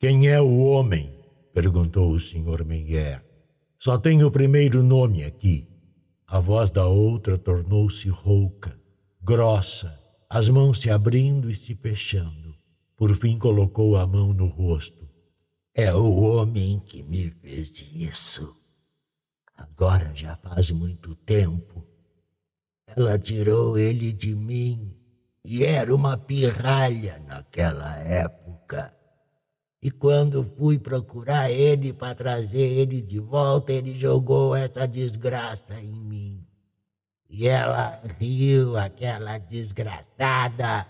Quem 0.00 0.28
é 0.28 0.40
o 0.40 0.58
homem? 0.58 1.14
perguntou 1.52 2.10
o 2.10 2.20
Sr. 2.20 2.64
Meyer. 2.66 3.24
Só 3.78 3.96
tem 3.96 4.24
o 4.24 4.30
primeiro 4.30 4.82
nome 4.82 5.22
aqui. 5.22 5.68
A 6.26 6.40
voz 6.40 6.68
da 6.68 6.88
outra 6.88 7.38
tornou-se 7.38 8.08
rouca, 8.08 8.76
grossa, 9.22 10.03
as 10.28 10.48
mãos 10.48 10.80
se 10.80 10.90
abrindo 10.90 11.50
e 11.50 11.54
se 11.54 11.74
fechando. 11.74 12.54
Por 12.96 13.14
fim 13.16 13.38
colocou 13.38 13.96
a 13.96 14.06
mão 14.06 14.32
no 14.32 14.46
rosto. 14.46 15.08
É 15.74 15.92
o 15.92 16.20
homem 16.22 16.80
que 16.80 17.02
me 17.02 17.30
fez 17.30 17.84
isso. 17.92 18.54
Agora 19.56 20.14
já 20.14 20.36
faz 20.36 20.70
muito 20.70 21.14
tempo. 21.14 21.86
Ela 22.86 23.18
tirou 23.18 23.76
ele 23.76 24.12
de 24.12 24.34
mim 24.34 24.96
e 25.44 25.64
era 25.64 25.94
uma 25.94 26.16
pirralha 26.16 27.18
naquela 27.26 27.96
época. 27.96 28.94
E 29.82 29.90
quando 29.90 30.44
fui 30.44 30.78
procurar 30.78 31.50
ele 31.50 31.92
para 31.92 32.14
trazer 32.14 32.78
ele 32.78 33.02
de 33.02 33.20
volta, 33.20 33.72
ele 33.72 33.94
jogou 33.94 34.56
essa 34.56 34.86
desgraça 34.86 35.78
em 35.80 35.92
mim. 35.92 36.43
E 37.36 37.48
ela 37.48 38.00
riu, 38.20 38.76
aquela 38.76 39.38
desgraçada. 39.38 40.86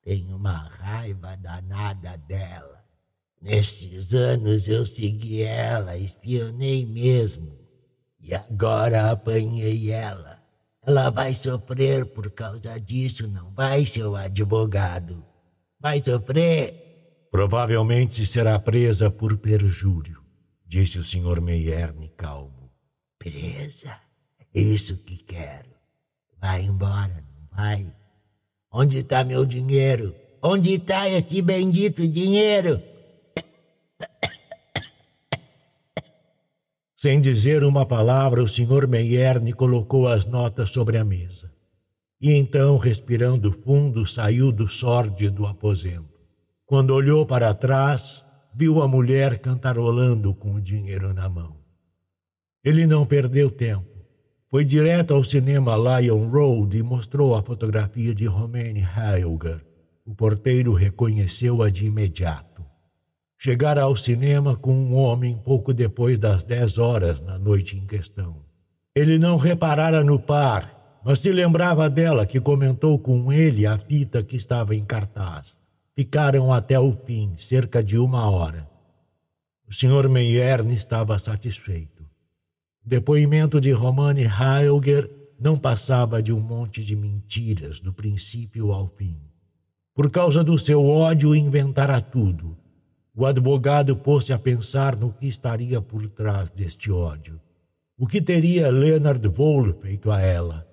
Tenho 0.00 0.36
uma 0.36 0.52
raiva 0.52 1.36
danada 1.36 2.16
dela. 2.18 2.84
Nestes 3.42 4.14
anos 4.14 4.68
eu 4.68 4.86
segui 4.86 5.42
ela, 5.42 5.96
espionei 5.96 6.86
mesmo. 6.86 7.58
E 8.20 8.32
agora 8.32 9.10
apanhei 9.10 9.90
ela. 9.90 10.40
Ela 10.86 11.10
vai 11.10 11.34
sofrer 11.34 12.06
por 12.06 12.30
causa 12.30 12.78
disso, 12.78 13.26
não 13.26 13.50
vai, 13.50 13.84
seu 13.84 14.14
advogado? 14.14 15.20
Vai 15.80 16.00
sofrer? 16.00 17.28
Provavelmente 17.28 18.24
será 18.24 18.56
presa 18.56 19.10
por 19.10 19.36
perjúrio, 19.36 20.22
disse 20.64 20.96
o 20.96 21.02
Sr. 21.02 21.40
Meierne 21.40 22.08
calmo. 22.16 22.70
Presa? 23.18 24.05
Isso 24.56 25.04
que 25.04 25.18
quero. 25.18 25.68
Vai 26.40 26.62
embora, 26.62 27.22
não 27.28 27.46
vai? 27.54 27.86
Onde 28.72 29.00
está 29.00 29.22
meu 29.22 29.44
dinheiro? 29.44 30.14
Onde 30.42 30.76
está 30.76 31.06
esse 31.10 31.42
bendito 31.42 32.08
dinheiro? 32.08 32.80
Sem 36.96 37.20
dizer 37.20 37.62
uma 37.64 37.84
palavra, 37.84 38.42
o 38.42 38.48
Sr. 38.48 38.88
Meierne 38.88 39.52
colocou 39.52 40.08
as 40.08 40.24
notas 40.24 40.70
sobre 40.70 40.96
a 40.96 41.04
mesa. 41.04 41.52
E 42.18 42.32
então, 42.32 42.78
respirando 42.78 43.52
fundo, 43.52 44.06
saiu 44.06 44.50
do 44.50 44.66
sórdido 44.66 45.44
aposento. 45.44 46.18
Quando 46.64 46.94
olhou 46.94 47.26
para 47.26 47.52
trás, 47.52 48.24
viu 48.54 48.80
a 48.80 48.88
mulher 48.88 49.38
cantarolando 49.38 50.34
com 50.34 50.54
o 50.54 50.60
dinheiro 50.62 51.12
na 51.12 51.28
mão. 51.28 51.58
Ele 52.64 52.86
não 52.86 53.04
perdeu 53.04 53.50
tempo. 53.50 53.95
Foi 54.56 54.64
direto 54.64 55.12
ao 55.12 55.22
cinema 55.22 55.76
Lion 55.76 56.30
Road 56.30 56.78
e 56.78 56.82
mostrou 56.82 57.34
a 57.34 57.42
fotografia 57.42 58.14
de 58.14 58.24
Romaine 58.24 58.80
Heilger. 58.80 59.60
O 60.02 60.14
porteiro 60.14 60.72
reconheceu-a 60.72 61.68
de 61.68 61.84
imediato. 61.84 62.64
Chegara 63.36 63.82
ao 63.82 63.94
cinema 63.94 64.56
com 64.56 64.72
um 64.72 64.94
homem 64.94 65.36
pouco 65.44 65.74
depois 65.74 66.18
das 66.18 66.42
dez 66.42 66.78
horas 66.78 67.20
na 67.20 67.38
noite 67.38 67.76
em 67.76 67.84
questão. 67.84 68.36
Ele 68.94 69.18
não 69.18 69.36
reparara 69.36 70.02
no 70.02 70.18
par, 70.18 71.02
mas 71.04 71.18
se 71.18 71.30
lembrava 71.30 71.90
dela 71.90 72.24
que 72.24 72.40
comentou 72.40 72.98
com 72.98 73.30
ele 73.30 73.66
a 73.66 73.76
fita 73.76 74.22
que 74.22 74.36
estava 74.36 74.74
em 74.74 74.86
cartaz. 74.86 75.58
Ficaram 75.94 76.50
até 76.50 76.80
o 76.80 76.96
fim, 77.04 77.34
cerca 77.36 77.84
de 77.84 77.98
uma 77.98 78.30
hora. 78.30 78.66
O 79.68 79.74
Sr. 79.74 80.08
Meierne 80.08 80.74
estava 80.74 81.18
satisfeito. 81.18 81.95
Depoimento 82.88 83.60
de 83.60 83.72
Romane 83.72 84.22
Heilger 84.22 85.10
não 85.40 85.58
passava 85.58 86.22
de 86.22 86.32
um 86.32 86.38
monte 86.38 86.84
de 86.84 86.94
mentiras, 86.94 87.80
do 87.80 87.92
princípio 87.92 88.70
ao 88.70 88.86
fim. 88.96 89.18
Por 89.92 90.08
causa 90.08 90.44
do 90.44 90.56
seu 90.56 90.86
ódio, 90.86 91.34
inventara 91.34 92.00
tudo. 92.00 92.56
O 93.12 93.26
advogado 93.26 93.96
pôs-se 93.96 94.32
a 94.32 94.38
pensar 94.38 94.94
no 94.94 95.12
que 95.12 95.26
estaria 95.26 95.80
por 95.80 96.06
trás 96.10 96.48
deste 96.48 96.92
ódio. 96.92 97.40
O 97.98 98.06
que 98.06 98.22
teria 98.22 98.70
Leonard 98.70 99.26
Vole 99.30 99.74
feito 99.82 100.08
a 100.08 100.20
ela? 100.20 100.64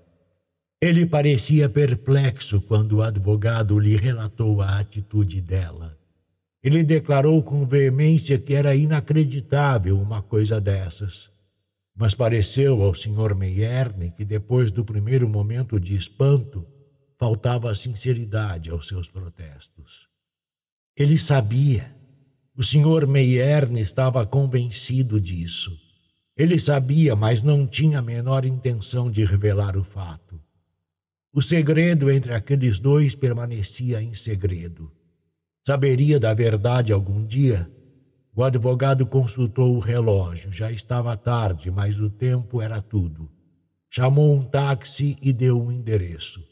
Ele 0.80 1.08
parecia 1.08 1.68
perplexo 1.68 2.62
quando 2.62 2.98
o 2.98 3.02
advogado 3.02 3.80
lhe 3.80 3.96
relatou 3.96 4.62
a 4.62 4.78
atitude 4.78 5.42
dela. 5.42 5.98
Ele 6.64 6.84
declarou 6.84 7.42
com 7.42 7.66
veemência 7.66 8.38
que 8.38 8.54
era 8.54 8.76
inacreditável 8.76 10.00
uma 10.00 10.22
coisa 10.22 10.62
dessas. 10.62 11.33
Mas 11.96 12.16
pareceu 12.16 12.82
ao 12.82 12.94
Sr. 12.94 13.36
Meierne 13.36 14.12
que, 14.12 14.26
depois 14.26 14.72
do 14.72 14.84
primeiro 14.84 15.30
momento 15.30 15.80
de 15.80 15.96
espanto, 15.96 16.66
faltava 17.20 17.74
sinceridade 17.76 18.70
aos 18.70 18.88
seus 18.88 19.08
protestos. 19.08 20.08
Ele 20.98 21.18
sabia. 21.18 21.96
O 22.56 22.64
Sr. 22.64 23.08
Meierne 23.08 23.82
estava 23.82 24.26
convencido 24.26 25.20
disso. 25.20 25.72
Ele 26.36 26.60
sabia, 26.60 27.16
mas 27.16 27.44
não 27.44 27.68
tinha 27.68 28.00
a 28.00 28.02
menor 28.02 28.44
intenção 28.44 29.12
de 29.12 29.24
revelar 29.24 29.78
o 29.78 29.84
fato. 29.84 30.42
O 31.32 31.42
segredo 31.42 32.12
entre 32.12 32.34
aqueles 32.34 32.80
dois 32.80 33.16
permanecia 33.16 34.02
em 34.02 34.14
segredo. 34.14 34.92
Saberia 35.66 36.20
da 36.20 36.34
verdade 36.34 36.92
algum 36.92 37.26
dia? 37.26 37.72
O 38.36 38.44
advogado 38.44 39.06
consultou 39.06 39.76
o 39.76 39.80
relógio. 39.80 40.52
Já 40.52 40.72
estava 40.72 41.16
tarde, 41.16 41.70
mas 41.70 42.00
o 42.00 42.10
tempo 42.10 42.62
era 42.62 42.82
tudo. 42.82 43.30
Chamou 43.90 44.34
um 44.34 44.42
táxi 44.42 45.16
e 45.22 45.32
deu 45.32 45.62
um 45.62 45.72
endereço. 45.72 46.44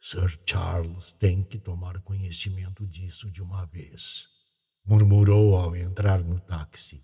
Sir 0.00 0.38
Charles 0.46 1.12
tem 1.12 1.42
que 1.42 1.58
tomar 1.58 2.00
conhecimento 2.00 2.86
disso 2.86 3.30
de 3.30 3.42
uma 3.42 3.64
vez, 3.64 4.26
murmurou 4.84 5.56
ao 5.56 5.74
entrar 5.74 6.22
no 6.22 6.38
táxi. 6.40 7.02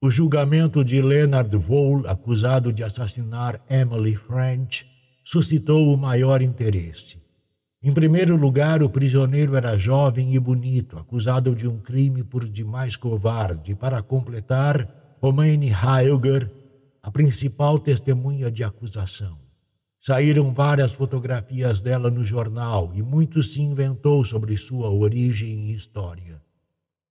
O 0.00 0.10
julgamento 0.10 0.84
de 0.84 1.00
Leonard 1.00 1.56
Vole, 1.56 2.06
acusado 2.06 2.72
de 2.72 2.84
assassinar 2.84 3.64
Emily 3.68 4.14
French, 4.14 4.86
suscitou 5.24 5.92
o 5.92 5.96
maior 5.96 6.42
interesse. 6.42 7.23
Em 7.86 7.92
primeiro 7.92 8.34
lugar, 8.34 8.82
o 8.82 8.88
prisioneiro 8.88 9.54
era 9.56 9.76
jovem 9.76 10.34
e 10.34 10.38
bonito, 10.38 10.96
acusado 10.96 11.54
de 11.54 11.68
um 11.68 11.78
crime 11.78 12.24
por 12.24 12.48
demais 12.48 12.96
covarde. 12.96 13.74
Para 13.74 14.00
completar, 14.00 15.18
Romaine 15.20 15.68
Heilger, 15.68 16.50
a 17.02 17.10
principal 17.10 17.78
testemunha 17.78 18.50
de 18.50 18.64
acusação. 18.64 19.38
Saíram 20.00 20.50
várias 20.54 20.92
fotografias 20.92 21.82
dela 21.82 22.10
no 22.10 22.24
jornal 22.24 22.90
e 22.94 23.02
muito 23.02 23.42
se 23.42 23.60
inventou 23.60 24.24
sobre 24.24 24.56
sua 24.56 24.88
origem 24.88 25.66
e 25.66 25.74
história. 25.74 26.40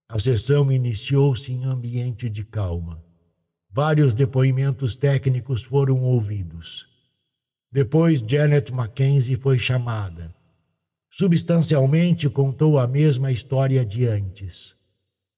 A 0.09 0.17
sessão 0.17 0.71
iniciou-se 0.71 1.51
em 1.51 1.65
ambiente 1.65 2.27
de 2.27 2.43
calma. 2.43 2.99
Vários 3.71 4.15
depoimentos 4.15 4.95
técnicos 4.95 5.61
foram 5.61 5.99
ouvidos. 5.99 6.87
Depois, 7.71 8.21
Janet 8.27 8.73
Mackenzie 8.73 9.35
foi 9.35 9.59
chamada. 9.59 10.33
Substancialmente 11.15 12.27
contou 12.27 12.79
a 12.79 12.87
mesma 12.87 13.31
história 13.31 13.85
de 13.85 14.07
antes. 14.07 14.73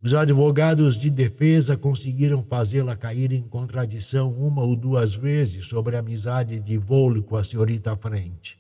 Os 0.02 0.14
advogados 0.14 0.98
de 0.98 1.10
defesa 1.10 1.76
conseguiram 1.76 2.42
fazê-la 2.42 2.96
cair 2.96 3.34
em 3.34 3.42
contradição 3.42 4.32
uma 4.32 4.64
ou 4.64 4.74
duas 4.74 5.16
vezes 5.16 5.66
sobre 5.66 5.98
a 5.98 6.00
amizade 6.00 6.62
de 6.62 6.78
Vole 6.78 7.22
com 7.22 7.36
a 7.36 7.44
senhorita 7.44 7.94
Frente. 7.98 8.58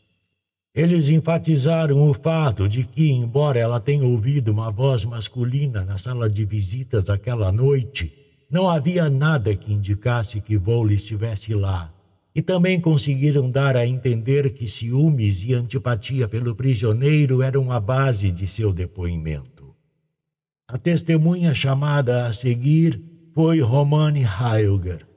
Eles 0.75 1.07
enfatizaram 1.07 2.09
o 2.09 2.13
fato 2.13 2.67
de 2.67 2.83
que, 2.83 3.09
embora 3.09 3.57
ela 3.57 3.79
tenha 3.79 4.03
ouvido 4.03 4.51
uma 4.51 4.69
voz 4.69 5.05
masculina 5.05 5.85
na 5.85 5.97
sala 5.97 6.29
de 6.29 6.43
visitas 6.43 7.09
aquela 7.09 7.49
noite, 7.49 8.11
não 8.51 8.67
havia 8.67 9.09
nada 9.09 9.55
que 9.55 9.71
indicasse 9.71 10.41
que 10.41 10.57
Vole 10.57 10.95
estivesse 10.95 11.53
lá. 11.53 11.94
E 12.35 12.41
também 12.41 12.81
conseguiram 12.81 13.49
dar 13.49 13.77
a 13.77 13.87
entender 13.87 14.49
que 14.49 14.67
ciúmes 14.67 15.45
e 15.45 15.53
antipatia 15.53 16.27
pelo 16.27 16.53
prisioneiro 16.53 17.41
eram 17.41 17.71
a 17.71 17.79
base 17.79 18.29
de 18.29 18.45
seu 18.45 18.73
depoimento. 18.73 19.73
A 20.67 20.77
testemunha 20.77 21.53
chamada 21.53 22.27
a 22.27 22.33
seguir 22.33 23.01
foi 23.33 23.61
Romane 23.61 24.23
Heilger. 24.23 25.07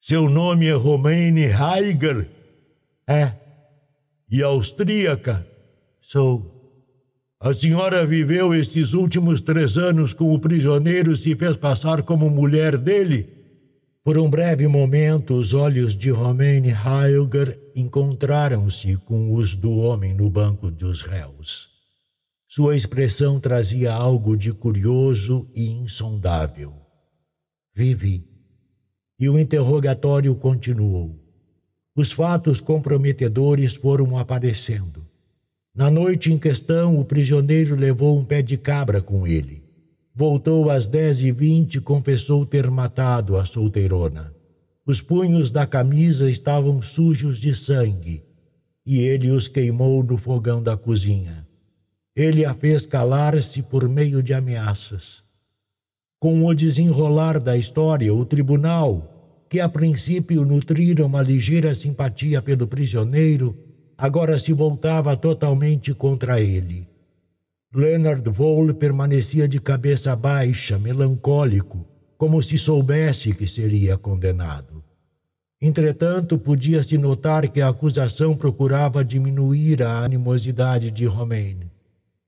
Seu 0.00 0.30
nome 0.30 0.66
é 0.66 0.72
Romane 0.72 1.42
Heilger? 1.42 2.30
É. 3.06 3.32
E 4.30 4.42
austríaca? 4.42 5.46
Sou. 6.00 6.56
A 7.38 7.52
senhora 7.52 8.06
viveu 8.06 8.54
estes 8.54 8.94
últimos 8.94 9.40
três 9.40 9.76
anos 9.76 10.14
com 10.14 10.32
o 10.32 10.38
prisioneiro 10.38 11.12
e 11.12 11.16
se 11.16 11.36
fez 11.36 11.56
passar 11.56 12.02
como 12.02 12.30
mulher 12.30 12.78
dele? 12.78 13.39
Por 14.02 14.16
um 14.16 14.30
breve 14.30 14.66
momento, 14.66 15.34
os 15.34 15.52
olhos 15.52 15.94
de 15.94 16.10
Romaine 16.10 16.70
Heilger 16.70 17.60
encontraram-se 17.76 18.96
com 18.96 19.34
os 19.34 19.54
do 19.54 19.72
homem 19.76 20.14
no 20.14 20.30
banco 20.30 20.70
dos 20.70 21.02
réus. 21.02 21.68
Sua 22.48 22.74
expressão 22.74 23.38
trazia 23.38 23.92
algo 23.92 24.38
de 24.38 24.52
curioso 24.52 25.46
e 25.54 25.68
insondável. 25.68 26.72
Vivi. 27.74 28.26
E 29.18 29.28
o 29.28 29.38
interrogatório 29.38 30.34
continuou. 30.34 31.20
Os 31.94 32.10
fatos 32.10 32.58
comprometedores 32.58 33.74
foram 33.74 34.16
aparecendo. 34.16 35.06
Na 35.74 35.90
noite 35.90 36.32
em 36.32 36.38
questão, 36.38 36.98
o 36.98 37.04
prisioneiro 37.04 37.76
levou 37.76 38.18
um 38.18 38.24
pé 38.24 38.40
de 38.40 38.56
cabra 38.56 39.02
com 39.02 39.26
ele. 39.26 39.59
Voltou 40.14 40.68
às 40.68 40.86
dez 40.86 41.22
e 41.22 41.30
vinte 41.30 41.76
e 41.76 41.80
confessou 41.80 42.44
ter 42.44 42.70
matado 42.70 43.36
a 43.36 43.44
solteirona. 43.44 44.34
Os 44.84 45.00
punhos 45.00 45.50
da 45.50 45.66
camisa 45.66 46.30
estavam 46.30 46.82
sujos 46.82 47.38
de 47.38 47.54
sangue 47.54 48.24
e 48.84 48.98
ele 48.98 49.30
os 49.30 49.46
queimou 49.46 50.02
no 50.02 50.18
fogão 50.18 50.62
da 50.62 50.76
cozinha. 50.76 51.46
Ele 52.16 52.44
a 52.44 52.52
fez 52.52 52.86
calar-se 52.86 53.62
por 53.62 53.88
meio 53.88 54.22
de 54.22 54.34
ameaças. 54.34 55.22
Com 56.18 56.44
o 56.44 56.54
desenrolar 56.54 57.38
da 57.38 57.56
história, 57.56 58.12
o 58.12 58.24
tribunal, 58.24 59.46
que 59.48 59.60
a 59.60 59.68
princípio 59.68 60.44
nutrira 60.44 61.06
uma 61.06 61.22
ligeira 61.22 61.74
simpatia 61.74 62.42
pelo 62.42 62.66
prisioneiro, 62.66 63.56
agora 63.96 64.38
se 64.38 64.52
voltava 64.52 65.16
totalmente 65.16 65.94
contra 65.94 66.40
ele. 66.40 66.88
Leonard 67.72 68.28
Vole 68.28 68.74
permanecia 68.74 69.46
de 69.46 69.60
cabeça 69.60 70.16
baixa, 70.16 70.76
melancólico, 70.76 71.86
como 72.18 72.42
se 72.42 72.58
soubesse 72.58 73.32
que 73.32 73.46
seria 73.46 73.96
condenado. 73.96 74.82
Entretanto, 75.62 76.36
podia-se 76.36 76.98
notar 76.98 77.48
que 77.48 77.60
a 77.60 77.68
acusação 77.68 78.36
procurava 78.36 79.04
diminuir 79.04 79.84
a 79.84 80.00
animosidade 80.00 80.90
de 80.90 81.04
Romaine. 81.04 81.70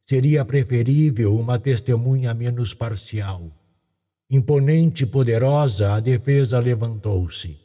Seria 0.05 0.45
preferível 0.45 1.36
uma 1.36 1.59
testemunha 1.59 2.32
menos 2.32 2.72
parcial. 2.72 3.51
Imponente 4.30 5.03
e 5.03 5.07
poderosa, 5.07 5.95
a 5.95 5.99
defesa 5.99 6.61
levantou-se. 6.61 7.59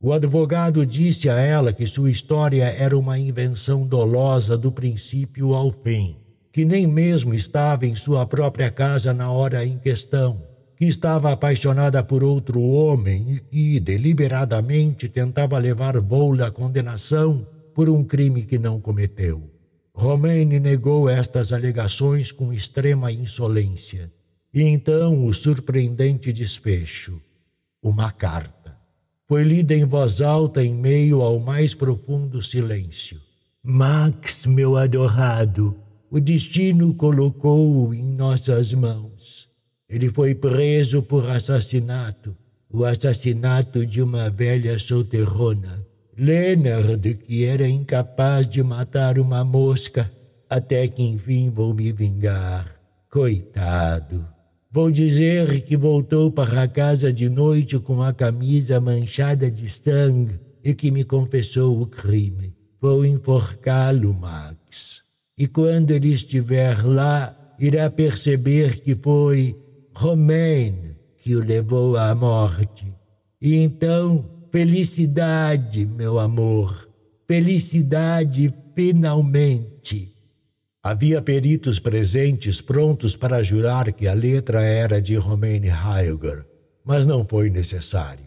O 0.00 0.12
advogado 0.12 0.86
disse 0.86 1.28
a 1.28 1.40
ela 1.40 1.72
que 1.72 1.88
sua 1.88 2.08
história 2.08 2.66
era 2.66 2.96
uma 2.96 3.18
invenção 3.18 3.84
dolosa 3.84 4.56
do 4.56 4.70
princípio 4.70 5.54
ao 5.54 5.72
fim, 5.72 6.16
que 6.52 6.64
nem 6.64 6.86
mesmo 6.86 7.34
estava 7.34 7.86
em 7.86 7.94
sua 7.94 8.26
própria 8.26 8.70
casa 8.70 9.12
na 9.12 9.30
hora 9.30 9.64
em 9.64 9.78
questão, 9.78 10.42
que 10.76 10.86
estava 10.86 11.32
apaixonada 11.32 12.02
por 12.02 12.22
outro 12.22 12.60
homem 12.60 13.34
e 13.34 13.40
que, 13.40 13.80
deliberadamente, 13.80 15.08
tentava 15.08 15.58
levar 15.58 16.00
Vole 16.00 16.42
à 16.42 16.50
condenação 16.50 17.46
por 17.74 17.90
um 17.90 18.04
crime 18.04 18.42
que 18.42 18.58
não 18.58 18.80
cometeu. 18.80 19.50
Romaine 19.92 20.60
negou 20.60 21.08
estas 21.08 21.52
alegações 21.52 22.30
com 22.30 22.52
extrema 22.52 23.10
insolência. 23.10 24.12
E 24.54 24.62
então 24.62 25.26
o 25.26 25.34
surpreendente 25.34 26.32
desfecho. 26.32 27.20
Uma 27.82 28.12
carta. 28.12 28.76
Foi 29.26 29.42
lida 29.42 29.74
em 29.74 29.84
voz 29.84 30.20
alta 30.20 30.64
em 30.64 30.74
meio 30.74 31.20
ao 31.20 31.38
mais 31.38 31.74
profundo 31.74 32.42
silêncio. 32.42 33.20
Max, 33.62 34.46
meu 34.46 34.76
adorado, 34.76 35.76
o 36.10 36.18
destino 36.18 36.94
colocou-o 36.94 37.92
em 37.92 38.02
nossas 38.02 38.72
mãos. 38.72 39.48
Ele 39.88 40.08
foi 40.10 40.34
preso 40.34 41.02
por 41.02 41.28
assassinato, 41.28 42.36
o 42.70 42.84
assassinato 42.84 43.86
de 43.86 44.02
uma 44.02 44.30
velha 44.30 44.78
solteirona. 44.78 45.86
Leonard, 46.16 47.14
que 47.14 47.44
era 47.44 47.68
incapaz 47.68 48.46
de 48.46 48.62
matar 48.62 49.18
uma 49.18 49.44
mosca, 49.44 50.10
até 50.50 50.88
que 50.88 51.02
enfim 51.02 51.50
vou 51.50 51.72
me 51.72 51.92
vingar. 51.92 52.74
Coitado. 53.10 54.26
Vou 54.70 54.90
dizer 54.90 55.62
que 55.62 55.76
voltou 55.76 56.30
para 56.30 56.68
casa 56.68 57.10
de 57.10 57.28
noite 57.28 57.78
com 57.78 58.02
a 58.02 58.12
camisa 58.12 58.80
manchada 58.80 59.50
de 59.50 59.70
sangue 59.70 60.38
e 60.62 60.74
que 60.74 60.90
me 60.90 61.04
confessou 61.04 61.80
o 61.80 61.86
crime. 61.86 62.54
Vou 62.80 63.04
enforcá-lo, 63.04 64.12
Max. 64.12 65.07
E 65.38 65.46
quando 65.46 65.92
ele 65.92 66.12
estiver 66.12 66.84
lá, 66.84 67.54
irá 67.58 67.88
perceber 67.88 68.80
que 68.80 68.94
foi 68.94 69.56
Romaine 69.94 70.96
que 71.16 71.36
o 71.36 71.44
levou 71.44 71.96
à 71.96 72.14
morte. 72.14 72.92
E 73.40 73.54
então 73.56 74.38
Felicidade, 74.50 75.84
meu 75.84 76.18
amor. 76.18 76.88
Felicidade 77.26 78.52
finalmente. 78.74 80.10
Havia 80.82 81.20
peritos 81.20 81.78
presentes 81.78 82.62
prontos 82.62 83.14
para 83.14 83.42
jurar 83.42 83.92
que 83.92 84.08
a 84.08 84.14
letra 84.14 84.62
era 84.62 85.02
de 85.02 85.16
Romaine 85.16 85.68
Heilger, 85.68 86.46
mas 86.82 87.06
não 87.06 87.26
foi 87.26 87.50
necessário. 87.50 88.24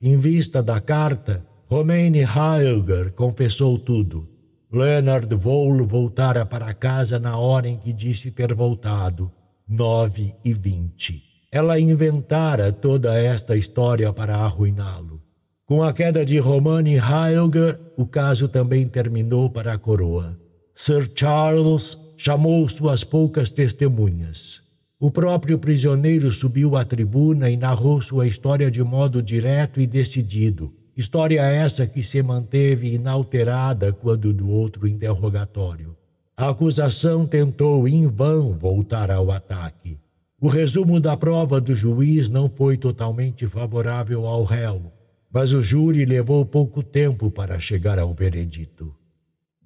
Em 0.00 0.16
vista 0.16 0.62
da 0.62 0.80
carta, 0.80 1.44
Romaine 1.66 2.20
Heilger 2.20 3.12
confessou 3.12 3.76
tudo. 3.76 4.28
Leonard 4.76 5.34
Vole 5.34 5.86
voltara 5.86 6.44
para 6.44 6.74
casa 6.74 7.18
na 7.18 7.38
hora 7.38 7.66
em 7.66 7.78
que 7.78 7.94
disse 7.94 8.30
ter 8.30 8.52
voltado, 8.52 9.32
nove 9.66 10.34
e 10.44 10.52
vinte. 10.52 11.22
Ela 11.50 11.80
inventara 11.80 12.70
toda 12.70 13.18
esta 13.18 13.56
história 13.56 14.12
para 14.12 14.36
arruiná-lo. 14.36 15.22
Com 15.64 15.82
a 15.82 15.94
queda 15.94 16.26
de 16.26 16.38
Romani 16.38 16.96
Heilger, 16.96 17.80
o 17.96 18.06
caso 18.06 18.48
também 18.48 18.86
terminou 18.86 19.48
para 19.48 19.72
a 19.72 19.78
coroa. 19.78 20.38
Sir 20.74 21.10
Charles 21.16 21.96
chamou 22.18 22.68
suas 22.68 23.02
poucas 23.02 23.48
testemunhas. 23.48 24.60
O 25.00 25.10
próprio 25.10 25.58
prisioneiro 25.58 26.30
subiu 26.30 26.76
à 26.76 26.84
tribuna 26.84 27.48
e 27.48 27.56
narrou 27.56 28.02
sua 28.02 28.26
história 28.26 28.70
de 28.70 28.82
modo 28.82 29.22
direto 29.22 29.80
e 29.80 29.86
decidido. 29.86 30.70
História 30.96 31.42
essa 31.42 31.86
que 31.86 32.02
se 32.02 32.22
manteve 32.22 32.94
inalterada 32.94 33.92
quando 33.92 34.32
do 34.32 34.48
outro 34.48 34.88
interrogatório. 34.88 35.94
A 36.34 36.48
acusação 36.48 37.26
tentou 37.26 37.86
em 37.86 38.06
vão 38.06 38.56
voltar 38.56 39.10
ao 39.10 39.30
ataque. 39.30 39.98
O 40.40 40.48
resumo 40.48 40.98
da 40.98 41.14
prova 41.14 41.60
do 41.60 41.74
juiz 41.74 42.30
não 42.30 42.48
foi 42.48 42.78
totalmente 42.78 43.46
favorável 43.46 44.26
ao 44.26 44.44
réu, 44.44 44.90
mas 45.30 45.52
o 45.52 45.62
júri 45.62 46.06
levou 46.06 46.46
pouco 46.46 46.82
tempo 46.82 47.30
para 47.30 47.60
chegar 47.60 47.98
ao 47.98 48.14
veredito. 48.14 48.94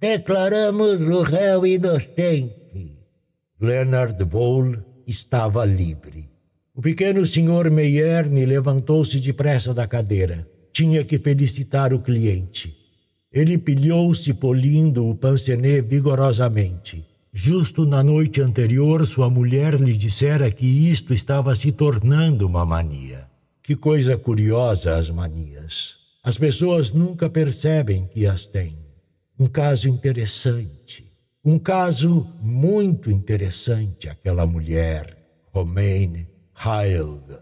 Declaramos 0.01 1.01
o 1.01 1.23
réu 1.23 1.65
inocente. 1.65 2.99
Leonard 3.61 4.25
Vole 4.25 4.83
estava 5.07 5.65
livre. 5.65 6.29
O 6.75 6.81
pequeno 6.81 7.25
senhor 7.25 7.71
Meyerne 7.71 8.45
levantou-se 8.47 9.21
depressa 9.21 9.73
da 9.73 9.87
cadeira. 9.87 10.50
Tinha 10.73 11.05
que 11.05 11.19
felicitar 11.19 11.93
o 11.93 12.01
cliente. 12.01 12.77
Ele 13.33 13.57
pilhou-se 13.57 14.33
polindo 14.35 15.09
o 15.09 15.15
pancenê 15.15 15.81
vigorosamente. 15.81 17.05
Justo 17.33 17.87
na 17.87 18.03
noite 18.03 18.41
anterior, 18.41 19.07
sua 19.07 19.31
mulher 19.31 19.81
lhe 19.81 19.97
dissera 19.97 20.51
que 20.51 20.67
isto 20.67 21.15
estava 21.15 21.55
se 21.55 21.71
tornando 21.71 22.47
uma 22.47 22.67
mania. 22.67 23.29
Que 23.63 23.77
coisa 23.77 24.17
curiosa 24.17 24.97
as 24.97 25.09
manias. 25.11 25.95
As 26.25 26.37
pessoas 26.37 26.93
nunca 26.93 27.31
percebem 27.31 28.05
que 28.05 28.27
as 28.27 28.47
têm. 28.47 28.77
Um 29.39 29.47
caso 29.47 29.89
interessante. 29.89 31.07
Um 31.45 31.59
caso 31.59 32.27
muito 32.43 33.11
interessante, 33.11 34.09
aquela 34.09 34.45
mulher, 34.45 35.17
Romaine 35.53 36.27
Heilger. 36.63 37.41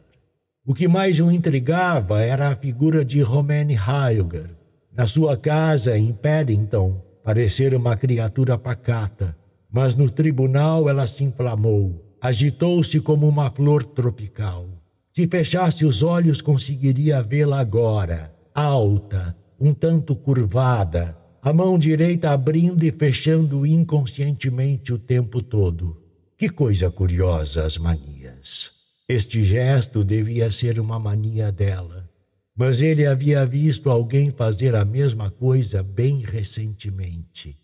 O 0.69 0.75
que 0.75 0.87
mais 0.87 1.19
o 1.19 1.31
intrigava 1.31 2.21
era 2.21 2.51
a 2.51 2.55
figura 2.55 3.03
de 3.03 3.23
Romaine 3.23 3.75
Heilger. 3.75 4.51
Na 4.95 5.07
sua 5.07 5.35
casa, 5.35 5.97
em 5.97 6.13
Paddington, 6.13 7.03
parecer 7.25 7.73
uma 7.75 7.97
criatura 7.97 8.59
pacata, 8.59 9.35
mas 9.73 9.95
no 9.95 10.11
tribunal 10.11 10.87
ela 10.87 11.07
se 11.07 11.25
inflamou, 11.25 12.05
agitou-se 12.21 13.01
como 13.01 13.27
uma 13.27 13.51
flor 13.51 13.83
tropical. 13.83 14.69
Se 15.11 15.27
fechasse 15.27 15.87
os 15.87 16.03
olhos, 16.03 16.43
conseguiria 16.43 17.23
vê-la 17.23 17.61
agora, 17.61 18.31
alta, 18.55 19.35
um 19.59 19.73
tanto 19.73 20.15
curvada, 20.15 21.17
a 21.41 21.51
mão 21.51 21.79
direita 21.79 22.29
abrindo 22.29 22.85
e 22.85 22.93
fechando 22.93 23.65
inconscientemente 23.65 24.93
o 24.93 24.99
tempo 24.99 25.41
todo. 25.41 25.97
Que 26.37 26.51
coisa 26.51 26.91
curiosa 26.91 27.65
as 27.65 27.79
manias. 27.79 28.78
Este 29.11 29.43
gesto 29.43 30.05
devia 30.05 30.53
ser 30.53 30.79
uma 30.79 30.99
mania 30.99 31.51
dela, 31.51 32.07
mas 32.55 32.83
ele 32.83 33.07
havia 33.07 33.47
visto 33.47 33.89
alguém 33.89 34.31
fazer 34.31 34.75
a 34.75 34.85
mesma 34.85 35.31
coisa 35.31 35.83
bem 35.83 36.21
recentemente. 36.21 37.57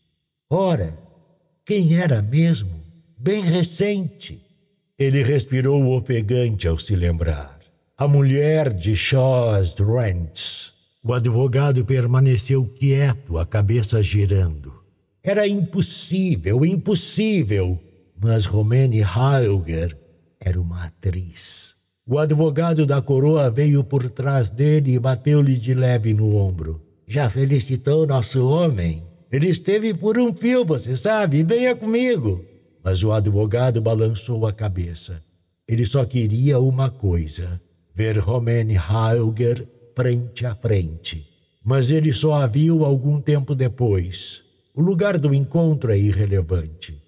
Ora, 0.48 0.98
quem 1.66 1.96
era 1.96 2.22
mesmo? 2.22 2.82
Bem 3.18 3.42
recente. 3.42 4.40
Ele 4.98 5.22
respirou 5.22 5.94
ofegante 5.94 6.66
ao 6.66 6.78
se 6.78 6.96
lembrar. 6.96 7.60
A 7.98 8.08
mulher 8.08 8.72
de 8.72 8.96
Shaws 8.96 9.74
Rents. 9.74 10.72
O 11.02 11.12
advogado 11.12 11.84
permaneceu 11.84 12.64
quieto, 12.78 13.36
a 13.36 13.44
cabeça 13.44 14.02
girando. 14.02 14.72
Era 15.22 15.46
impossível, 15.46 16.64
impossível. 16.64 17.78
Mas 18.18 18.46
Romane 18.46 19.02
Heilger 19.02 20.03
era 20.44 20.60
uma 20.60 20.84
atriz. 20.84 21.74
O 22.06 22.18
advogado 22.18 22.84
da 22.84 23.00
coroa 23.00 23.50
veio 23.50 23.82
por 23.82 24.10
trás 24.10 24.50
dele 24.50 24.92
e 24.92 24.98
bateu-lhe 24.98 25.56
de 25.56 25.72
leve 25.72 26.12
no 26.12 26.36
ombro. 26.36 26.80
Já 27.08 27.30
felicitou 27.30 28.06
nosso 28.06 28.46
homem? 28.46 29.02
Ele 29.32 29.48
esteve 29.48 29.94
por 29.94 30.18
um 30.18 30.34
fio, 30.34 30.64
você 30.64 30.96
sabe, 30.96 31.42
venha 31.42 31.74
comigo. 31.74 32.44
Mas 32.84 33.02
o 33.02 33.10
advogado 33.10 33.80
balançou 33.80 34.46
a 34.46 34.52
cabeça. 34.52 35.22
Ele 35.66 35.86
só 35.86 36.04
queria 36.04 36.58
uma 36.58 36.90
coisa: 36.90 37.58
ver 37.94 38.18
Romane 38.18 38.76
Heilger 38.76 39.66
frente 39.96 40.44
a 40.44 40.54
frente. 40.54 41.26
Mas 41.64 41.90
ele 41.90 42.12
só 42.12 42.34
a 42.34 42.46
viu 42.46 42.84
algum 42.84 43.20
tempo 43.20 43.54
depois. 43.54 44.42
O 44.74 44.82
lugar 44.82 45.16
do 45.16 45.32
encontro 45.32 45.90
é 45.90 45.98
irrelevante. 45.98 47.00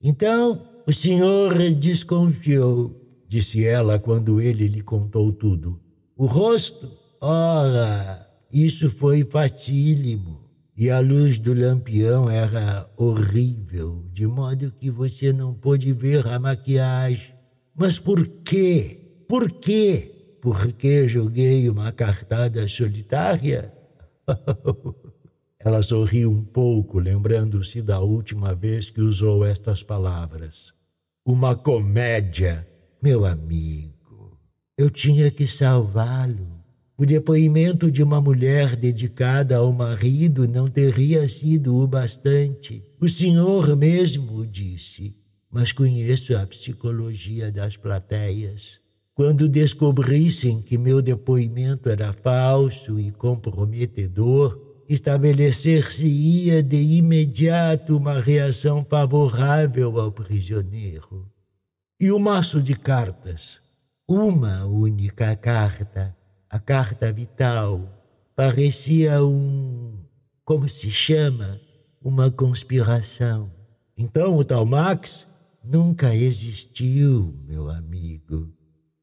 Então, 0.00 0.62
o 0.86 0.92
senhor 0.92 1.58
desconfiou, 1.74 2.94
disse 3.28 3.66
ela 3.66 3.98
quando 3.98 4.40
ele 4.40 4.68
lhe 4.68 4.82
contou 4.82 5.32
tudo. 5.32 5.80
O 6.16 6.26
rosto? 6.26 6.88
Ora, 7.20 8.26
isso 8.52 8.90
foi 8.90 9.24
facílimo 9.24 10.46
e 10.76 10.90
a 10.90 11.00
luz 11.00 11.38
do 11.38 11.54
lampião 11.54 12.28
era 12.28 12.88
horrível, 12.96 14.04
de 14.12 14.26
modo 14.26 14.70
que 14.78 14.90
você 14.90 15.32
não 15.32 15.54
pôde 15.54 15.92
ver 15.92 16.26
a 16.26 16.38
maquiagem. 16.38 17.34
Mas 17.74 17.98
por 17.98 18.26
quê? 18.44 19.24
Por 19.26 19.50
quê? 19.50 20.36
Porque 20.40 21.08
joguei 21.08 21.68
uma 21.70 21.90
cartada 21.92 22.68
solitária? 22.68 23.72
Ela 25.66 25.82
sorriu 25.82 26.30
um 26.30 26.44
pouco, 26.44 27.00
lembrando-se 27.00 27.82
da 27.82 27.98
última 27.98 28.54
vez 28.54 28.88
que 28.88 29.00
usou 29.00 29.44
estas 29.44 29.82
palavras. 29.82 30.72
Uma 31.26 31.56
comédia, 31.56 32.64
meu 33.02 33.24
amigo. 33.24 34.38
Eu 34.78 34.88
tinha 34.88 35.28
que 35.28 35.44
salvá-lo. 35.48 36.62
O 36.96 37.04
depoimento 37.04 37.90
de 37.90 38.00
uma 38.00 38.20
mulher 38.20 38.76
dedicada 38.76 39.56
ao 39.56 39.72
marido 39.72 40.46
não 40.46 40.70
teria 40.70 41.28
sido 41.28 41.76
o 41.76 41.88
bastante. 41.88 42.84
O 43.00 43.08
senhor 43.08 43.74
mesmo 43.74 44.46
disse, 44.46 45.16
mas 45.50 45.72
conheço 45.72 46.36
a 46.36 46.46
psicologia 46.46 47.50
das 47.50 47.76
plateias. 47.76 48.78
Quando 49.12 49.48
descobrissem 49.48 50.62
que 50.62 50.78
meu 50.78 51.02
depoimento 51.02 51.88
era 51.88 52.12
falso 52.12 53.00
e 53.00 53.10
comprometedor, 53.10 54.65
estabelecer-se-ia 54.88 56.62
de 56.62 56.76
imediato 56.76 57.96
uma 57.96 58.20
reação 58.20 58.84
favorável 58.84 59.98
ao 59.98 60.12
prisioneiro. 60.12 61.30
E 62.00 62.10
o 62.12 62.18
maço 62.18 62.62
de 62.62 62.74
cartas? 62.74 63.60
Uma 64.08 64.64
única 64.66 65.34
carta 65.36 66.16
a 66.48 66.58
carta 66.58 67.12
vital 67.12 67.86
parecia 68.34 69.22
um. 69.22 69.98
como 70.44 70.68
se 70.68 70.90
chama? 70.90 71.60
Uma 72.00 72.30
conspiração. 72.30 73.50
Então 73.98 74.36
o 74.36 74.44
tal 74.44 74.64
Max 74.64 75.26
nunca 75.62 76.14
existiu, 76.14 77.34
meu 77.46 77.68
amigo. 77.68 78.50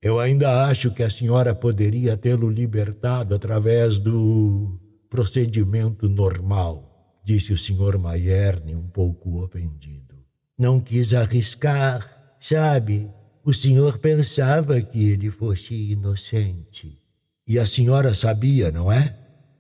Eu 0.02 0.20
ainda 0.20 0.66
acho 0.66 0.92
que 0.94 1.04
a 1.04 1.10
senhora 1.10 1.54
poderia 1.54 2.18
tê-lo 2.18 2.50
libertado 2.50 3.36
através 3.36 4.00
do 4.00 4.80
procedimento 5.14 6.10
normal, 6.10 7.22
disse 7.24 7.54
o 7.54 7.58
senhor 7.58 8.00
Maierne, 8.00 8.74
um 8.74 8.88
pouco 8.88 9.44
ofendido. 9.44 10.16
Não 10.58 10.80
quis 10.80 11.14
arriscar, 11.14 12.36
sabe? 12.40 13.12
O 13.46 13.54
senhor 13.54 14.00
pensava 14.00 14.82
que 14.82 15.12
ele 15.12 15.30
fosse 15.30 15.92
inocente. 15.92 17.00
E 17.48 17.60
a 17.60 17.66
senhora 17.68 18.16
sabia, 18.16 18.72
não 18.72 18.92
é? 18.92 19.16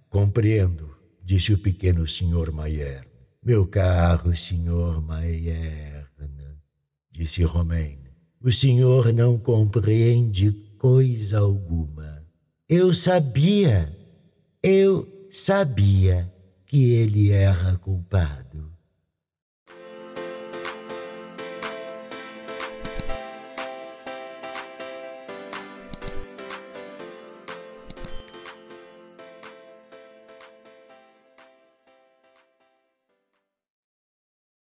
Compreendo, 0.10 0.89
disse 1.24 1.54
o 1.54 1.60
pequeno 1.60 2.08
senhor 2.08 2.51
Maier. 2.51 3.06
Meu 3.45 3.68
caro 3.68 4.36
senhor 4.36 5.04
Maier, 5.04 6.08
disse 7.12 7.43
Romaine, 7.43 8.10
o 8.41 8.51
senhor 8.51 9.14
não 9.14 9.38
compreende 9.38 10.51
coisa 10.80 11.38
alguma. 11.38 12.26
Eu 12.68 12.91
sabia, 12.91 13.95
eu 14.64 15.12
sabia 15.34 16.32
que 16.66 16.94
ele 16.94 17.32
era 17.32 17.76
culpado. 17.78 18.72